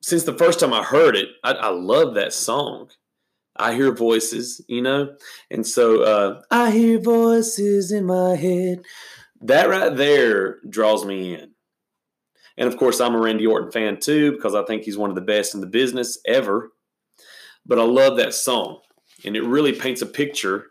since 0.01 0.23
the 0.23 0.37
first 0.37 0.59
time 0.59 0.73
I 0.73 0.83
heard 0.83 1.15
it, 1.15 1.29
I, 1.43 1.51
I 1.51 1.69
love 1.69 2.15
that 2.15 2.33
song. 2.33 2.89
I 3.55 3.75
hear 3.75 3.91
voices, 3.91 4.63
you 4.67 4.81
know? 4.81 5.15
And 5.51 5.67
so 5.67 6.01
uh, 6.01 6.41
I 6.49 6.71
hear 6.71 6.99
voices 6.99 7.91
in 7.91 8.05
my 8.05 8.35
head. 8.35 8.81
That 9.41 9.69
right 9.69 9.95
there 9.95 10.59
draws 10.67 11.05
me 11.05 11.35
in. 11.35 11.48
And 12.59 12.67
of 12.67 12.77
course, 12.77 12.99
I'm 12.99 13.15
a 13.15 13.19
Randy 13.19 13.47
Orton 13.47 13.71
fan 13.71 13.99
too 13.99 14.33
because 14.33 14.53
I 14.53 14.63
think 14.63 14.83
he's 14.83 14.97
one 14.97 15.09
of 15.09 15.15
the 15.15 15.21
best 15.21 15.55
in 15.55 15.61
the 15.61 15.67
business 15.67 16.19
ever. 16.27 16.73
But 17.65 17.79
I 17.79 17.83
love 17.83 18.17
that 18.17 18.33
song. 18.33 18.81
And 19.25 19.35
it 19.35 19.43
really 19.43 19.71
paints 19.73 20.01
a 20.01 20.05
picture 20.05 20.67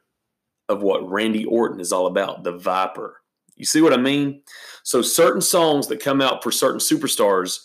of 0.69 0.83
what 0.83 1.09
Randy 1.09 1.47
Orton 1.47 1.81
is 1.81 1.93
all 1.93 2.07
about, 2.07 2.45
the 2.45 2.53
Viper. 2.53 3.23
You 3.57 3.65
see 3.65 3.81
what 3.81 3.95
I 3.95 3.97
mean? 3.97 4.43
So 4.85 5.01
certain 5.01 5.41
songs 5.41 5.89
that 5.89 6.01
come 6.01 6.21
out 6.21 6.43
for 6.43 6.53
certain 6.53 6.79
superstars, 6.79 7.59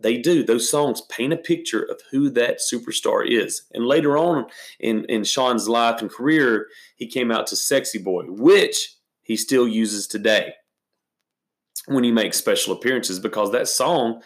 they 0.00 0.16
do. 0.16 0.42
Those 0.42 0.70
songs 0.70 1.02
paint 1.02 1.34
a 1.34 1.36
picture 1.36 1.82
of 1.82 2.00
who 2.10 2.30
that 2.30 2.60
superstar 2.60 3.26
is. 3.30 3.64
And 3.74 3.86
later 3.86 4.16
on 4.16 4.46
in, 4.80 5.04
in 5.04 5.22
Shawn's 5.22 5.68
life 5.68 6.00
and 6.00 6.10
career, 6.10 6.68
he 6.96 7.06
came 7.06 7.30
out 7.30 7.46
to 7.48 7.56
Sexy 7.56 7.98
Boy, 7.98 8.24
which 8.24 8.94
he 9.22 9.36
still 9.36 9.68
uses 9.68 10.06
today 10.06 10.54
when 11.86 12.04
he 12.04 12.12
makes 12.12 12.36
special 12.36 12.72
appearances 12.72 13.18
because 13.18 13.52
that 13.52 13.68
song 13.68 14.22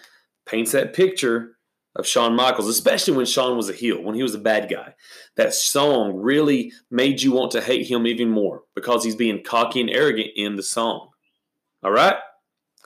paints 0.47 0.73
that 0.73 0.95
picture 0.95 1.57
of 1.97 2.07
Shawn 2.07 2.35
Michaels, 2.35 2.69
especially 2.69 3.15
when 3.15 3.27
Shawn 3.27 3.57
was 3.57 3.69
a 3.69 3.73
heel, 3.73 4.03
when 4.03 4.17
he 4.17 4.23
was 4.23 4.35
a 4.35 4.39
bad 4.39 4.69
guy. 4.69 4.95
That 5.37 5.55
song 5.55 6.17
really 6.17 6.73
made 6.91 7.23
you 7.23 7.33
want 7.33 7.53
to 7.53 7.61
hate 7.61 7.89
him 7.89 8.07
even 8.07 8.31
more 8.31 8.63
because 8.75 9.05
he's 9.05 9.15
being 9.15 9.45
cocky 9.45 9.81
and 9.81 9.91
arrogant 9.91 10.31
in 10.35 10.57
the 10.57 10.63
song. 10.63 11.11
All 11.83 11.93
right? 11.93 12.17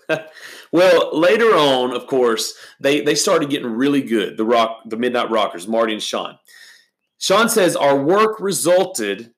well, 0.73 1.19
later 1.19 1.55
on, 1.55 1.95
of 1.95 2.07
course, 2.07 2.55
they, 2.81 3.01
they 3.01 3.15
started 3.15 3.51
getting 3.51 3.71
really 3.71 4.03
good, 4.03 4.37
the 4.37 4.45
rock, 4.45 4.81
the 4.87 4.97
Midnight 4.97 5.31
Rockers, 5.31 5.69
Marty 5.69 5.93
and 5.95 6.03
Shawn. 6.03 6.39
Shawn 7.19 7.49
says, 7.49 7.77
Our 7.77 8.03
work 8.03 8.41
resulted 8.41 9.33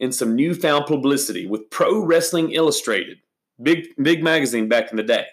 in 0.00 0.12
some 0.12 0.34
newfound 0.36 0.86
publicity 0.86 1.46
with 1.46 1.70
Pro 1.70 2.04
Wrestling 2.04 2.52
Illustrated, 2.52 3.18
big, 3.62 3.86
big 4.00 4.22
magazine 4.22 4.68
back 4.68 4.90
in 4.90 4.96
the 4.96 5.02
day. 5.02 5.26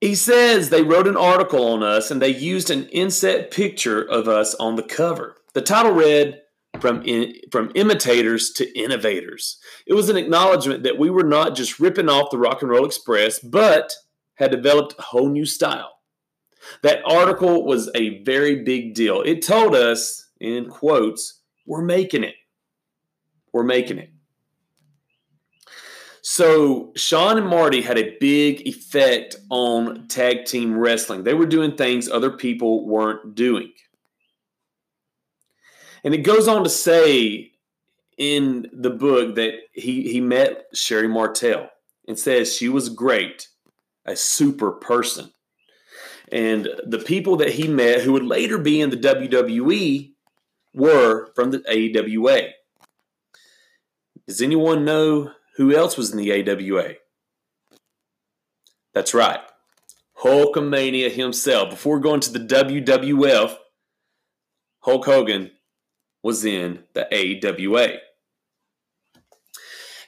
He 0.00 0.14
says 0.14 0.70
they 0.70 0.82
wrote 0.82 1.08
an 1.08 1.16
article 1.16 1.66
on 1.66 1.82
us 1.82 2.10
and 2.10 2.22
they 2.22 2.28
used 2.28 2.70
an 2.70 2.86
inset 2.90 3.50
picture 3.50 4.00
of 4.02 4.28
us 4.28 4.54
on 4.54 4.76
the 4.76 4.82
cover. 4.82 5.36
The 5.54 5.62
title 5.62 5.92
read, 5.92 6.40
from, 6.80 7.02
in, 7.02 7.34
from 7.50 7.72
imitators 7.74 8.50
to 8.52 8.78
innovators. 8.78 9.58
It 9.86 9.94
was 9.94 10.08
an 10.08 10.16
acknowledgement 10.16 10.82
that 10.84 10.98
we 10.98 11.10
were 11.10 11.24
not 11.24 11.56
just 11.56 11.80
ripping 11.80 12.08
off 12.08 12.30
the 12.30 12.38
Rock 12.38 12.62
and 12.62 12.70
Roll 12.70 12.84
Express, 12.84 13.38
but 13.40 13.92
had 14.34 14.50
developed 14.50 14.94
a 14.98 15.02
whole 15.02 15.28
new 15.28 15.46
style. 15.46 15.98
That 16.82 17.02
article 17.04 17.64
was 17.64 17.90
a 17.94 18.22
very 18.22 18.62
big 18.62 18.94
deal. 18.94 19.22
It 19.22 19.42
told 19.42 19.74
us, 19.74 20.28
in 20.40 20.68
quotes, 20.68 21.40
we're 21.66 21.82
making 21.82 22.24
it. 22.24 22.34
We're 23.52 23.64
making 23.64 23.98
it. 23.98 24.12
So 26.38 26.92
Shawn 26.94 27.36
and 27.36 27.48
Marty 27.48 27.82
had 27.82 27.98
a 27.98 28.16
big 28.20 28.64
effect 28.64 29.34
on 29.50 30.06
tag 30.06 30.44
team 30.44 30.78
wrestling. 30.78 31.24
They 31.24 31.34
were 31.34 31.46
doing 31.46 31.74
things 31.74 32.08
other 32.08 32.30
people 32.30 32.86
weren't 32.86 33.34
doing. 33.34 33.72
And 36.04 36.14
it 36.14 36.18
goes 36.18 36.46
on 36.46 36.62
to 36.62 36.70
say 36.70 37.50
in 38.18 38.70
the 38.72 38.90
book 38.90 39.34
that 39.34 39.54
he, 39.72 40.12
he 40.12 40.20
met 40.20 40.66
Sherri 40.72 41.08
Martel 41.08 41.70
and 42.06 42.16
says 42.16 42.54
she 42.54 42.68
was 42.68 42.88
great, 42.88 43.48
a 44.06 44.14
super 44.14 44.70
person. 44.70 45.32
And 46.30 46.68
the 46.86 47.00
people 47.00 47.34
that 47.38 47.54
he 47.54 47.66
met 47.66 48.02
who 48.02 48.12
would 48.12 48.22
later 48.22 48.58
be 48.58 48.80
in 48.80 48.90
the 48.90 48.96
WWE 48.96 50.12
were 50.72 51.32
from 51.34 51.50
the 51.50 51.64
AWA. 51.68 52.50
Does 54.28 54.40
anyone 54.40 54.84
know 54.84 55.32
who 55.58 55.74
else 55.74 55.96
was 55.96 56.12
in 56.12 56.18
the 56.18 56.32
AWA? 56.32 56.94
That's 58.94 59.12
right. 59.12 59.40
Hulkamania 60.22 61.10
himself. 61.10 61.70
Before 61.70 61.98
going 61.98 62.20
to 62.20 62.32
the 62.32 62.38
WWF, 62.38 63.56
Hulk 64.80 65.04
Hogan 65.04 65.50
was 66.22 66.44
in 66.44 66.84
the 66.94 67.06
AWA. 67.12 67.98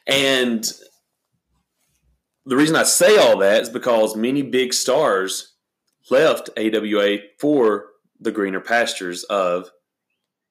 And 0.06 0.72
the 2.46 2.56
reason 2.56 2.76
I 2.76 2.84
say 2.84 3.16
all 3.18 3.38
that 3.38 3.62
is 3.62 3.68
because 3.68 4.14
many 4.14 4.42
big 4.42 4.72
stars 4.72 5.54
left 6.10 6.48
AWA 6.56 7.18
for 7.40 7.86
the 8.20 8.30
greener 8.30 8.60
pastures 8.60 9.24
of 9.24 9.70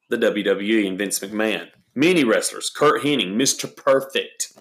the 0.10 0.18
WWE 0.18 0.88
and 0.88 0.98
Vince 0.98 1.20
McMahon. 1.20 1.70
Many 1.96 2.26
wrestlers, 2.26 2.70
Curt 2.70 3.02
Hennig, 3.02 3.34
Mr. 3.34 3.74
Perfect, 3.74 4.60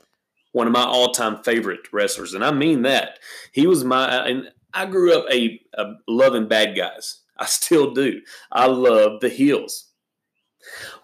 one 0.59 0.67
of 0.67 0.73
my 0.73 0.83
all-time 0.83 1.41
favorite 1.45 1.87
wrestlers, 1.93 2.35
and 2.35 2.45
I 2.45 2.51
mean 2.51 2.83
that. 2.83 3.21
He 3.53 3.69
was 3.69 3.85
my 3.85 4.27
and 4.27 4.51
I 4.75 4.87
grew 4.87 5.17
up 5.17 5.25
a, 5.31 5.61
a 5.75 5.93
loving 6.09 6.49
bad 6.49 6.77
guys. 6.77 7.21
I 7.37 7.47
still 7.61 7.95
do. 7.95 8.23
I 8.51 8.67
love 8.67 9.21
the 9.21 9.29
heels. 9.29 9.91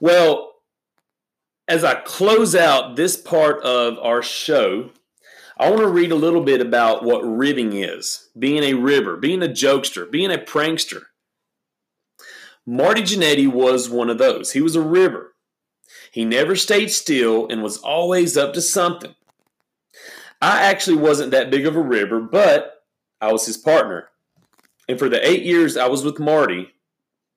Well, 0.01 0.55
as 1.69 1.85
I 1.85 1.95
close 1.95 2.57
out 2.57 2.97
this 2.97 3.17
part 3.17 3.63
of 3.63 3.97
our 4.01 4.23
show, 4.23 4.91
I 5.57 5.71
want 5.71 5.83
to 5.83 5.89
read 5.89 6.11
a 6.11 6.17
little 6.17 6.43
bit 6.43 6.61
about 6.61 7.05
what 7.05 7.21
ribbing 7.21 7.75
is 7.75 8.31
being 8.37 8.65
a 8.65 8.75
ribber, 8.75 9.17
being 9.17 9.41
a 9.41 9.47
jokester, 9.47 10.11
being 10.11 10.33
a 10.33 10.39
prankster. 10.39 11.03
Marty 12.67 13.03
Jannetty 13.03 13.47
was 13.47 13.89
one 13.89 14.11
of 14.11 14.19
those. 14.19 14.51
He 14.51 14.61
was 14.61 14.75
a 14.75 14.83
ribber. 14.83 15.35
He 16.11 16.25
never 16.25 16.57
stayed 16.57 16.91
still 16.91 17.47
and 17.49 17.63
was 17.63 17.77
always 17.77 18.37
up 18.37 18.53
to 18.55 18.61
something. 18.61 19.15
I 20.41 20.63
actually 20.63 20.97
wasn't 20.97 21.31
that 21.31 21.51
big 21.51 21.67
of 21.67 21.77
a 21.77 21.83
ribber, 21.83 22.21
but 22.21 22.83
I 23.21 23.33
was 23.33 23.47
his 23.47 23.57
partner. 23.57 24.09
And 24.89 24.99
for 24.99 25.09
the 25.09 25.27
eight 25.27 25.43
years 25.43 25.77
I 25.77 25.89
was 25.89 26.05
with 26.05 26.19
Marty, 26.19 26.69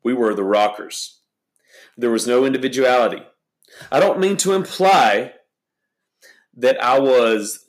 we 0.04 0.14
were 0.14 0.34
the 0.34 0.44
rockers. 0.44 1.22
There 1.98 2.12
was 2.12 2.28
no 2.28 2.46
individuality. 2.46 3.24
I 3.92 4.00
don't 4.00 4.20
mean 4.20 4.38
to 4.38 4.54
imply 4.54 5.34
that 6.56 6.82
I 6.84 7.00
was 7.00 7.66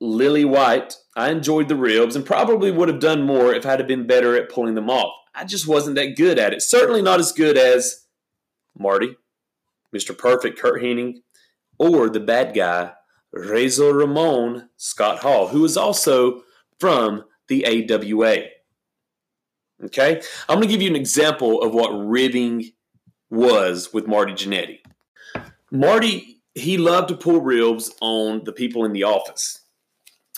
lily 0.00 0.44
white. 0.44 0.96
I 1.16 1.30
enjoyed 1.30 1.68
the 1.68 1.76
ribs 1.76 2.16
and 2.16 2.24
probably 2.24 2.70
would 2.70 2.88
have 2.88 3.00
done 3.00 3.22
more 3.22 3.54
if 3.54 3.66
I'd 3.66 3.80
have 3.80 3.88
been 3.88 4.06
better 4.06 4.36
at 4.36 4.48
pulling 4.48 4.74
them 4.74 4.90
off. 4.90 5.12
I 5.34 5.44
just 5.44 5.66
wasn't 5.66 5.96
that 5.96 6.16
good 6.16 6.38
at 6.38 6.52
it. 6.52 6.62
Certainly 6.62 7.02
not 7.02 7.20
as 7.20 7.32
good 7.32 7.56
as 7.56 8.04
Marty, 8.78 9.16
Mr. 9.94 10.16
Perfect, 10.16 10.58
Curt 10.58 10.82
Hennig, 10.82 11.22
or 11.78 12.08
the 12.08 12.20
bad 12.20 12.54
guy, 12.54 12.92
Razor 13.32 13.94
Ramon 13.94 14.68
Scott 14.76 15.20
Hall, 15.20 15.48
who 15.48 15.64
is 15.64 15.76
also 15.76 16.42
from 16.78 17.24
the 17.48 17.66
AWA. 17.66 18.44
Okay, 19.84 20.22
I'm 20.48 20.58
going 20.58 20.68
to 20.68 20.72
give 20.72 20.82
you 20.82 20.90
an 20.90 20.96
example 20.96 21.60
of 21.62 21.74
what 21.74 21.90
ribbing 21.90 22.72
was 23.30 23.92
with 23.92 24.06
Marty 24.06 24.32
Jannetty. 24.32 24.78
Marty, 25.70 26.40
he 26.54 26.78
loved 26.78 27.08
to 27.08 27.16
pull 27.16 27.40
ribs 27.40 27.90
on 28.00 28.44
the 28.44 28.52
people 28.52 28.84
in 28.84 28.92
the 28.92 29.04
office 29.04 29.62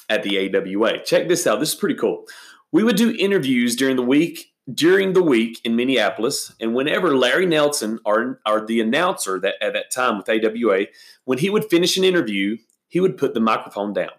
at 0.09 0.23
the 0.23 0.39
AWA. 0.57 1.03
Check 1.05 1.29
this 1.29 1.47
out. 1.47 1.61
This 1.61 1.71
is 1.71 1.75
pretty 1.75 1.97
cool. 1.97 2.25
We 2.73 2.85
would 2.85 2.97
do 2.97 3.15
interviews 3.19 3.77
during 3.77 3.97
the 3.97 4.03
week 4.03 4.55
during 4.73 5.13
the 5.13 5.23
week 5.23 5.61
in 5.65 5.77
Minneapolis, 5.77 6.55
and 6.59 6.75
whenever 6.75 7.17
Larry 7.17 7.47
Nelson, 7.47 7.99
our, 8.07 8.41
our 8.47 8.65
the 8.65 8.81
announcer 8.81 9.39
that 9.41 9.57
at 9.61 9.75
that 9.75 9.91
time 9.91 10.17
with 10.17 10.29
AWA, 10.29 10.87
when 11.25 11.39
he 11.39 11.51
would 11.51 11.67
finish 11.67 11.97
an 11.97 12.05
interview, 12.05 12.57
he 12.95 13.01
would 13.01 13.19
put 13.19 13.35
the 13.35 13.41
microphone 13.41 13.93
down. 13.93 14.13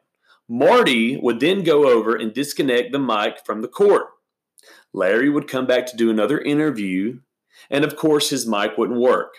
Marty 0.50 1.16
would 1.16 1.40
then 1.40 1.64
go 1.64 1.88
over 1.88 2.14
and 2.14 2.34
disconnect 2.34 2.92
the 2.92 3.00
mic 3.00 3.38
from 3.46 3.62
the 3.62 3.70
cord. 3.70 4.04
Larry 4.92 5.30
would 5.30 5.48
come 5.48 5.66
back 5.66 5.86
to 5.86 5.96
do 5.96 6.10
another 6.10 6.42
interview, 6.42 7.20
and 7.70 7.86
of 7.86 7.96
course, 7.96 8.32
his 8.32 8.46
mic 8.46 8.78
wouldn't 8.78 9.00
work. 9.00 9.36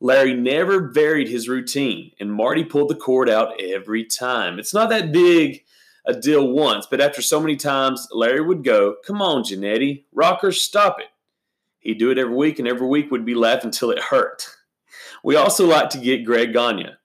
Larry 0.00 0.34
never 0.34 0.90
varied 0.90 1.28
his 1.28 1.48
routine, 1.48 2.10
and 2.18 2.32
Marty 2.32 2.64
pulled 2.64 2.90
the 2.90 2.96
cord 2.96 3.30
out 3.30 3.60
every 3.60 4.04
time. 4.04 4.58
It's 4.58 4.74
not 4.74 4.88
that 4.88 5.12
big 5.12 5.62
a 6.04 6.12
deal 6.12 6.48
once, 6.48 6.84
but 6.90 7.00
after 7.00 7.22
so 7.22 7.38
many 7.38 7.54
times, 7.54 8.08
Larry 8.10 8.40
would 8.40 8.64
go, 8.64 8.96
Come 9.06 9.22
on, 9.22 9.44
Jannetty, 9.44 10.06
rockers, 10.12 10.60
stop 10.60 10.98
it. 10.98 11.10
He'd 11.78 12.00
do 12.00 12.10
it 12.10 12.18
every 12.18 12.34
week, 12.34 12.58
and 12.58 12.66
every 12.66 12.88
week 12.88 13.12
would 13.12 13.24
be 13.24 13.36
laughing 13.36 13.66
until 13.66 13.92
it 13.92 14.00
hurt. 14.00 14.48
We 15.22 15.36
also 15.36 15.64
like 15.64 15.90
to 15.90 15.98
get 15.98 16.24
Greg 16.24 16.52
Gagne. 16.52 16.96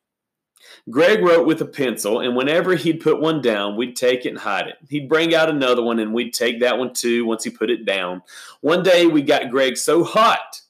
Greg 0.89 1.23
wrote 1.23 1.47
with 1.47 1.61
a 1.61 1.65
pencil, 1.65 2.19
and 2.19 2.35
whenever 2.35 2.75
he'd 2.75 3.01
put 3.01 3.19
one 3.19 3.41
down, 3.41 3.75
we'd 3.75 3.95
take 3.95 4.25
it 4.25 4.29
and 4.29 4.37
hide 4.37 4.67
it. 4.67 4.75
He'd 4.89 5.09
bring 5.09 5.33
out 5.33 5.49
another 5.49 5.81
one, 5.81 5.99
and 5.99 6.13
we'd 6.13 6.33
take 6.33 6.59
that 6.59 6.77
one 6.77 6.93
too 6.93 7.25
once 7.25 7.43
he 7.43 7.49
put 7.49 7.69
it 7.69 7.85
down. 7.85 8.21
One 8.61 8.83
day, 8.83 9.05
we 9.05 9.21
got 9.21 9.49
Greg 9.49 9.77
so 9.77 10.03
hot, 10.03 10.61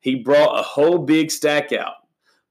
he 0.00 0.14
brought 0.16 0.58
a 0.58 0.62
whole 0.62 0.98
big 0.98 1.30
stack 1.30 1.72
out. 1.72 1.94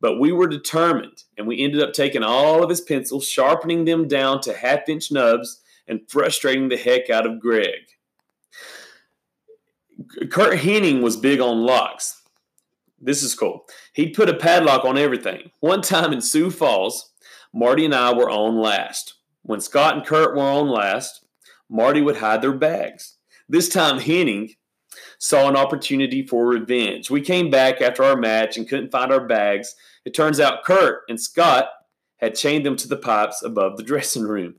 But 0.01 0.19
we 0.19 0.31
were 0.31 0.47
determined, 0.47 1.23
and 1.37 1.45
we 1.45 1.61
ended 1.61 1.81
up 1.81 1.93
taking 1.93 2.23
all 2.23 2.63
of 2.63 2.69
his 2.69 2.81
pencils, 2.81 3.27
sharpening 3.27 3.85
them 3.85 4.07
down 4.07 4.39
to 4.41 4.53
half 4.53 4.87
inch 4.87 5.11
nubs, 5.11 5.61
and 5.87 6.01
frustrating 6.07 6.69
the 6.69 6.77
heck 6.77 7.09
out 7.09 7.25
of 7.25 7.39
Greg. 7.39 7.81
Curt 10.29 10.57
Hennig 10.59 11.01
was 11.01 11.17
big 11.17 11.41
on 11.41 11.65
locks. 11.65 12.21
This 13.01 13.23
is 13.23 13.35
cool. 13.35 13.65
He'd 13.99 14.13
put 14.13 14.29
a 14.29 14.33
padlock 14.33 14.85
on 14.85 14.97
everything. 14.97 15.51
One 15.59 15.81
time 15.81 16.13
in 16.13 16.21
Sioux 16.21 16.51
Falls, 16.51 17.11
Marty 17.53 17.83
and 17.83 17.93
I 17.93 18.13
were 18.13 18.29
on 18.29 18.55
last. 18.55 19.15
When 19.41 19.59
Scott 19.59 19.97
and 19.97 20.05
Curt 20.05 20.37
were 20.37 20.41
on 20.41 20.69
last, 20.69 21.25
Marty 21.69 22.01
would 22.01 22.15
hide 22.15 22.41
their 22.41 22.53
bags. 22.53 23.17
This 23.49 23.67
time, 23.67 23.99
Hennig 23.99 24.55
saw 25.17 25.49
an 25.49 25.57
opportunity 25.57 26.25
for 26.25 26.47
revenge. 26.47 27.09
We 27.09 27.19
came 27.19 27.49
back 27.49 27.81
after 27.81 28.05
our 28.05 28.15
match 28.15 28.55
and 28.55 28.69
couldn't 28.69 28.89
find 28.89 29.11
our 29.11 29.27
bags. 29.27 29.75
It 30.05 30.15
turns 30.15 30.39
out 30.39 30.63
Curt 30.63 31.01
and 31.09 31.19
Scott 31.19 31.67
had 32.19 32.35
chained 32.35 32.65
them 32.65 32.77
to 32.77 32.87
the 32.87 32.95
pipes 32.95 33.43
above 33.43 33.75
the 33.75 33.83
dressing 33.91 34.23
room, 34.23 34.55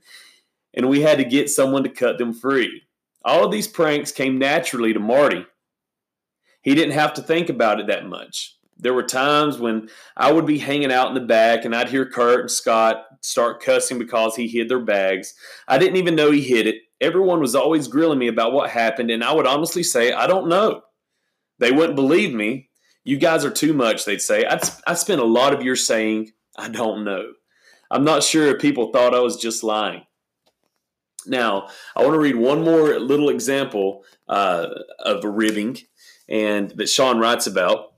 and 0.75 0.91
we 0.91 1.01
had 1.01 1.17
to 1.17 1.25
get 1.25 1.49
someone 1.49 1.85
to 1.85 1.89
cut 1.89 2.19
them 2.19 2.35
free. 2.35 2.83
All 3.25 3.47
of 3.47 3.53
these 3.53 3.69
pranks 3.69 4.13
came 4.13 4.39
naturally 4.39 4.93
to 4.93 5.01
Marty. 5.01 5.47
He 6.61 6.75
didn't 6.75 6.93
have 6.93 7.15
to 7.15 7.23
think 7.23 7.49
about 7.49 7.81
it 7.81 7.87
that 7.87 8.05
much. 8.05 8.59
There 8.83 8.95
were 8.95 9.03
times 9.03 9.59
when 9.59 9.89
I 10.17 10.33
would 10.33 10.47
be 10.47 10.59
hanging 10.59 10.93
out 10.93 11.09
in 11.09 11.15
the 11.15 11.21
back 11.21 11.65
and 11.65 11.75
I'd 11.75 11.91
hear 11.91 12.07
Curt 12.07 12.41
and 12.41 12.51
Scott 12.51 13.05
start 13.21 13.63
cussing 13.63 13.99
because 13.99 14.37
he 14.37 14.49
hid 14.49 14.69
their 14.69 14.81
bags. 14.81 15.35
I 15.69 15.79
didn't 15.79 15.97
even 15.97 16.15
know 16.15 16.31
he 16.31 16.43
hid 16.43 16.67
it. 16.67 16.77
Everyone 17.01 17.41
was 17.41 17.55
always 17.55 17.89
grilling 17.89 18.19
me 18.19 18.29
about 18.29 18.53
what 18.53 18.69
happened, 18.71 19.11
and 19.11 19.25
I 19.25 19.33
would 19.33 19.47
honestly 19.47 19.83
say, 19.83 20.13
I 20.13 20.27
don't 20.27 20.49
know. 20.49 20.83
They 21.59 21.73
wouldn't 21.73 21.97
believe 21.97 22.35
me. 22.35 22.69
You 23.05 23.17
guys 23.17 23.45
are 23.45 23.51
too 23.51 23.73
much, 23.73 24.05
they'd 24.05 24.21
say. 24.21 24.45
I'd, 24.45 24.61
I 24.87 24.95
spent 24.95 25.21
a 25.21 25.25
lot 25.25 25.55
of 25.55 25.63
years 25.63 25.87
saying, 25.87 26.33
I 26.57 26.69
don't 26.69 27.05
know. 27.05 27.33
I'm 27.91 28.05
not 28.05 28.23
sure 28.23 28.49
if 28.49 28.61
people 28.61 28.93
thought 28.93 29.15
I 29.15 29.21
was 29.21 29.37
just 29.37 29.65
lying. 29.65 30.03
Now, 31.27 31.69
I 31.97 32.03
want 32.03 32.15
to 32.15 32.21
read 32.21 32.37
one 32.37 32.65
more 32.65 32.99
little 32.99 33.29
example 33.29 34.05
uh, 34.29 34.69
of 35.01 35.25
ribbing 35.25 35.79
and 36.29 36.71
that 36.73 36.89
Shawn 36.89 37.19
writes 37.19 37.47
about. 37.47 37.90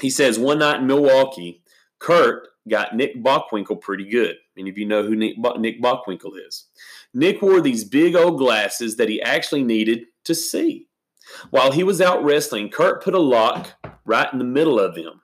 He 0.00 0.10
says, 0.10 0.38
One 0.38 0.58
night 0.58 0.80
in 0.80 0.86
Milwaukee, 0.86 1.62
Curt 1.98 2.48
got 2.68 2.94
Nick 2.94 3.22
Bockwinkel 3.22 3.80
pretty 3.80 4.08
good. 4.08 4.36
Many 4.56 4.70
of 4.70 4.78
you 4.78 4.86
know 4.86 5.02
who 5.02 5.16
Nick, 5.16 5.36
Nick 5.58 5.82
Bockwinkel 5.82 6.32
is. 6.46 6.66
Nick 7.12 7.42
wore 7.42 7.60
these 7.60 7.84
big 7.84 8.14
old 8.14 8.38
glasses 8.38 8.96
that 8.96 9.08
he 9.08 9.20
actually 9.20 9.62
needed 9.62 10.04
to 10.24 10.34
see. 10.34 10.88
While 11.50 11.72
he 11.72 11.84
was 11.84 12.00
out 12.00 12.24
wrestling, 12.24 12.70
Curt 12.70 13.02
put 13.02 13.14
a 13.14 13.18
lock 13.18 13.68
right 14.04 14.32
in 14.32 14.38
the 14.38 14.44
middle 14.44 14.80
of 14.80 14.94
them. 14.94 15.20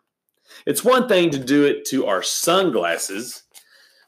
It's 0.66 0.84
one 0.84 1.08
thing 1.08 1.30
to 1.30 1.38
do 1.38 1.64
it 1.64 1.84
to 1.86 2.06
our 2.06 2.22
sunglasses, 2.22 3.42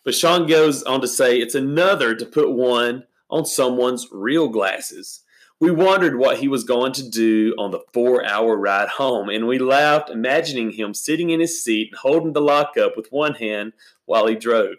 but 0.05 0.14
Shawn 0.14 0.47
goes 0.47 0.83
on 0.85 1.01
to 1.01 1.09
say 1.09 1.39
it's 1.39 1.55
another 1.55 2.14
to 2.14 2.27
put 2.27 2.53
one 2.53 3.05
on 3.31 3.45
someone's 3.45 4.07
real 4.12 4.49
glasses. 4.49 5.23
We 5.61 5.73
wondered 5.73 6.17
what 6.17 6.39
he 6.39 6.47
was 6.47 6.63
going 6.63 6.93
to 6.93 7.09
do 7.09 7.53
on 7.59 7.73
the 7.73 7.81
four 7.93 8.25
hour 8.25 8.57
ride 8.57 8.89
home, 8.89 9.29
and 9.29 9.49
we 9.49 9.59
laughed, 9.59 10.09
imagining 10.09 10.71
him 10.71 10.95
sitting 10.95 11.31
in 11.31 11.41
his 11.41 11.63
seat 11.63 11.89
and 11.91 11.99
holding 11.99 12.33
the 12.33 12.41
lock 12.41 12.77
up 12.77 12.97
with 12.97 13.09
one 13.11 13.35
hand 13.35 13.73
while 14.05 14.29
he 14.29 14.37
drove. 14.37 14.77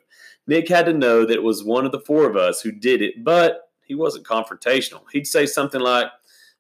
Nick 0.48 0.70
had 0.70 0.86
to 0.86 0.94
know 0.94 1.26
that 1.26 1.36
it 1.36 1.44
was 1.44 1.66
one 1.66 1.86
of 1.86 1.92
the 1.92 2.00
four 2.00 2.26
of 2.30 2.38
us 2.38 2.62
who 2.62 2.72
did 2.72 3.02
it, 3.02 3.26
but 3.26 3.70
he 3.86 3.94
wasn't 3.94 4.26
confrontational. 4.26 5.02
He'd 5.12 5.28
say 5.28 5.46
something 5.46 5.82
like, 5.82 6.08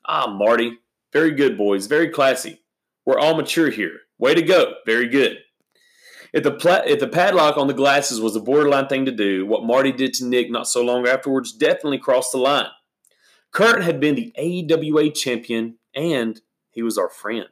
Ah, 0.06 0.28
Marty, 0.28 0.80
very 1.14 1.32
good, 1.32 1.58
boys, 1.58 1.88
very 1.88 2.10
classy. 2.10 2.62
We're 3.06 3.20
all 3.20 3.38
mature 3.38 3.70
here. 3.70 4.02
Way 4.18 4.36
to 4.36 4.42
go. 4.42 4.74
Very 4.86 5.08
good. 5.08 5.38
If 6.34 6.44
the, 6.44 6.52
pla- 6.52 6.84
if 6.86 7.00
the 7.00 7.08
padlock 7.08 7.58
on 7.58 7.68
the 7.68 7.74
glasses 7.74 8.20
was 8.20 8.36
a 8.36 8.42
borderline 8.42 8.88
thing 8.88 9.06
to 9.06 9.12
do, 9.12 9.46
what 9.46 9.64
Marty 9.64 9.92
did 9.92 10.14
to 10.16 10.26
Nick 10.26 10.52
not 10.52 10.68
so 10.68 10.84
long 10.84 11.08
afterwards 11.08 11.54
definitely 11.54 12.00
crossed 12.00 12.34
the 12.34 12.38
line. 12.38 12.68
Curt 13.52 13.84
had 13.84 14.00
been 14.00 14.16
the 14.16 14.34
AWA 14.38 15.12
champion 15.12 15.78
and 15.96 16.42
he 16.72 16.82
was 16.82 16.98
our 16.98 17.10
friend. 17.10 17.50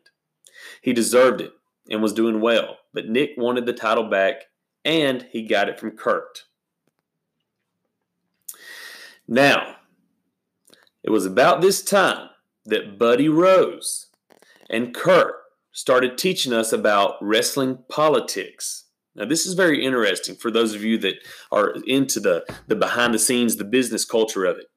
He 0.81 0.93
deserved 0.93 1.41
it 1.41 1.53
and 1.89 2.01
was 2.01 2.13
doing 2.13 2.39
well, 2.41 2.77
but 2.93 3.07
Nick 3.07 3.31
wanted 3.37 3.65
the 3.65 3.73
title 3.73 4.09
back 4.09 4.43
and 4.85 5.27
he 5.31 5.43
got 5.43 5.69
it 5.69 5.79
from 5.79 5.91
Curt. 5.91 6.45
Now, 9.27 9.75
it 11.03 11.09
was 11.09 11.25
about 11.25 11.61
this 11.61 11.81
time 11.81 12.29
that 12.65 12.97
Buddy 12.97 13.29
Rose 13.29 14.07
and 14.69 14.93
Curt 14.93 15.35
started 15.71 16.17
teaching 16.17 16.53
us 16.53 16.71
about 16.71 17.15
wrestling 17.21 17.79
politics. 17.89 18.85
Now, 19.15 19.25
this 19.25 19.45
is 19.45 19.53
very 19.53 19.83
interesting 19.83 20.35
for 20.35 20.51
those 20.51 20.73
of 20.73 20.83
you 20.83 20.97
that 20.99 21.15
are 21.51 21.75
into 21.85 22.19
the, 22.19 22.45
the 22.67 22.75
behind 22.75 23.13
the 23.13 23.19
scenes, 23.19 23.55
the 23.55 23.63
business 23.63 24.05
culture 24.05 24.45
of 24.45 24.57
it. 24.57 24.67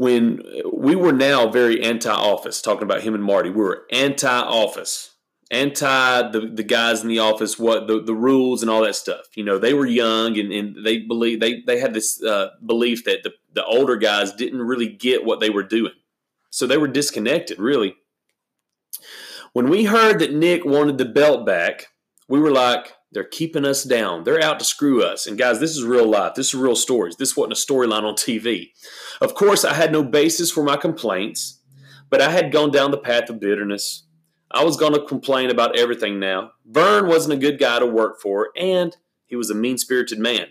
When 0.00 0.42
we 0.72 0.96
were 0.96 1.12
now 1.12 1.50
very 1.50 1.82
anti-office, 1.82 2.62
talking 2.62 2.84
about 2.84 3.02
him 3.02 3.14
and 3.14 3.22
Marty, 3.22 3.50
we 3.50 3.60
were 3.60 3.86
anti-office, 3.92 5.14
anti 5.50 6.30
the, 6.30 6.50
the 6.54 6.62
guys 6.62 7.02
in 7.02 7.08
the 7.08 7.18
office, 7.18 7.58
what 7.58 7.86
the, 7.86 8.00
the 8.00 8.14
rules 8.14 8.62
and 8.62 8.70
all 8.70 8.82
that 8.82 8.94
stuff. 8.94 9.26
You 9.34 9.44
know, 9.44 9.58
they 9.58 9.74
were 9.74 9.84
young 9.86 10.38
and, 10.38 10.50
and 10.50 10.86
they 10.86 11.00
believe 11.00 11.40
they 11.40 11.60
they 11.66 11.78
had 11.78 11.92
this 11.92 12.22
uh, 12.22 12.48
belief 12.64 13.04
that 13.04 13.24
the, 13.24 13.32
the 13.52 13.64
older 13.66 13.96
guys 13.96 14.32
didn't 14.32 14.62
really 14.62 14.88
get 14.88 15.26
what 15.26 15.38
they 15.38 15.50
were 15.50 15.62
doing, 15.62 15.92
so 16.48 16.66
they 16.66 16.78
were 16.78 16.88
disconnected. 16.88 17.58
Really, 17.58 17.96
when 19.52 19.68
we 19.68 19.84
heard 19.84 20.18
that 20.20 20.32
Nick 20.32 20.64
wanted 20.64 20.96
the 20.96 21.04
belt 21.04 21.44
back, 21.44 21.88
we 22.26 22.40
were 22.40 22.52
like, 22.52 22.94
they're 23.12 23.24
keeping 23.24 23.64
us 23.64 23.82
down. 23.82 24.24
They're 24.24 24.42
out 24.42 24.58
to 24.60 24.64
screw 24.64 25.02
us. 25.02 25.26
And 25.26 25.36
guys, 25.36 25.58
this 25.58 25.76
is 25.76 25.84
real 25.84 26.08
life. 26.08 26.34
This 26.34 26.48
is 26.48 26.54
real 26.54 26.76
stories. 26.76 27.16
This 27.16 27.36
wasn't 27.36 27.58
a 27.58 27.72
storyline 27.72 28.04
on 28.04 28.14
TV. 28.14 28.70
Of 29.20 29.34
course, 29.34 29.64
I 29.64 29.74
had 29.74 29.92
no 29.92 30.02
basis 30.02 30.50
for 30.50 30.62
my 30.62 30.76
complaints, 30.76 31.58
but 32.08 32.20
I 32.20 32.30
had 32.30 32.52
gone 32.52 32.70
down 32.70 32.90
the 32.90 32.98
path 32.98 33.28
of 33.28 33.40
bitterness. 33.40 34.04
I 34.50 34.64
was 34.64 34.76
going 34.76 34.94
to 34.94 35.04
complain 35.04 35.50
about 35.50 35.78
everything 35.78 36.18
now. 36.18 36.52
Vern 36.66 37.06
wasn't 37.06 37.34
a 37.34 37.36
good 37.36 37.58
guy 37.58 37.78
to 37.78 37.86
work 37.86 38.20
for, 38.20 38.50
and 38.56 38.96
he 39.26 39.36
was 39.36 39.50
a 39.50 39.54
mean 39.54 39.78
spirited 39.78 40.18
man. 40.18 40.46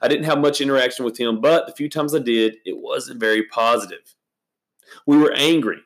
I 0.00 0.08
didn't 0.08 0.24
have 0.24 0.38
much 0.38 0.60
interaction 0.60 1.04
with 1.04 1.18
him, 1.18 1.40
but 1.40 1.66
the 1.66 1.72
few 1.72 1.88
times 1.88 2.14
I 2.14 2.20
did, 2.20 2.56
it 2.64 2.78
wasn't 2.78 3.20
very 3.20 3.44
positive. 3.44 4.14
We 5.06 5.18
were 5.18 5.32
angry. 5.32 5.78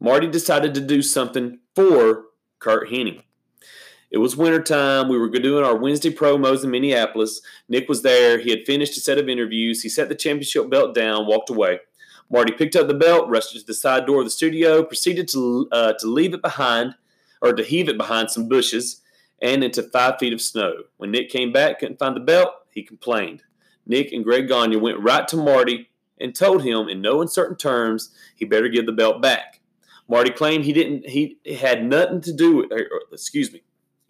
Marty 0.00 0.26
decided 0.26 0.74
to 0.74 0.80
do 0.80 1.00
something 1.00 1.60
for 1.74 2.24
Curt 2.58 2.88
Hennig. 2.88 3.22
It 4.12 4.18
was 4.18 4.36
wintertime. 4.36 5.08
We 5.08 5.16
were 5.16 5.30
doing 5.30 5.64
our 5.64 5.74
Wednesday 5.74 6.10
promos 6.10 6.62
in 6.62 6.70
Minneapolis. 6.70 7.40
Nick 7.70 7.88
was 7.88 8.02
there. 8.02 8.38
He 8.38 8.50
had 8.50 8.66
finished 8.66 8.94
a 8.98 9.00
set 9.00 9.16
of 9.16 9.26
interviews. 9.26 9.82
He 9.82 9.88
set 9.88 10.10
the 10.10 10.14
championship 10.14 10.68
belt 10.68 10.94
down, 10.94 11.26
walked 11.26 11.48
away. 11.48 11.80
Marty 12.30 12.52
picked 12.52 12.76
up 12.76 12.88
the 12.88 12.94
belt, 12.94 13.30
rushed 13.30 13.52
to 13.52 13.64
the 13.64 13.72
side 13.72 14.04
door 14.04 14.18
of 14.18 14.26
the 14.26 14.30
studio, 14.30 14.82
proceeded 14.82 15.28
to, 15.28 15.66
uh, 15.72 15.94
to 15.94 16.06
leave 16.06 16.34
it 16.34 16.42
behind, 16.42 16.94
or 17.40 17.54
to 17.54 17.64
heave 17.64 17.88
it 17.88 17.96
behind 17.96 18.30
some 18.30 18.48
bushes 18.48 19.00
and 19.40 19.64
into 19.64 19.82
five 19.82 20.18
feet 20.20 20.34
of 20.34 20.42
snow. 20.42 20.74
When 20.98 21.10
Nick 21.10 21.30
came 21.30 21.50
back, 21.50 21.80
couldn't 21.80 21.98
find 21.98 22.14
the 22.14 22.20
belt, 22.20 22.50
he 22.70 22.82
complained. 22.82 23.42
Nick 23.86 24.12
and 24.12 24.22
Greg 24.22 24.46
Gagne 24.46 24.76
went 24.76 25.00
right 25.00 25.26
to 25.28 25.36
Marty 25.38 25.88
and 26.20 26.34
told 26.34 26.62
him 26.62 26.86
in 26.88 27.00
no 27.00 27.22
uncertain 27.22 27.56
terms 27.56 28.14
he 28.36 28.44
better 28.44 28.68
give 28.68 28.84
the 28.84 28.92
belt 28.92 29.22
back. 29.22 29.60
Marty 30.06 30.30
claimed 30.30 30.66
he 30.66 30.74
didn't 30.74 31.08
he 31.08 31.38
had 31.58 31.84
nothing 31.84 32.20
to 32.20 32.32
do 32.32 32.56
with 32.56 32.72
or, 32.72 32.86
excuse 33.10 33.50
me 33.52 33.62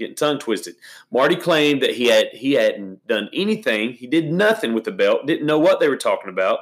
getting 0.03 0.17
tongue 0.17 0.39
twisted. 0.39 0.75
Marty 1.11 1.37
claimed 1.37 1.83
that 1.83 1.95
he 1.95 2.07
had 2.07 2.29
he 2.29 2.53
hadn't 2.53 3.07
done 3.07 3.29
anything. 3.33 3.93
He 3.93 4.07
did 4.07 4.33
nothing 4.33 4.75
with 4.75 4.85
the 4.85 4.93
belt. 4.93 5.27
Didn't 5.27 5.47
know 5.47 5.59
what 5.59 5.81
they 5.81 5.89
were 5.89 5.97
talking 5.97 6.31
about. 6.31 6.59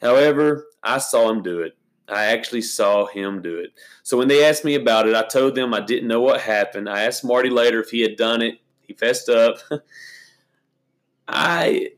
However, 0.00 0.66
I 0.82 0.98
saw 0.98 1.30
him 1.30 1.42
do 1.42 1.60
it. 1.60 1.76
I 2.08 2.26
actually 2.26 2.62
saw 2.62 3.06
him 3.06 3.42
do 3.42 3.58
it. 3.58 3.72
So 4.02 4.16
when 4.16 4.28
they 4.28 4.44
asked 4.44 4.64
me 4.64 4.74
about 4.74 5.08
it, 5.08 5.14
I 5.14 5.22
told 5.22 5.54
them 5.54 5.74
I 5.74 5.80
didn't 5.80 6.08
know 6.08 6.20
what 6.20 6.40
happened. 6.40 6.88
I 6.88 7.02
asked 7.02 7.24
Marty 7.24 7.50
later 7.50 7.80
if 7.80 7.90
he 7.90 8.00
had 8.00 8.16
done 8.16 8.42
it. 8.42 8.60
He 8.82 8.94
fessed 8.94 9.28
up. 9.28 9.58
I 11.28 11.90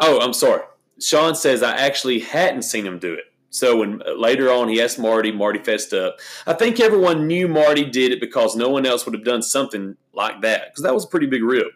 Oh, 0.00 0.20
I'm 0.20 0.32
sorry. 0.32 0.62
Shawn 1.00 1.34
says 1.34 1.62
I 1.62 1.76
actually 1.76 2.20
hadn't 2.20 2.62
seen 2.62 2.86
him 2.86 2.98
do 2.98 3.14
it. 3.14 3.24
So 3.58 3.78
when 3.78 4.02
uh, 4.06 4.12
later 4.12 4.50
on 4.50 4.68
he 4.68 4.80
asked 4.80 4.98
Marty, 4.98 5.32
Marty 5.32 5.58
fessed 5.58 5.92
up. 5.92 6.18
I 6.46 6.52
think 6.52 6.80
everyone 6.80 7.26
knew 7.26 7.48
Marty 7.48 7.84
did 7.84 8.12
it 8.12 8.20
because 8.20 8.54
no 8.54 8.68
one 8.68 8.86
else 8.86 9.04
would 9.04 9.14
have 9.14 9.24
done 9.24 9.42
something 9.42 9.96
like 10.12 10.42
that 10.42 10.70
because 10.70 10.84
that 10.84 10.94
was 10.94 11.04
a 11.04 11.08
pretty 11.08 11.26
big 11.26 11.42
rip. 11.42 11.66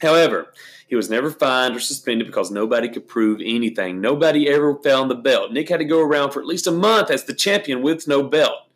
However, 0.00 0.52
he 0.86 0.96
was 0.96 1.08
never 1.08 1.30
fined 1.30 1.76
or 1.76 1.80
suspended 1.80 2.26
because 2.26 2.50
nobody 2.50 2.88
could 2.88 3.08
prove 3.08 3.40
anything. 3.42 4.00
Nobody 4.00 4.48
ever 4.48 4.76
found 4.82 5.10
the 5.10 5.14
belt. 5.14 5.52
Nick 5.52 5.68
had 5.68 5.78
to 5.78 5.84
go 5.84 6.00
around 6.00 6.32
for 6.32 6.40
at 6.40 6.46
least 6.46 6.66
a 6.66 6.72
month 6.72 7.10
as 7.10 7.24
the 7.24 7.34
champion 7.34 7.80
with 7.80 8.06
no 8.08 8.22
belt. 8.22 8.68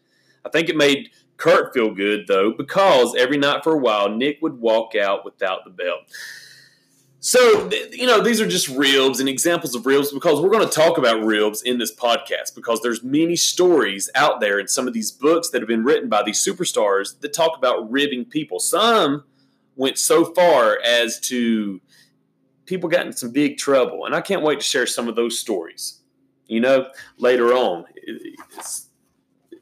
I 0.44 0.48
think 0.48 0.68
it 0.68 0.76
made 0.76 1.10
Curt 1.36 1.74
feel 1.74 1.94
good 1.94 2.26
though 2.26 2.52
because 2.52 3.14
every 3.16 3.38
night 3.38 3.62
for 3.62 3.74
a 3.74 3.78
while 3.78 4.08
Nick 4.08 4.38
would 4.42 4.60
walk 4.60 4.94
out 4.94 5.24
without 5.24 5.64
the 5.64 5.70
belt. 5.70 6.00
So, 7.28 7.68
you 7.92 8.06
know, 8.06 8.22
these 8.22 8.40
are 8.40 8.48
just 8.48 8.68
ribs 8.68 9.20
and 9.20 9.28
examples 9.28 9.74
of 9.74 9.84
ribs 9.84 10.10
because 10.10 10.40
we're 10.40 10.48
going 10.48 10.66
to 10.66 10.74
talk 10.74 10.96
about 10.96 11.22
ribs 11.22 11.60
in 11.60 11.76
this 11.76 11.94
podcast 11.94 12.54
because 12.54 12.80
there's 12.80 13.02
many 13.04 13.36
stories 13.36 14.08
out 14.14 14.40
there 14.40 14.58
in 14.58 14.66
some 14.66 14.88
of 14.88 14.94
these 14.94 15.10
books 15.10 15.50
that 15.50 15.60
have 15.60 15.68
been 15.68 15.84
written 15.84 16.08
by 16.08 16.22
these 16.22 16.42
superstars 16.42 17.20
that 17.20 17.34
talk 17.34 17.58
about 17.58 17.90
ribbing 17.90 18.24
people. 18.24 18.58
Some 18.58 19.24
went 19.76 19.98
so 19.98 20.32
far 20.32 20.78
as 20.82 21.20
to 21.28 21.82
people 22.64 22.88
got 22.88 23.04
in 23.04 23.12
some 23.12 23.30
big 23.30 23.58
trouble, 23.58 24.06
and 24.06 24.14
I 24.14 24.22
can't 24.22 24.40
wait 24.40 24.60
to 24.60 24.64
share 24.64 24.86
some 24.86 25.06
of 25.06 25.14
those 25.14 25.38
stories. 25.38 26.00
You 26.46 26.60
know, 26.60 26.88
later 27.18 27.52
on, 27.52 27.84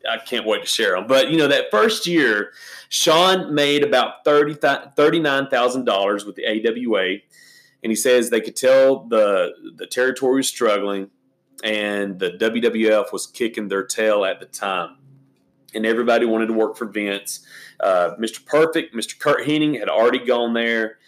I 0.08 0.18
can't 0.24 0.46
wait 0.46 0.60
to 0.60 0.68
share 0.68 0.94
them. 0.94 1.08
But 1.08 1.32
you 1.32 1.36
know, 1.36 1.48
that 1.48 1.72
first 1.72 2.06
year, 2.06 2.52
Shawn 2.90 3.52
made 3.56 3.82
about 3.82 4.24
thirty 4.24 4.54
thirty 4.54 5.18
nine 5.18 5.48
thousand 5.48 5.84
dollars 5.84 6.24
with 6.24 6.36
the 6.36 6.46
AWA 6.46 7.22
and 7.86 7.92
he 7.92 7.94
says 7.94 8.30
they 8.30 8.40
could 8.40 8.56
tell 8.56 9.04
the 9.04 9.52
the 9.76 9.86
territory 9.86 10.38
was 10.38 10.48
struggling, 10.48 11.08
and 11.62 12.18
the 12.18 12.32
WWF 12.32 13.12
was 13.12 13.28
kicking 13.28 13.68
their 13.68 13.84
tail 13.84 14.24
at 14.24 14.40
the 14.40 14.46
time, 14.46 14.96
and 15.72 15.86
everybody 15.86 16.26
wanted 16.26 16.46
to 16.46 16.52
work 16.52 16.76
for 16.76 16.86
Vince. 16.86 17.46
Uh, 17.78 18.16
Mr. 18.18 18.44
Perfect, 18.44 18.92
Mr. 18.92 19.16
Curt 19.16 19.46
Hennig 19.46 19.78
had 19.78 19.88
already 19.88 20.18
gone 20.18 20.52
there. 20.52 20.98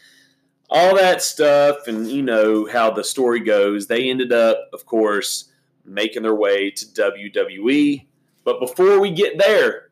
All 0.71 0.95
that 0.95 1.21
stuff, 1.21 1.89
and 1.89 2.07
you 2.07 2.23
know 2.23 2.69
how 2.71 2.93
the 2.93 3.03
story 3.03 3.41
goes. 3.41 3.89
They 3.89 4.09
ended 4.09 4.33
up, 4.33 4.71
of 4.73 4.87
course, 4.87 5.51
making 5.85 6.23
their 6.23 6.37
way 6.37 6.71
to 6.71 6.87
WWE. 6.87 8.07
But 8.45 8.61
before 8.61 9.01
we 9.01 9.11
get 9.11 9.37
there, 9.37 9.91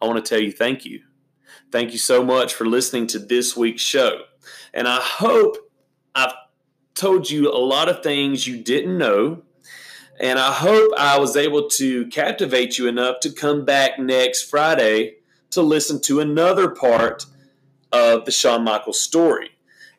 I 0.00 0.06
want 0.06 0.24
to 0.24 0.28
tell 0.28 0.40
you 0.40 0.52
thank 0.52 0.84
you. 0.84 1.02
Thank 1.72 1.90
you 1.90 1.98
so 1.98 2.22
much 2.22 2.54
for 2.54 2.64
listening 2.64 3.08
to 3.08 3.18
this 3.18 3.56
week's 3.56 3.82
show. 3.82 4.20
And 4.72 4.86
I 4.88 5.00
hope 5.00 5.56
I've 6.14 6.34
told 6.94 7.30
you 7.30 7.50
a 7.50 7.58
lot 7.58 7.88
of 7.88 8.02
things 8.02 8.46
you 8.46 8.62
didn't 8.62 8.98
know. 8.98 9.42
And 10.20 10.38
I 10.38 10.52
hope 10.52 10.92
I 10.98 11.18
was 11.18 11.36
able 11.36 11.68
to 11.70 12.06
captivate 12.06 12.76
you 12.76 12.88
enough 12.88 13.20
to 13.20 13.30
come 13.30 13.64
back 13.64 13.98
next 13.98 14.42
Friday 14.42 15.16
to 15.50 15.62
listen 15.62 16.00
to 16.02 16.20
another 16.20 16.68
part 16.68 17.26
of 17.92 18.24
the 18.24 18.32
Shawn 18.32 18.64
Michaels 18.64 19.00
story. 19.00 19.50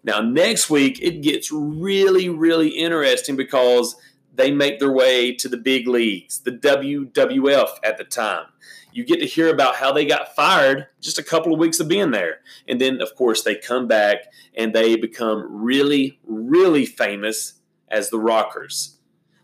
Now, 0.03 0.21
next 0.21 0.69
week, 0.69 1.01
it 1.01 1.21
gets 1.21 1.51
really, 1.51 2.29
really 2.29 2.69
interesting 2.69 3.35
because 3.35 3.95
they 4.35 4.51
make 4.51 4.79
their 4.79 4.91
way 4.91 5.33
to 5.35 5.49
the 5.49 5.57
big 5.57 5.87
leagues, 5.87 6.39
the 6.39 6.51
WWF 6.51 7.69
at 7.83 7.97
the 7.97 8.03
time 8.03 8.45
you 8.91 9.05
get 9.05 9.19
to 9.19 9.25
hear 9.25 9.49
about 9.49 9.75
how 9.75 9.91
they 9.91 10.05
got 10.05 10.35
fired 10.35 10.87
just 10.99 11.19
a 11.19 11.23
couple 11.23 11.53
of 11.53 11.59
weeks 11.59 11.79
of 11.79 11.87
being 11.87 12.11
there. 12.11 12.39
And 12.67 12.81
then, 12.81 13.01
of 13.01 13.15
course, 13.15 13.43
they 13.43 13.55
come 13.55 13.87
back 13.87 14.25
and 14.55 14.73
they 14.73 14.95
become 14.95 15.45
really, 15.49 16.19
really 16.25 16.85
famous 16.85 17.53
as 17.89 18.09
the 18.09 18.19
Rockers. 18.19 18.97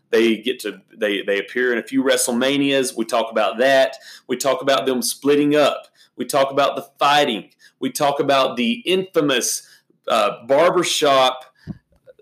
They 0.10 0.38
get 0.38 0.60
to 0.62 0.82
they 0.96 1.24
they 1.24 1.39
appear 1.39 1.74
in 1.74 1.80
a 1.80 1.84
few 1.84 2.04
WrestleManias. 2.04 2.96
We 2.96 3.06
talk 3.06 3.32
about 3.32 3.58
that. 3.58 3.98
We 4.28 4.38
talk 4.38 4.62
about 4.62 4.86
them 4.86 5.02
splitting 5.02 5.56
up. 5.56 5.88
We 6.16 6.26
talk 6.26 6.52
about 6.52 6.76
the 6.76 6.88
fighting. 6.98 7.50
We 7.80 7.91
talk 7.91 8.20
about 8.20 8.56
the 8.56 8.82
infamous 8.86 9.68
uh, 10.08 10.46
barbershop 10.46 11.43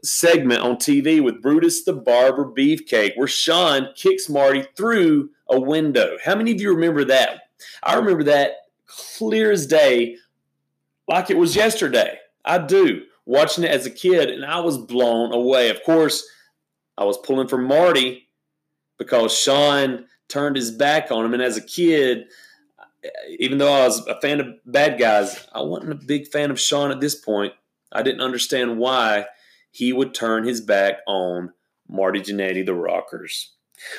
segment 0.04 0.62
on 0.62 0.76
TV 0.76 1.24
with 1.24 1.42
Brutus 1.42 1.84
the 1.84 1.94
Barber 1.94 2.46
Beefcake, 2.46 3.16
where 3.16 3.28
Shawn 3.28 3.90
kicks 3.96 4.30
Marty 4.30 4.66
through 4.76 5.30
a 5.50 5.60
window. 5.60 6.18
How 6.24 6.36
many 6.36 6.52
of 6.52 6.62
you 6.62 6.74
remember 6.74 7.06
that? 7.06 7.42
I 7.84 7.96
remember 7.96 8.24
that 8.24 8.54
clear 8.86 9.52
as 9.52 9.66
day, 9.66 10.18
like 11.08 11.30
it 11.30 11.38
was 11.38 11.56
yesterday. 11.56 12.20
I 12.46 12.58
do. 12.58 13.04
Watching 13.26 13.64
it 13.64 13.72
as 13.72 13.86
a 13.86 13.92
kid, 13.92 14.30
and 14.30 14.46
I 14.46 14.60
was 14.60 14.78
blown 14.78 15.34
away. 15.34 15.70
Of 15.70 15.82
course, 15.84 16.28
I 16.98 17.06
was 17.06 17.18
pulling 17.18 17.48
for 17.48 17.58
Marty 17.58 18.28
because 18.98 19.38
Shawn 19.38 20.06
turned 20.28 20.58
his 20.58 20.72
back 20.72 21.10
on 21.10 21.26
him. 21.26 21.34
And 21.34 21.42
as 21.42 21.56
a 21.56 21.62
kid, 21.62 22.26
even 23.40 23.58
though 23.58 23.72
I 23.72 23.86
was 23.86 24.06
a 24.08 24.20
fan 24.20 24.42
of 24.42 24.48
bad 24.66 25.00
guys, 25.00 25.48
I 25.54 25.62
wasn't 25.62 25.94
a 25.94 26.06
big 26.06 26.28
fan 26.28 26.52
of 26.52 26.60
Shawn 26.60 26.92
at 26.92 27.00
this 27.00 27.16
point. 27.16 27.54
I 27.94 28.02
didn't 28.04 28.22
understand 28.22 28.78
why 28.78 29.26
he 29.74 29.92
would 29.92 30.14
turn 30.14 30.46
his 30.46 30.62
back 30.62 31.00
on 31.08 31.52
Marty 31.90 32.22
Jannetty, 32.22 32.66
the 32.66 32.76
Rockers. 32.76 33.54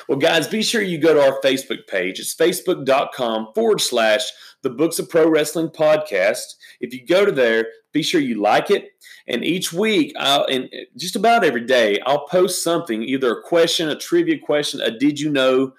Well, 0.07 0.17
guys, 0.17 0.47
be 0.47 0.63
sure 0.63 0.81
you 0.81 0.97
go 0.97 1.13
to 1.13 1.21
our 1.21 1.39
Facebook 1.41 1.85
page. 1.87 2.19
It's 2.19 2.33
facebook.com 2.33 3.49
forward 3.53 3.81
slash 3.81 4.23
the 4.63 4.69
Books 4.69 4.97
of 4.97 5.09
Pro 5.09 5.29
Wrestling 5.29 5.67
podcast. 5.67 6.55
If 6.79 6.93
you 6.93 7.05
go 7.05 7.25
to 7.25 7.31
there, 7.31 7.67
be 7.91 8.01
sure 8.01 8.21
you 8.21 8.41
like 8.41 8.71
it. 8.71 8.89
And 9.27 9.43
each 9.43 9.71
week, 9.73 10.13
I'll, 10.17 10.45
and 10.45 10.69
just 10.97 11.15
about 11.15 11.43
every 11.43 11.65
day, 11.65 11.99
I'll 12.05 12.25
post 12.25 12.63
something 12.63 13.03
either 13.03 13.31
a 13.31 13.43
question, 13.43 13.89
a 13.89 13.95
trivia 13.95 14.39
question, 14.39 14.81
a 14.81 14.97
did 14.97 15.19
you 15.19 15.29
know? 15.29 15.73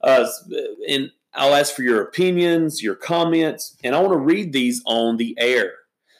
Uh, 0.00 0.26
and 0.88 1.10
I'll 1.34 1.54
ask 1.54 1.74
for 1.74 1.82
your 1.82 2.02
opinions, 2.02 2.82
your 2.82 2.94
comments, 2.94 3.76
and 3.84 3.94
I 3.94 4.00
want 4.00 4.14
to 4.14 4.18
read 4.18 4.52
these 4.52 4.82
on 4.86 5.16
the 5.16 5.36
air. 5.38 5.72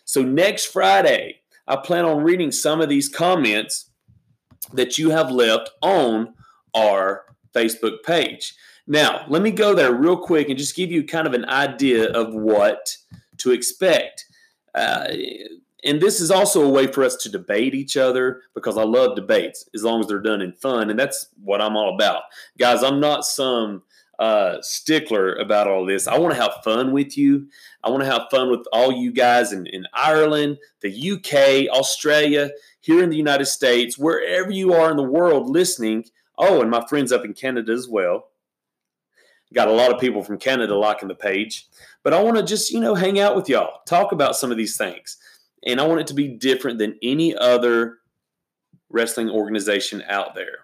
So 0.05 0.23
next 0.23 0.67
Friday, 0.67 1.41
I 1.67 1.77
plan 1.77 2.05
on 2.05 2.23
reading 2.23 2.53
some 2.53 2.81
of 2.81 2.89
these 2.89 3.09
comments 3.09 3.91
that 4.73 4.99
you 4.99 5.11
have 5.11 5.31
left 5.31 5.71
on 5.83 6.35
our 6.75 7.25
Facebook 7.55 8.03
page. 8.05 8.55
Now, 8.87 9.25
let 9.29 9.43
me 9.43 9.51
go 9.51 9.75
there 9.75 9.95
real 9.95 10.17
quick 10.17 10.49
and 10.49 10.59
just 10.59 10.77
give 10.77 10.91
you 10.91 11.05
kind 11.05 11.27
of 11.27 11.33
an 11.33 11.47
idea 11.47 12.11
of 12.13 12.35
what 12.35 12.97
to 13.39 13.53
expect. 13.53 14.27
Uh, 14.75 15.09
and 15.85 16.01
this 16.01 16.21
is 16.21 16.31
also 16.31 16.65
a 16.65 16.69
way 16.69 16.87
for 16.87 17.05
us 17.05 17.17
to 17.17 17.29
debate 17.29 17.75
each 17.75 17.97
other 17.97 18.43
because 18.55 18.77
I 18.77 18.85
love 18.85 19.17
debates 19.17 19.69
as 19.75 19.85
long 19.85 20.01
as 20.01 20.07
they're 20.07 20.21
done 20.21 20.41
in 20.41 20.53
fun. 20.53 20.91
And 20.91 20.99
that's 20.99 21.29
what 21.43 21.61
I'm 21.61 21.77
all 21.77 21.95
about. 21.95 22.23
Guys, 22.59 22.83
I'm 22.83 23.01
not 23.01 23.25
some 23.25 23.83
uh, 24.19 24.61
stickler 24.61 25.35
about 25.35 25.69
all 25.69 25.85
this. 25.85 26.07
I 26.07 26.19
want 26.19 26.35
to 26.35 26.41
have 26.41 26.63
fun 26.63 26.93
with 26.93 27.17
you. 27.17 27.49
I 27.83 27.91
want 27.91 28.03
to 28.03 28.11
have 28.11 28.29
fun 28.31 28.51
with 28.51 28.67
all 28.73 28.93
you 28.93 29.13
guys 29.13 29.53
in, 29.53 29.67
in 29.67 29.87
Ireland, 29.93 30.59
the 30.81 31.13
UK, 31.13 31.75
Australia, 31.75 32.51
here 32.81 33.03
in 33.03 33.11
the 33.11 33.17
United 33.17 33.47
States, 33.47 33.99
wherever 33.99 34.51
you 34.51 34.73
are 34.75 34.91
in 34.91 34.97
the 34.97 35.03
world 35.03 35.49
listening. 35.49 36.05
Oh, 36.39 36.61
and 36.61 36.71
my 36.71 36.85
friends 36.87 37.13
up 37.13 37.25
in 37.25 37.35
Canada 37.35 37.73
as 37.73 37.89
well. 37.89 38.29
Got 39.53 39.69
a 39.69 39.73
lot 39.73 39.93
of 39.93 40.01
people 40.01 40.23
from 40.23 40.39
Canada 40.39 40.77
liking 40.77 41.09
the 41.09 41.15
page. 41.15 41.69
But 42.03 42.13
I 42.13 42.23
want 42.23 42.37
to 42.37 42.43
just, 42.43 42.73
you 42.73 42.81
know, 42.81 42.95
hang 42.95 43.21
out 43.21 43.37
with 43.37 43.49
y'all, 43.49 43.81
talk 43.87 44.13
about 44.13 44.37
some 44.37 44.51
of 44.51 44.57
these 44.57 44.77
things. 44.77 45.17
And 45.65 45.81
I 45.81 45.87
want 45.87 46.01
it 46.01 46.07
to 46.09 46.15
be 46.15 46.29
different 46.29 46.79
than 46.79 46.99
any 47.03 47.37
other 47.37 47.99
wrestling 48.91 49.31
organization 49.31 50.03
out 50.09 50.35
there. 50.35 50.59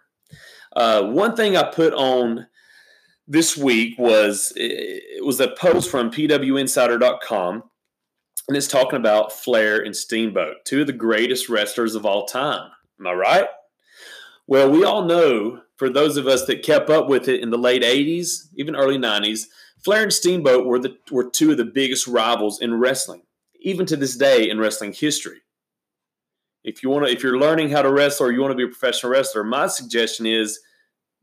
Uh, 0.75 1.03
one 1.03 1.35
thing 1.35 1.57
I 1.57 1.65
put 1.65 1.93
on 1.95 2.47
this 3.31 3.57
week 3.57 3.97
was 3.97 4.53
it 4.57 5.25
was 5.25 5.39
a 5.39 5.53
post 5.53 5.89
from 5.89 6.11
pwinsider.com 6.11 7.63
and 8.49 8.57
it's 8.57 8.67
talking 8.67 8.99
about 8.99 9.33
Flair 9.33 9.81
and 9.81 9.95
Steamboat, 9.95 10.57
two 10.65 10.81
of 10.81 10.89
the 10.89 10.93
greatest 10.93 11.49
wrestlers 11.49 11.95
of 11.95 12.05
all 12.05 12.27
time. 12.27 12.73
Am 12.99 13.07
I 13.07 13.13
right? 13.13 13.47
Well, 14.49 14.69
we 14.69 14.83
all 14.83 15.05
know, 15.05 15.61
for 15.77 15.89
those 15.89 16.17
of 16.17 16.27
us 16.27 16.45
that 16.47 16.65
kept 16.65 16.91
up 16.91 17.09
with 17.09 17.29
it 17.29 17.41
in 17.41 17.51
the 17.51 17.57
late 17.57 17.83
80s, 17.83 18.49
even 18.57 18.75
early 18.75 18.99
90s, 18.99 19.45
Flair 19.85 20.03
and 20.03 20.13
Steamboat 20.13 20.67
were, 20.67 20.81
the, 20.81 20.97
were 21.13 21.31
two 21.31 21.53
of 21.53 21.57
the 21.57 21.65
biggest 21.65 22.09
rivals 22.09 22.61
in 22.61 22.75
wrestling, 22.75 23.23
even 23.61 23.87
to 23.87 23.97
this 23.97 24.17
day 24.17 24.51
in 24.51 24.59
wrestling 24.59 24.93
history. 24.93 25.39
If 26.65 26.83
you 26.83 26.91
want 26.91 27.07
to, 27.07 27.13
if 27.13 27.23
you're 27.23 27.39
learning 27.39 27.71
how 27.71 27.83
to 27.83 27.93
wrestle 27.93 28.27
or 28.27 28.33
you 28.33 28.41
want 28.41 28.51
to 28.51 28.57
be 28.57 28.65
a 28.65 28.67
professional 28.67 29.13
wrestler, 29.13 29.45
my 29.45 29.69
suggestion 29.69 30.27
is 30.27 30.59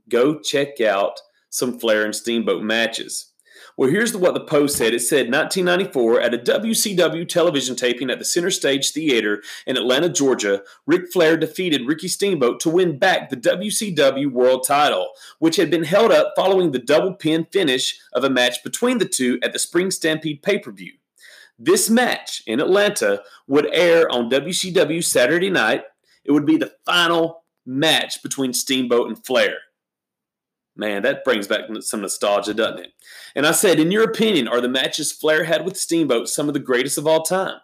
go 0.07 0.39
check 0.39 0.79
out 0.79 1.19
some 1.49 1.79
Flair 1.79 2.03
and 2.03 2.15
Steamboat 2.15 2.63
matches. 2.63 3.31
Well, 3.77 3.91
here's 3.91 4.17
what 4.17 4.33
the 4.33 4.39
post 4.39 4.75
said. 4.75 4.95
It 4.95 5.01
said 5.01 5.31
1994 5.31 6.21
at 6.21 6.33
a 6.33 6.39
WCW 6.39 7.27
television 7.27 7.75
taping 7.75 8.09
at 8.09 8.17
the 8.17 8.25
Center 8.25 8.49
Stage 8.49 8.91
Theater 8.91 9.43
in 9.67 9.77
Atlanta, 9.77 10.09
Georgia, 10.09 10.63
Ric 10.87 11.11
Flair 11.13 11.37
defeated 11.37 11.85
Ricky 11.85 12.07
Steamboat 12.07 12.59
to 12.61 12.71
win 12.71 12.97
back 12.97 13.29
the 13.29 13.37
WCW 13.37 14.31
World 14.31 14.65
title, 14.65 15.11
which 15.37 15.57
had 15.57 15.69
been 15.69 15.83
held 15.83 16.11
up 16.11 16.33
following 16.35 16.71
the 16.71 16.79
double 16.79 17.13
pin 17.13 17.45
finish 17.51 17.99
of 18.13 18.23
a 18.23 18.31
match 18.31 18.63
between 18.63 18.97
the 18.97 19.07
two 19.07 19.37
at 19.43 19.53
the 19.53 19.59
Spring 19.59 19.91
Stampede 19.91 20.41
pay 20.41 20.57
per 20.57 20.71
view. 20.71 20.93
This 21.59 21.87
match 21.87 22.41
in 22.47 22.59
Atlanta 22.59 23.21
would 23.47 23.67
air 23.71 24.11
on 24.11 24.29
WCW 24.29 25.03
Saturday 25.03 25.51
night. 25.51 25.83
It 26.25 26.31
would 26.31 26.47
be 26.47 26.57
the 26.57 26.73
final 26.83 27.43
match 27.63 28.23
between 28.23 28.53
Steamboat 28.53 29.07
and 29.07 29.23
Flair. 29.23 29.57
Man, 30.77 31.01
that 31.01 31.23
brings 31.25 31.47
back 31.47 31.61
some 31.81 32.01
nostalgia, 32.01 32.53
doesn't 32.53 32.79
it? 32.79 32.93
And 33.35 33.47
I 33.47 33.51
said, 33.51 33.79
in 33.79 33.91
your 33.91 34.03
opinion, 34.03 34.47
are 34.47 34.61
the 34.61 34.69
matches 34.69 35.11
Flair 35.11 35.43
had 35.43 35.65
with 35.65 35.75
Steamboat 35.75 36.29
some 36.29 36.47
of 36.47 36.53
the 36.53 36.59
greatest 36.59 36.99
of 36.99 37.07
all 37.07 37.23
time? 37.23 37.59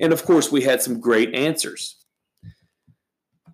And 0.00 0.12
of 0.12 0.24
course, 0.24 0.50
we 0.50 0.62
had 0.62 0.82
some 0.82 1.00
great 1.00 1.34
answers. 1.34 1.96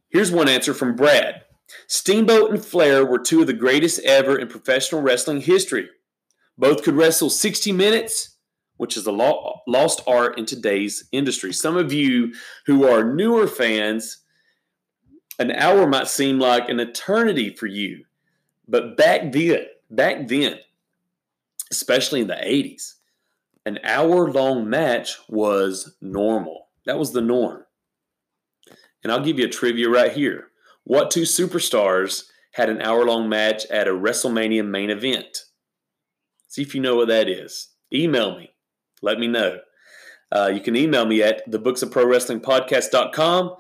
Here's 0.09 0.31
one 0.31 0.49
answer 0.49 0.75
from 0.75 0.97
Brad 0.97 1.43
Steamboat 1.87 2.51
and 2.51 2.65
Flair 2.65 3.05
were 3.05 3.19
two 3.19 3.41
of 3.41 3.47
the 3.47 3.53
greatest 3.53 4.01
ever 4.01 4.39
in 4.39 4.49
professional 4.49 5.03
wrestling 5.03 5.41
history. 5.41 5.89
Both 6.59 6.83
could 6.83 6.97
wrestle 6.97 7.31
60 7.31 7.73
minutes, 7.73 8.37
which 8.77 8.97
is 8.97 9.07
a 9.07 9.13
lost 9.13 10.03
art 10.07 10.39
in 10.39 10.47
today's 10.47 11.09
industry. 11.13 11.53
Some 11.53 11.77
of 11.77 11.93
you 11.93 12.35
who 12.67 12.87
are 12.87 13.05
newer 13.05 13.47
fans, 13.47 14.19
an 15.39 15.51
hour 15.51 15.87
might 15.87 16.09
seem 16.09 16.39
like 16.39 16.69
an 16.69 16.81
eternity 16.81 17.55
for 17.55 17.67
you. 17.67 18.05
But 18.73 18.97
back 18.97 19.33
then, 19.33 19.67
back 19.91 20.29
then, 20.29 20.59
especially 21.71 22.23
in 22.23 22.27
the 22.27 22.35
80s, 22.35 22.95
an 23.67 23.79
hour 23.85 24.33
long 24.33 24.69
match 24.69 25.19
was 25.29 25.95
normal. 26.01 26.69
That 26.87 26.99
was 26.99 27.13
the 27.13 27.21
norm. 27.21 27.65
And 29.05 29.13
I'll 29.13 29.23
give 29.23 29.39
you 29.39 29.45
a 29.45 29.51
trivia 29.51 29.91
right 29.91 30.11
here. 30.11 30.49
What 30.85 31.11
two 31.11 31.23
superstars 31.23 32.25
had 32.53 32.71
an 32.71 32.81
hour 32.81 33.05
long 33.05 33.29
match 33.29 33.67
at 33.67 33.89
a 33.89 33.93
WrestleMania 33.93 34.67
main 34.67 34.89
event? 34.89 35.45
See 36.49 36.63
if 36.63 36.75
you 36.75 36.81
know 36.81 36.97
what 36.97 37.09
that 37.09 37.29
is. 37.29 37.69
Email 37.93 38.39
me. 38.39 38.55
Let 39.03 39.19
me 39.19 39.29
know. 39.29 39.59
Uh, 40.35 40.51
you 40.53 40.63
can 40.63 40.77
email 40.77 41.05
me 41.05 41.23
at 41.23 41.43
the 41.51 41.59
books 41.59 41.83
of 41.83 41.91
pro 41.91 42.07
wrestling 42.07 42.41
podcast.com. 42.41 43.55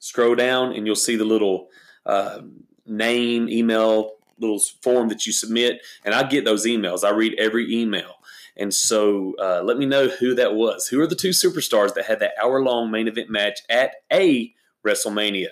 Scroll 0.00 0.34
down 0.34 0.72
and 0.72 0.84
you'll 0.84 0.96
see 0.96 1.14
the 1.14 1.24
little 1.24 1.68
uh, 2.04 2.40
name, 2.86 3.48
email, 3.48 4.17
little 4.38 4.60
form 4.82 5.08
that 5.08 5.26
you 5.26 5.32
submit, 5.32 5.80
and 6.04 6.14
I 6.14 6.22
get 6.24 6.44
those 6.44 6.66
emails. 6.66 7.04
I 7.04 7.10
read 7.10 7.34
every 7.38 7.72
email. 7.74 8.14
And 8.56 8.74
so 8.74 9.34
uh, 9.40 9.62
let 9.62 9.78
me 9.78 9.86
know 9.86 10.08
who 10.08 10.34
that 10.34 10.54
was. 10.54 10.88
Who 10.88 11.00
are 11.00 11.06
the 11.06 11.14
two 11.14 11.30
superstars 11.30 11.94
that 11.94 12.06
had 12.06 12.18
that 12.20 12.32
hour 12.42 12.62
long 12.62 12.90
main 12.90 13.06
event 13.06 13.30
match 13.30 13.60
at 13.70 13.96
a 14.12 14.52
WrestleMania? 14.84 15.50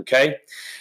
Okay. 0.00 0.36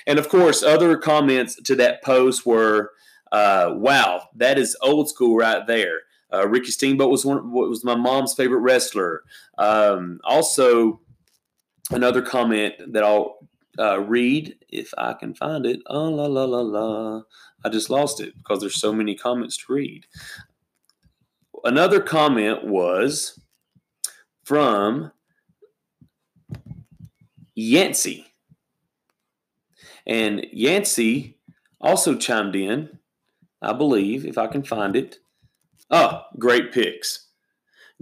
And 0.05 0.19
of 0.19 0.27
course, 0.27 0.61
other 0.61 0.97
comments 0.97 1.55
to 1.63 1.75
that 1.75 2.03
post 2.03 2.45
were 2.45 2.91
uh, 3.33 3.73
wow, 3.75 4.29
that 4.35 4.59
is 4.59 4.77
old 4.81 5.09
school 5.09 5.35
right 5.35 5.65
there. 5.65 6.01
Uh, 6.31 6.47
Ricky 6.47 6.71
Steamboat 6.71 7.09
was 7.09 7.25
one 7.25 7.51
was 7.51 7.83
my 7.83 7.95
mom's 7.95 8.33
favorite 8.33 8.59
wrestler. 8.59 9.23
Um, 9.57 10.19
also, 10.23 11.01
another 11.91 12.21
comment 12.21 12.75
that 12.93 13.03
I'll 13.03 13.37
uh, 13.80 13.99
read 14.01 14.55
if 14.69 14.93
I 14.97 15.13
can 15.13 15.34
find 15.34 15.65
it. 15.65 15.82
Oh 15.88 16.09
la 16.09 16.26
la 16.26 16.45
la 16.45 16.61
la. 16.61 17.21
I 17.65 17.69
just 17.69 17.89
lost 17.89 18.19
it 18.19 18.36
because 18.38 18.59
there's 18.59 18.80
so 18.80 18.93
many 18.93 19.15
comments 19.15 19.57
to 19.57 19.74
read. 19.74 20.05
Another 21.63 22.01
comment 22.01 22.65
was 22.65 23.39
from 24.43 25.11
Yancey. 27.55 28.28
And 30.05 30.45
Yancey 30.51 31.38
also 31.80 32.15
chimed 32.15 32.55
in, 32.55 32.99
I 33.61 33.74
believe, 33.74 34.26
if 34.26 34.38
I 34.38 34.47
can 34.47 34.63
find 34.63 34.95
it. 34.95 35.19
Oh, 35.89 36.24
great 36.38 36.74
picks. 36.74 37.28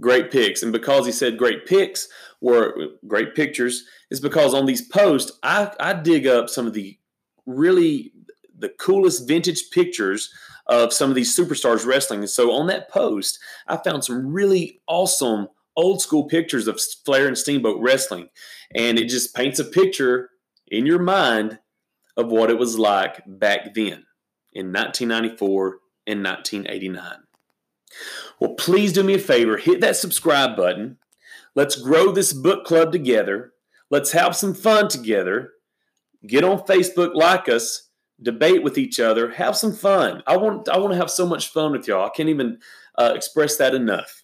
Great 0.02 0.30
picks. 0.30 0.62
And 0.62 0.72
because 0.72 1.06
he 1.06 1.12
said 1.12 1.38
great 1.38 1.64
picks 1.64 2.08
were 2.42 2.74
great 3.06 3.34
pictures, 3.34 3.84
is 4.10 4.20
because 4.20 4.52
on 4.52 4.66
these 4.66 4.86
posts, 4.86 5.32
I, 5.42 5.72
I 5.80 5.94
dig 5.94 6.26
up 6.26 6.50
some 6.50 6.66
of 6.66 6.74
the 6.74 6.98
really 7.46 8.12
the 8.58 8.68
coolest 8.68 9.26
vintage 9.26 9.70
pictures 9.70 10.30
of 10.66 10.92
some 10.92 11.08
of 11.08 11.16
these 11.16 11.36
superstars 11.36 11.86
wrestling. 11.86 12.20
And 12.20 12.30
so 12.30 12.52
on 12.52 12.66
that 12.66 12.90
post, 12.90 13.38
I 13.66 13.78
found 13.78 14.04
some 14.04 14.32
really 14.32 14.80
awesome 14.86 15.48
old 15.76 16.02
school 16.02 16.24
pictures 16.24 16.68
of 16.68 16.80
Flair 17.04 17.26
and 17.26 17.38
Steamboat 17.38 17.80
wrestling. 17.80 18.28
And 18.74 18.98
it 18.98 19.08
just 19.08 19.34
paints 19.34 19.58
a 19.58 19.64
picture 19.64 20.30
in 20.68 20.86
your 20.86 20.98
mind 20.98 21.58
of 22.16 22.30
what 22.30 22.50
it 22.50 22.58
was 22.58 22.78
like 22.78 23.22
back 23.26 23.74
then 23.74 24.04
in 24.52 24.72
1994 24.72 25.78
and 26.06 26.22
1989. 26.22 27.02
Well, 28.40 28.54
please 28.54 28.92
do 28.92 29.02
me 29.02 29.14
a 29.14 29.18
favor 29.18 29.56
hit 29.56 29.80
that 29.80 29.96
subscribe 29.96 30.56
button. 30.56 30.98
Let's 31.54 31.76
grow 31.76 32.12
this 32.12 32.32
book 32.32 32.64
club 32.64 32.92
together. 32.92 33.52
Let's 33.90 34.12
have 34.12 34.34
some 34.34 34.54
fun 34.54 34.88
together. 34.88 35.50
Get 36.26 36.44
on 36.44 36.58
Facebook, 36.60 37.14
like 37.14 37.48
us, 37.48 37.90
debate 38.22 38.62
with 38.62 38.78
each 38.78 39.00
other, 39.00 39.30
have 39.32 39.56
some 39.56 39.74
fun. 39.74 40.22
I 40.26 40.36
want 40.36 40.68
I 40.68 40.78
want 40.78 40.92
to 40.92 40.98
have 40.98 41.10
so 41.10 41.26
much 41.26 41.48
fun 41.48 41.72
with 41.72 41.86
y'all. 41.88 42.06
I 42.06 42.10
can't 42.10 42.28
even 42.28 42.58
uh, 42.98 43.12
express 43.14 43.56
that 43.56 43.74
enough. 43.74 44.22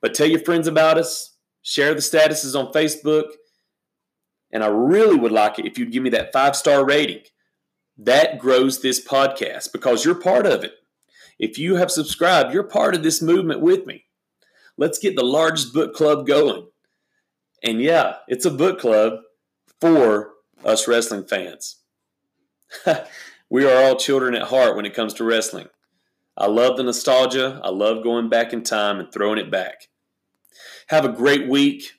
But 0.00 0.14
tell 0.14 0.28
your 0.28 0.40
friends 0.40 0.66
about 0.66 0.98
us. 0.98 1.36
Share 1.62 1.94
the 1.94 2.00
statuses 2.00 2.58
on 2.58 2.72
Facebook. 2.72 3.26
And 4.52 4.64
I 4.64 4.68
really 4.68 5.16
would 5.16 5.32
like 5.32 5.58
it 5.58 5.66
if 5.66 5.78
you'd 5.78 5.92
give 5.92 6.02
me 6.02 6.10
that 6.10 6.32
five 6.32 6.56
star 6.56 6.84
rating. 6.84 7.22
That 7.98 8.38
grows 8.38 8.80
this 8.80 9.04
podcast 9.04 9.72
because 9.72 10.04
you're 10.04 10.14
part 10.14 10.46
of 10.46 10.64
it. 10.64 10.72
If 11.40 11.58
you 11.58 11.76
have 11.76 11.90
subscribed, 11.90 12.52
you're 12.52 12.62
part 12.62 12.94
of 12.94 13.02
this 13.02 13.22
movement 13.22 13.62
with 13.62 13.86
me. 13.86 14.04
Let's 14.76 14.98
get 14.98 15.16
the 15.16 15.24
largest 15.24 15.72
book 15.72 15.94
club 15.94 16.26
going. 16.26 16.66
And 17.62 17.80
yeah, 17.80 18.16
it's 18.28 18.44
a 18.44 18.50
book 18.50 18.78
club 18.78 19.14
for 19.80 20.32
us 20.62 20.86
wrestling 20.86 21.24
fans. 21.24 21.76
we 23.50 23.64
are 23.64 23.82
all 23.82 23.96
children 23.96 24.34
at 24.34 24.48
heart 24.48 24.76
when 24.76 24.84
it 24.84 24.92
comes 24.92 25.14
to 25.14 25.24
wrestling. 25.24 25.68
I 26.36 26.46
love 26.46 26.76
the 26.76 26.82
nostalgia. 26.82 27.58
I 27.64 27.70
love 27.70 28.04
going 28.04 28.28
back 28.28 28.52
in 28.52 28.62
time 28.62 29.00
and 29.00 29.10
throwing 29.10 29.38
it 29.38 29.50
back. 29.50 29.88
Have 30.88 31.06
a 31.06 31.12
great 31.12 31.48
week. 31.48 31.92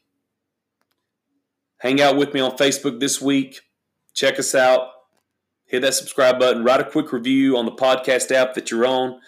Hang 1.80 2.00
out 2.00 2.16
with 2.16 2.36
me 2.36 2.42
on 2.42 2.58
Facebook 2.58 3.00
this 3.00 3.20
week. 3.20 3.62
Check 4.14 4.38
us 4.38 4.54
out. 4.54 4.88
Hit 5.72 5.82
that 5.82 5.96
subscribe 5.96 6.38
button. 6.38 6.64
Write 6.64 6.82
a 6.82 6.90
quick 6.90 7.12
review 7.12 7.58
on 7.58 7.66
the 7.66 7.72
podcast 7.72 8.32
app 8.32 8.54
that 8.54 8.70
you're 8.70 8.86
on. 8.86 9.20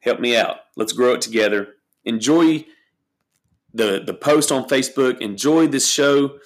Help 0.00 0.18
me 0.18 0.36
out. 0.36 0.56
Let's 0.76 0.92
grow 0.92 1.12
it 1.12 1.20
together 1.20 1.74
enjoy 2.04 2.64
the 3.72 4.02
the 4.04 4.14
post 4.14 4.50
on 4.50 4.68
Facebook. 4.68 5.20
Enjoy 5.20 5.66
this 5.66 5.88
show, 5.88 6.38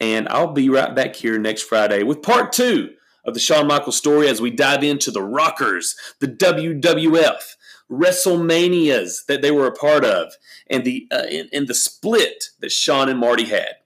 and 0.00 0.28
I'll 0.28 0.52
be 0.52 0.68
right 0.68 0.94
back 0.94 1.16
here 1.16 1.38
next 1.38 1.62
Friday 1.62 2.02
with 2.02 2.22
part 2.22 2.52
two 2.52 2.90
of 3.24 3.34
the 3.34 3.40
Shawn 3.40 3.66
Michaels 3.66 3.96
story 3.96 4.28
as 4.28 4.40
we 4.40 4.50
dive 4.50 4.84
into 4.84 5.10
the 5.10 5.22
Rockers, 5.22 5.96
the 6.20 6.28
WWF, 6.28 7.56
WrestleManias 7.90 9.26
that 9.26 9.42
they 9.42 9.50
were 9.50 9.66
a 9.66 9.72
part 9.72 10.04
of, 10.04 10.32
and 10.68 10.84
the 10.84 11.08
uh, 11.10 11.26
and, 11.30 11.48
and 11.52 11.68
the 11.68 11.74
split 11.74 12.50
that 12.60 12.72
Shawn 12.72 13.08
and 13.08 13.18
Marty 13.18 13.44
had. 13.44 13.76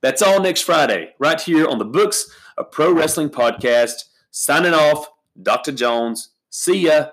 That's 0.00 0.22
all 0.22 0.40
next 0.40 0.62
Friday, 0.62 1.14
right 1.18 1.40
here 1.40 1.66
on 1.66 1.78
the 1.78 1.84
Books 1.84 2.30
of 2.58 2.70
Pro 2.70 2.92
Wrestling 2.92 3.30
podcast. 3.30 4.04
Signing 4.30 4.74
off, 4.74 5.08
Dr. 5.40 5.72
Jones. 5.72 6.30
See 6.50 6.80
ya. 6.86 7.06